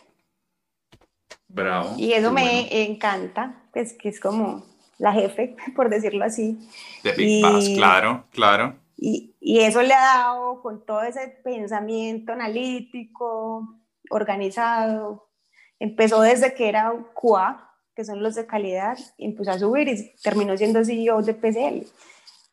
Bravo. 1.47 1.95
Y 1.97 2.13
eso 2.13 2.31
me 2.31 2.85
encanta, 2.85 3.63
pues 3.73 3.93
que 3.93 4.09
es 4.09 4.19
como 4.19 4.65
la 4.97 5.13
jefe, 5.13 5.55
por 5.75 5.89
decirlo 5.89 6.25
así. 6.25 6.57
De 7.03 7.11
Big 7.11 7.45
y, 7.45 7.75
claro, 7.75 8.25
claro. 8.31 8.75
Y, 8.97 9.35
y 9.39 9.59
eso 9.59 9.81
le 9.81 9.93
ha 9.93 10.01
dado 10.01 10.61
con 10.61 10.85
todo 10.85 11.03
ese 11.03 11.27
pensamiento 11.43 12.31
analítico, 12.31 13.75
organizado. 14.09 15.30
Empezó 15.81 16.21
desde 16.21 16.53
que 16.53 16.69
era 16.69 16.93
QA, 17.15 17.67
que 17.95 18.05
son 18.05 18.21
los 18.21 18.35
de 18.35 18.45
calidad, 18.45 18.99
y 19.17 19.25
empezó 19.25 19.49
a 19.49 19.57
subir 19.57 19.87
y 19.87 20.13
terminó 20.21 20.55
siendo 20.55 20.85
CEO 20.85 21.23
de 21.23 21.33
PCL. 21.33 21.87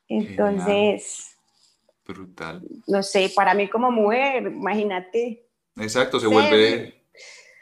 Entonces, 0.09 1.37
brutal. 2.07 2.63
No 2.87 3.03
sé, 3.03 3.31
para 3.37 3.53
mí 3.53 3.69
como 3.69 3.91
mujer, 3.91 4.45
imagínate. 4.45 5.47
Exacto, 5.77 6.19
se 6.19 6.27
vuelve 6.27 7.05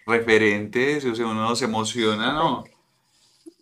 referente, 0.06 0.98
o 0.98 1.14
sea, 1.16 1.26
uno 1.26 1.56
se 1.56 1.64
emociona, 1.64 2.32
¿no? 2.32 2.62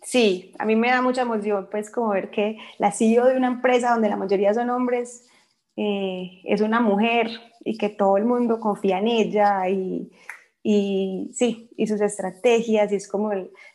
Sí, 0.03 0.53
a 0.59 0.65
mí 0.65 0.75
me 0.75 0.89
da 0.89 1.01
mucha 1.01 1.23
emoción, 1.23 1.67
pues, 1.71 1.89
como 1.89 2.09
ver 2.09 2.29
que 2.29 2.59
la 2.77 2.91
CEO 2.91 3.25
de 3.25 3.35
una 3.35 3.47
empresa 3.47 3.93
donde 3.93 4.09
la 4.09 4.15
mayoría 4.15 4.53
son 4.53 4.69
hombres 4.69 5.27
eh, 5.75 6.43
es 6.43 6.61
una 6.61 6.81
mujer 6.81 7.31
y 7.61 7.79
que 7.79 7.89
todo 7.89 8.17
el 8.17 8.25
mundo 8.25 8.59
confía 8.59 8.99
en 8.99 9.07
ella 9.07 9.67
y, 9.67 10.11
y 10.67 11.29
sí, 11.31 11.69
y 11.77 11.85
sus 11.85 12.01
estrategias, 12.01 12.91
y 12.91 12.95
es 12.95 13.07
como 13.07 13.29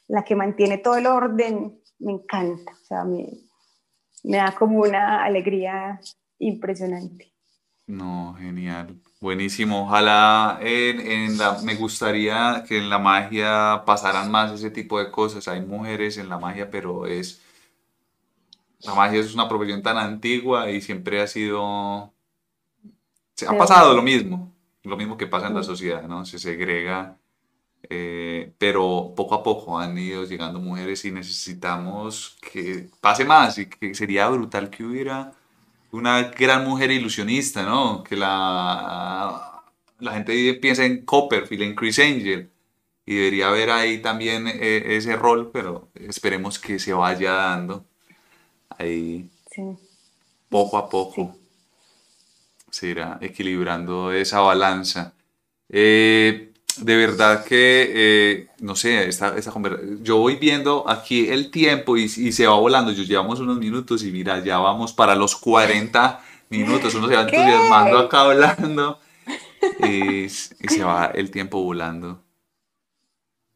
la 0.09 0.24
que 0.24 0.34
mantiene 0.34 0.78
todo 0.78 0.97
el 0.97 1.07
orden, 1.07 1.80
me 2.01 2.11
encanta, 2.11 2.72
o 2.72 2.84
sea, 2.84 3.05
me, 3.05 3.28
me 4.24 4.38
da 4.38 4.57
como 4.59 4.80
una 4.80 5.22
alegría 5.22 6.01
impresionante. 6.41 7.32
No, 7.86 8.34
genial. 8.41 9.01
Buenísimo. 9.20 9.84
Ojalá 9.84 10.59
en, 10.62 11.38
la, 11.38 11.61
me 11.62 11.76
gustaría 11.76 12.64
que 12.66 12.78
en 12.78 12.91
la 12.91 12.99
magia 12.99 13.84
pasaran 13.86 14.28
más 14.28 14.51
ese 14.51 14.70
tipo 14.70 14.99
de 14.99 15.12
cosas. 15.12 15.47
Hay 15.47 15.61
mujeres 15.61 16.18
en 16.18 16.28
la 16.28 16.38
magia, 16.38 16.70
pero 16.72 17.07
es... 17.07 17.41
La 18.80 18.95
magia 18.95 19.20
es 19.20 19.32
una 19.32 19.49
profesión 19.49 19.82
tan 19.82 19.97
antigua 19.97 20.68
y 20.70 20.80
siempre 20.80 21.20
ha 21.20 21.28
sido... 21.28 22.12
Se 23.36 23.47
ha 23.47 23.57
pasado 23.57 23.95
lo 23.95 24.03
mismo, 24.03 24.53
lo 24.85 24.97
mismo 24.97 25.16
que 25.16 25.26
pasa 25.26 25.49
en 25.49 25.55
la 25.55 25.62
sociedad, 25.62 26.03
¿no? 26.09 26.24
Se 26.24 26.39
segrega, 26.39 27.18
eh, 27.91 28.53
pero 28.59 29.14
poco 29.16 29.35
a 29.37 29.43
poco 29.43 29.78
han 29.78 29.99
ido 29.99 30.24
llegando 30.24 30.61
mujeres 30.61 31.05
y 31.05 31.12
necesitamos 31.12 32.39
que 32.53 32.89
pase 33.01 33.24
más 33.24 33.59
y 33.59 33.66
que 33.68 33.95
sería 33.95 34.28
brutal 34.28 34.70
que 34.70 34.85
hubiera 34.85 35.33
una 35.93 36.22
gran 36.31 36.64
mujer 36.68 36.91
ilusionista, 36.91 37.64
¿no? 37.64 38.05
Que 38.05 38.16
la, 38.16 39.62
la 39.99 40.12
gente 40.12 40.55
piensa 40.55 40.85
en 40.85 41.05
Copperfield, 41.05 41.62
en 41.62 41.74
Chris 41.74 41.99
Angel, 41.99 42.51
y 43.07 43.16
debería 43.16 43.49
haber 43.49 43.70
ahí 43.70 44.03
también 44.03 44.47
eh, 44.49 44.97
ese 44.97 45.16
rol, 45.16 45.51
pero 45.53 45.91
esperemos 45.95 46.59
que 46.59 46.78
se 46.78 46.93
vaya 46.95 47.33
dando 47.33 47.87
ahí 48.78 49.31
poco 50.49 50.76
a 50.76 50.89
poco. 50.89 51.39
Se 52.70 52.88
irá 52.88 53.18
equilibrando 53.20 54.12
esa 54.12 54.40
balanza. 54.40 55.14
Eh, 55.68 56.52
de 56.78 56.96
verdad 56.96 57.44
que, 57.44 57.90
eh, 57.94 58.46
no 58.60 58.74
sé, 58.74 59.08
esta, 59.08 59.36
esta 59.36 59.52
yo 60.02 60.18
voy 60.18 60.36
viendo 60.36 60.88
aquí 60.88 61.28
el 61.28 61.50
tiempo 61.50 61.96
y, 61.96 62.04
y, 62.04 62.32
se 62.32 62.46
va 62.46 62.54
volando. 62.54 62.92
Yo 62.92 63.02
llevamos 63.02 63.40
unos 63.40 63.58
minutos 63.58 64.02
y 64.04 64.12
mira, 64.12 64.42
ya 64.42 64.58
vamos 64.58 64.92
para 64.92 65.14
los 65.14 65.36
40 65.36 66.20
minutos. 66.48 66.94
Uno 66.94 67.08
se 67.08 67.16
va 67.16 67.22
entusiasmando 67.22 67.98
acá 67.98 68.22
hablando 68.22 68.98
y, 69.80 70.24
y, 70.24 70.28
se 70.28 70.84
va 70.84 71.06
el 71.14 71.30
tiempo 71.30 71.62
volando. 71.62 72.22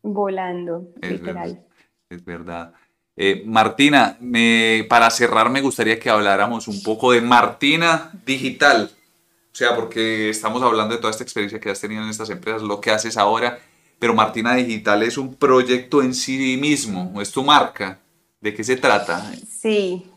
Volando, 0.03 0.89
es 1.01 1.13
literal. 1.13 1.51
Verdad, 1.51 1.67
es 2.11 2.25
verdad. 2.25 2.75
Eh, 3.17 3.45
Martina, 3.47 4.17
me, 4.21 4.87
para 4.89 5.09
cerrar 5.11 5.49
me 5.49 5.61
gustaría 5.61 6.01
que 6.01 6.11
habláramos 6.11 6.67
un 6.67 6.83
poco 6.83 7.13
de 7.13 7.21
Martina 7.21 8.11
Digital. 8.27 8.91
O 9.55 9.57
sea, 9.57 9.77
porque 9.77 10.31
estamos 10.31 10.61
hablando 10.65 10.97
de 10.97 11.01
toda 11.01 11.13
esta 11.13 11.23
experiencia 11.23 11.61
que 11.61 11.71
has 11.71 11.81
tenido 11.81 12.03
en 12.03 12.09
estas 12.09 12.29
empresas, 12.29 12.61
lo 12.61 12.81
que 12.81 12.91
haces 12.91 13.17
ahora, 13.17 13.61
pero 14.01 14.13
Martina 14.13 14.53
Digital 14.57 15.05
es 15.05 15.17
un 15.17 15.37
proyecto 15.37 16.03
en 16.03 16.13
sí 16.13 16.57
mismo, 16.61 17.21
es 17.23 17.31
tu 17.31 17.45
marca. 17.45 18.01
¿De 18.41 18.53
qué 18.53 18.65
se 18.65 18.75
trata? 18.77 19.33
Sí. 19.49 20.11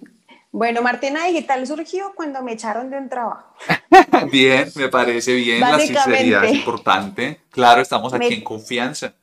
Bueno, 0.52 0.82
Martina 0.82 1.28
Digital 1.28 1.68
surgió 1.68 2.14
cuando 2.16 2.42
me 2.42 2.54
echaron 2.54 2.90
de 2.90 2.98
un 2.98 3.10
trabajo. 3.10 3.54
bien, 4.32 4.72
me 4.76 4.90
parece 4.90 5.36
bien, 5.36 5.60
la 5.60 5.80
sinceridad 5.82 6.44
es 6.46 6.56
importante. 6.56 7.40
Claro, 7.52 7.84
estamos 7.84 8.16
aquí 8.16 8.34
en 8.34 8.44
confianza. 8.44 9.14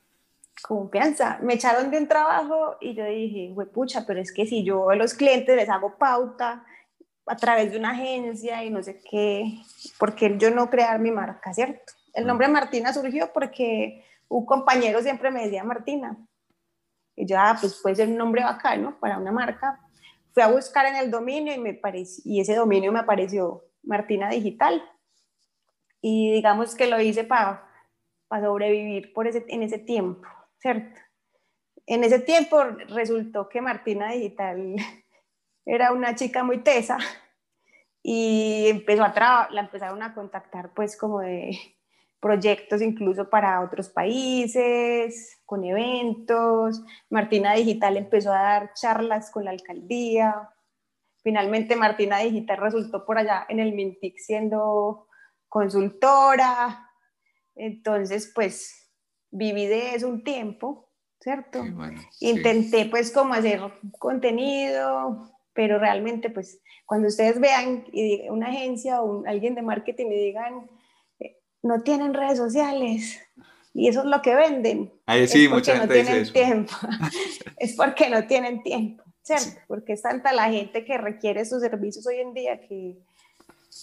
Confianza. 0.62 1.40
Me 1.42 1.54
echaron 1.54 1.90
de 1.90 1.98
un 1.98 2.06
trabajo 2.06 2.76
y 2.80 2.94
yo 2.94 3.04
dije, 3.04 3.52
pucha, 3.74 4.04
pero 4.06 4.20
es 4.20 4.32
que 4.32 4.46
si 4.46 4.62
yo 4.62 4.90
a 4.90 4.94
los 4.94 5.12
clientes 5.14 5.56
les 5.56 5.68
hago 5.68 5.98
pauta, 5.98 6.64
a 7.26 7.36
través 7.36 7.72
de 7.72 7.78
una 7.78 7.90
agencia 7.90 8.64
y 8.64 8.70
no 8.70 8.82
sé 8.82 9.00
qué, 9.08 9.62
porque 9.98 10.36
yo 10.38 10.50
no 10.50 10.68
crear 10.68 10.98
mi 10.98 11.10
marca, 11.10 11.52
¿cierto? 11.54 11.92
El 12.12 12.26
nombre 12.26 12.48
Martina 12.48 12.92
surgió 12.92 13.32
porque 13.32 14.04
un 14.28 14.46
compañero 14.46 15.02
siempre 15.02 15.30
me 15.30 15.44
decía 15.44 15.64
Martina. 15.64 16.16
Y 17.16 17.26
yo, 17.26 17.36
ah, 17.38 17.56
pues 17.60 17.80
puede 17.82 17.96
ser 17.96 18.08
un 18.08 18.16
nombre 18.16 18.42
bacano 18.42 18.98
para 18.98 19.18
una 19.18 19.32
marca. 19.32 19.80
Fui 20.32 20.42
a 20.42 20.48
buscar 20.48 20.86
en 20.86 20.96
el 20.96 21.10
dominio 21.10 21.54
y, 21.54 21.58
me 21.58 21.80
y 22.24 22.40
ese 22.40 22.56
dominio 22.56 22.92
me 22.92 23.00
apareció 23.00 23.64
Martina 23.82 24.28
Digital. 24.28 24.82
Y 26.00 26.32
digamos 26.32 26.74
que 26.74 26.86
lo 26.86 27.00
hice 27.00 27.24
para, 27.24 27.66
para 28.28 28.46
sobrevivir 28.46 29.12
por 29.12 29.26
ese, 29.26 29.44
en 29.48 29.62
ese 29.62 29.78
tiempo, 29.78 30.28
¿cierto? 30.58 31.00
En 31.86 32.02
ese 32.02 32.18
tiempo 32.18 32.62
resultó 32.88 33.48
que 33.48 33.60
Martina 33.60 34.12
Digital 34.12 34.76
era 35.66 35.92
una 35.92 36.14
chica 36.14 36.44
muy 36.44 36.58
tesa 36.58 36.98
y 38.02 38.66
empezó 38.68 39.04
a 39.04 39.48
la 39.50 39.60
empezaron 39.60 40.02
a 40.02 40.14
contactar 40.14 40.72
pues 40.74 40.96
como 40.96 41.20
de 41.20 41.58
proyectos 42.24 42.80
incluso 42.80 43.28
para 43.28 43.60
otros 43.60 43.90
países, 43.90 45.42
con 45.44 45.62
eventos. 45.62 46.82
Martina 47.10 47.52
Digital 47.52 47.98
empezó 47.98 48.32
a 48.32 48.40
dar 48.40 48.72
charlas 48.72 49.30
con 49.30 49.44
la 49.44 49.50
alcaldía. 49.50 50.48
Finalmente 51.22 51.76
Martina 51.76 52.20
Digital 52.20 52.56
resultó 52.56 53.04
por 53.04 53.18
allá 53.18 53.44
en 53.50 53.60
el 53.60 53.74
Mintic 53.74 54.16
siendo 54.16 55.06
consultora. 55.50 56.90
Entonces, 57.54 58.32
pues 58.34 58.90
viví 59.30 59.66
de 59.66 59.94
eso 59.94 60.08
un 60.08 60.24
tiempo, 60.24 60.88
¿cierto? 61.20 61.62
Intenté 62.20 62.86
pues 62.86 63.12
como 63.12 63.34
hacer 63.34 63.60
contenido, 63.98 65.33
pero 65.54 65.78
realmente 65.78 66.30
pues 66.30 66.60
cuando 66.84 67.08
ustedes 67.08 67.40
vean 67.40 67.84
una 68.28 68.48
agencia 68.48 69.00
o 69.00 69.24
alguien 69.26 69.54
de 69.54 69.62
marketing 69.62 70.06
y 70.06 70.24
digan, 70.26 70.70
eh, 71.20 71.38
no 71.62 71.82
tienen 71.82 72.12
redes 72.12 72.38
sociales 72.38 73.20
y 73.72 73.88
eso 73.88 74.00
es 74.00 74.06
lo 74.06 74.22
que 74.22 74.34
venden. 74.34 74.92
Ahí 75.06 75.26
sí, 75.26 75.44
es 75.44 75.50
mucha 75.50 75.76
no 75.76 75.92
tienen 75.92 76.32
tiempo. 76.32 76.72
es 77.58 77.74
porque 77.74 78.08
no 78.08 78.26
tienen 78.26 78.62
tiempo, 78.62 79.02
¿cierto? 79.22 79.60
Porque 79.66 79.94
es 79.94 80.02
tanta 80.02 80.32
la 80.32 80.50
gente 80.50 80.84
que 80.84 80.98
requiere 80.98 81.44
sus 81.44 81.60
servicios 81.60 82.06
hoy 82.06 82.16
en 82.16 82.34
día 82.34 82.60
que 82.60 82.98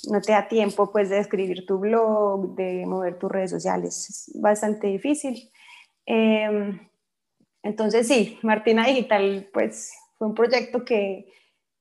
no 0.09 0.22
te 0.22 0.32
da 0.32 0.47
tiempo 0.47 0.91
pues 0.91 1.09
de 1.09 1.19
escribir 1.19 1.65
tu 1.65 1.80
blog, 1.80 2.55
de 2.55 2.86
mover 2.86 3.19
tus 3.19 3.32
redes 3.32 3.51
sociales. 3.51 4.09
Es 4.09 4.41
bastante 4.41 4.88
difícil. 4.88 5.51
Em, 6.05 6.80
entonces 7.63 8.07
sí, 8.07 8.39
Martina 8.41 8.88
Digital 8.88 9.49
pues 9.53 9.91
fue 10.17 10.28
un 10.28 10.36
proyecto 10.36 10.86
que 10.86 11.32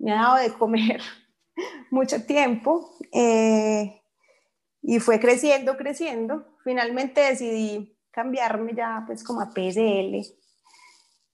me 0.00 0.12
ha 0.12 0.22
dado 0.22 0.36
de 0.36 0.52
comer 0.54 1.00
mucho 1.90 2.24
tiempo 2.24 2.96
eh, 3.12 4.02
y 4.82 4.98
fue 4.98 5.20
creciendo, 5.20 5.76
creciendo. 5.76 6.58
Finalmente 6.64 7.20
decidí 7.20 7.96
cambiarme 8.10 8.74
ya 8.74 9.04
pues 9.06 9.22
como 9.22 9.40
a 9.40 9.50
PSL 9.50 10.16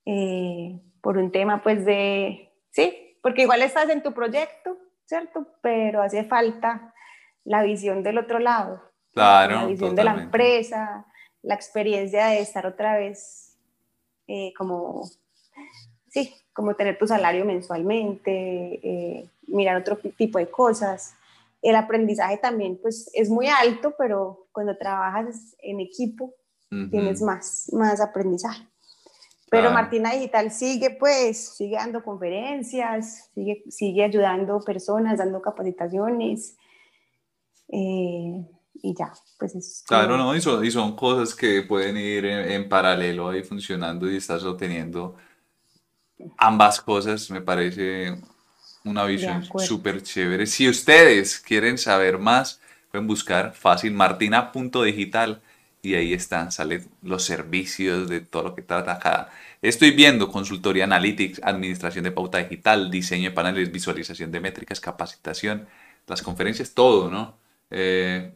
eh, 0.04 0.80
por 1.00 1.16
un 1.16 1.32
tema 1.32 1.62
pues 1.62 1.84
de, 1.84 2.52
sí, 2.70 3.18
porque 3.22 3.42
igual 3.42 3.62
estás 3.62 3.88
en 3.88 4.02
tu 4.02 4.12
proyecto, 4.12 4.76
¿cierto? 5.04 5.46
Pero 5.62 6.02
hace 6.02 6.24
falta 6.24 6.92
la 7.44 7.62
visión 7.62 8.02
del 8.02 8.18
otro 8.18 8.38
lado. 8.38 8.82
Claro. 9.12 9.62
La 9.62 9.66
visión 9.66 9.94
de 9.94 10.04
la 10.04 10.14
empresa, 10.14 11.06
la 11.42 11.54
experiencia 11.54 12.26
de 12.26 12.40
estar 12.40 12.66
otra 12.66 12.98
vez 12.98 13.56
eh, 14.26 14.52
como, 14.56 15.04
sí, 16.08 16.34
como 16.57 16.74
tener 16.74 16.98
tu 16.98 17.07
salario 17.07 17.44
mensualmente, 17.44 18.80
eh, 18.82 19.28
mirar 19.46 19.76
otro 19.76 19.98
tipo 20.16 20.38
de 20.38 20.50
cosas. 20.50 21.14
El 21.61 21.76
aprendizaje 21.76 22.38
también 22.38 22.78
pues 22.80 23.11
es 23.12 23.28
muy 23.28 23.48
alto, 23.48 23.94
pero 23.98 24.46
cuando 24.52 24.76
trabajas 24.76 25.54
en 25.61 25.80
equipo 25.80 26.34
tienes 26.90 27.22
más, 27.22 27.70
más 27.72 28.00
aprendizaje. 28.00 28.66
Pero 29.48 29.70
Martina 29.70 30.12
Digital 30.12 30.50
sigue 30.50 30.90
pues, 30.90 31.54
sigue 31.57 31.76
dando 31.76 32.02
conferencias, 32.02 33.30
sigue, 33.34 33.62
sigue 33.68 34.02
ayudando 34.02 34.61
personas, 34.61 35.18
dando 35.18 35.40
capacitaciones. 35.40 36.57
Eh, 37.68 38.44
y 38.82 38.94
ya, 38.98 39.12
pues 39.38 39.54
es... 39.54 39.84
Claro, 39.86 40.16
no, 40.16 40.34
y 40.34 40.40
son, 40.40 40.64
y 40.64 40.70
son, 40.70 40.96
cosas 40.96 41.34
que 41.34 41.62
pueden 41.62 41.96
ir 41.96 42.24
en, 42.24 42.50
en 42.50 42.68
paralelo 42.68 43.28
ahí 43.28 43.42
funcionando 43.44 44.11
y 44.11 44.16
estás 44.16 44.42
obteniendo 44.44 45.16
ambas 46.38 46.80
cosas 46.80 47.30
me 47.30 47.40
parece 47.40 48.16
Una 48.84 49.04
visión 49.04 49.44
súper 49.58 50.02
chévere. 50.02 50.46
Si 50.46 50.68
ustedes 50.68 51.40
quieren 51.40 51.76
saber 51.76 52.18
más, 52.18 52.60
pueden 52.90 53.06
buscar 53.06 53.54
fácil 53.54 53.92
martina.digital 53.92 55.42
y 55.82 55.94
ahí 55.94 56.12
están, 56.12 56.50
salen 56.50 56.88
los 57.02 57.24
servicios 57.24 58.08
de 58.08 58.20
todo 58.20 58.44
lo 58.44 58.54
que 58.54 58.62
trata 58.62 58.92
acá. 58.92 59.30
Estoy 59.62 59.92
viendo 59.92 60.30
consultoría 60.30 60.84
analytics, 60.84 61.40
administración 61.42 62.04
de 62.04 62.10
pauta 62.12 62.38
digital, 62.38 62.90
diseño 62.90 63.30
de 63.30 63.34
paneles, 63.34 63.70
visualización 63.72 64.32
de 64.32 64.40
métricas, 64.40 64.80
capacitación, 64.80 65.66
las 66.06 66.22
conferencias, 66.22 66.74
todo, 66.74 67.10
¿no? 67.10 67.36
Eh, 67.70 68.32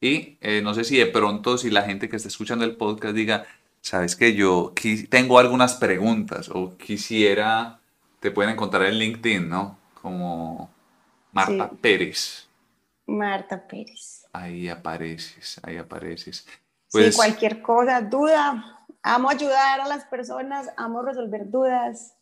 y 0.00 0.36
eh, 0.40 0.60
no 0.62 0.74
sé 0.74 0.84
si 0.84 0.96
de 0.96 1.06
pronto, 1.06 1.58
si 1.58 1.70
la 1.70 1.82
gente 1.82 2.08
que 2.08 2.16
está 2.16 2.28
escuchando 2.28 2.64
el 2.64 2.76
podcast 2.76 3.14
diga, 3.14 3.46
sabes 3.84 4.16
que 4.16 4.34
yo 4.34 4.72
tengo 5.10 5.38
algunas 5.38 5.74
preguntas 5.74 6.48
o 6.48 6.74
quisiera, 6.78 7.78
te 8.18 8.30
pueden 8.30 8.52
encontrar 8.52 8.86
en 8.86 8.94
LinkedIn, 8.98 9.46
¿no? 9.46 9.76
Como 10.00 10.70
Marta 11.32 11.68
Sí. 11.68 11.76
Pérez. 11.82 12.48
Marta 13.06 13.68
Pérez. 13.68 14.24
Ahí 14.32 14.68
apareces, 14.70 15.60
ahí 15.62 15.76
apareces. 15.76 16.46
sí, 16.46 16.54
Pues 16.90 17.14
cualquier 17.14 17.60
cosa, 17.60 18.00
duda. 18.00 18.86
Amo 19.02 19.28
ayudar 19.28 19.80
a 19.82 19.86
las 19.86 20.06
personas, 20.06 20.70
amo 20.78 21.02
resolver 21.02 21.50
dudas. 21.50 22.14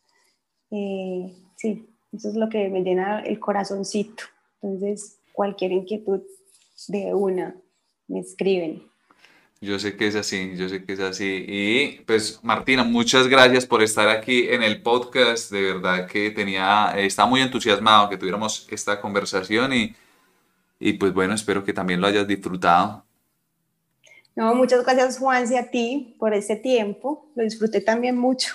Eh, 0.73 1.33
sí, 1.57 1.89
eso 2.13 2.29
es 2.29 2.35
lo 2.35 2.49
que 2.49 2.69
me 2.71 2.81
llena 2.83 3.21
el 3.21 3.39
corazoncito. 3.39 4.25
Entonces, 4.61 5.19
cualquier 5.33 5.71
inquietud 5.71 6.23
de 6.89 7.15
una, 7.15 7.55
me 8.09 8.19
escriben. 8.19 8.91
Yo 9.63 9.79
sé 9.79 9.97
que 9.97 10.09
es 10.09 10.17
así, 10.17 10.57
yo 10.57 10.69
sé 10.69 10.85
que 10.85 10.95
es 10.95 11.01
así. 11.01 11.45
Y 11.47 12.01
pues 12.05 12.41
Martina, 12.43 12.83
muchas 12.83 13.29
gracias 13.29 13.65
por 13.65 13.81
estar 13.81 14.09
aquí 14.09 14.49
en 14.49 14.63
el 14.65 14.83
podcast. 14.83 15.53
De 15.53 15.63
verdad 15.63 16.09
que 16.09 16.33
tenía, 16.33 16.93
estaba 16.97 17.29
muy 17.29 17.41
entusiasmado 17.41 18.09
que 18.11 18.17
tuviéramos 18.17 18.67
esta 18.71 19.01
conversación 19.01 19.73
y, 19.73 19.95
y 20.81 20.95
pues 20.95 21.15
bueno, 21.15 21.35
espero 21.35 21.63
que 21.65 21.73
también 21.73 22.01
lo 22.01 22.09
hayas 22.09 22.27
disfrutado. 22.27 23.05
No, 24.35 24.53
muchas 24.57 24.83
gracias 24.83 25.19
Juanse 25.19 25.57
a 25.57 25.71
ti 25.71 26.17
por 26.19 26.35
ese 26.35 26.57
tiempo. 26.57 27.31
Lo 27.37 27.45
disfruté 27.45 27.81
también 27.81 28.19
mucho, 28.19 28.55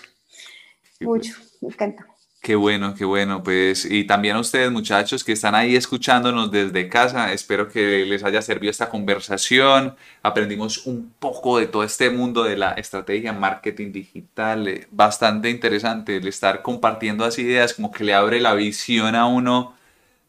Y, 1.00 1.06
mucho. 1.06 1.34
Me 1.62 1.70
encanta. 1.70 2.06
Qué 2.40 2.56
bueno, 2.56 2.94
qué 2.96 3.04
bueno, 3.04 3.44
pues 3.44 3.84
y 3.84 4.06
también 4.06 4.36
a 4.38 4.40
ustedes 4.40 4.72
muchachos 4.72 5.24
que 5.24 5.34
están 5.34 5.54
ahí 5.56 5.76
escuchándonos 5.76 6.50
desde 6.50 6.88
casa, 6.88 7.34
espero 7.34 7.68
que 7.68 8.06
les 8.06 8.24
haya 8.24 8.42
servido 8.42 8.72
esta 8.72 8.90
conversación, 8.90 9.96
aprendimos 10.24 10.86
un 10.86 11.12
poco 11.20 11.58
de 11.60 11.66
todo 11.68 11.84
este 11.84 12.10
mundo 12.10 12.44
de 12.44 12.56
la 12.56 12.72
estrategia 12.74 13.34
marketing 13.34 13.92
digital, 13.92 14.68
eh, 14.70 14.88
bastante 14.92 15.50
interesante 15.50 16.18
el 16.18 16.28
estar 16.28 16.62
compartiendo 16.62 17.26
así 17.26 17.42
ideas, 17.42 17.74
como 17.74 17.92
que 17.92 18.04
le 18.06 18.14
abre 18.14 18.40
la 18.40 18.54
visión 18.54 19.16
a 19.16 19.26
uno 19.26 19.76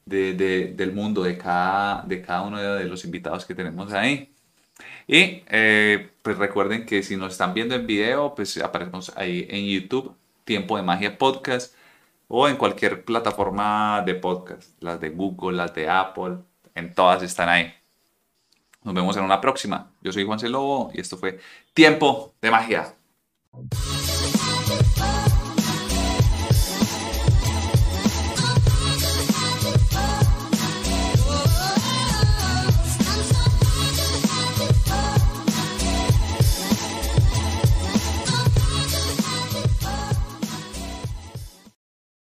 de- 0.06 0.34
de- 0.34 0.66
del 0.74 0.92
mundo, 0.92 1.22
de 1.24 1.38
cada, 1.38 2.02
de 2.06 2.22
cada 2.22 2.42
uno 2.42 2.58
de 2.60 2.84
los 2.86 3.04
invitados 3.04 3.44
que 3.46 3.54
tenemos 3.54 3.92
ahí. 3.92 4.30
Y 5.06 5.42
eh, 5.48 6.10
pues 6.22 6.38
recuerden 6.38 6.86
que 6.86 7.02
si 7.02 7.16
nos 7.16 7.32
están 7.32 7.54
viendo 7.54 7.74
en 7.74 7.86
video, 7.86 8.34
pues 8.34 8.56
aparecemos 8.58 9.12
ahí 9.16 9.46
en 9.50 9.66
YouTube, 9.66 10.14
Tiempo 10.44 10.76
de 10.76 10.82
Magia 10.82 11.18
Podcast, 11.18 11.74
o 12.28 12.48
en 12.48 12.56
cualquier 12.56 13.04
plataforma 13.04 14.02
de 14.04 14.14
podcast, 14.14 14.80
las 14.80 15.00
de 15.00 15.10
Google, 15.10 15.56
las 15.56 15.74
de 15.74 15.88
Apple, 15.88 16.38
en 16.74 16.94
todas 16.94 17.22
están 17.22 17.48
ahí. 17.48 17.74
Nos 18.84 18.94
vemos 18.94 19.16
en 19.16 19.24
una 19.24 19.40
próxima. 19.40 19.90
Yo 20.02 20.12
soy 20.12 20.24
Juan 20.24 20.38
C. 20.38 20.48
Lobo 20.48 20.90
y 20.94 21.00
esto 21.00 21.16
fue 21.16 21.40
Tiempo 21.74 22.34
de 22.40 22.50
Magia. 22.50 22.94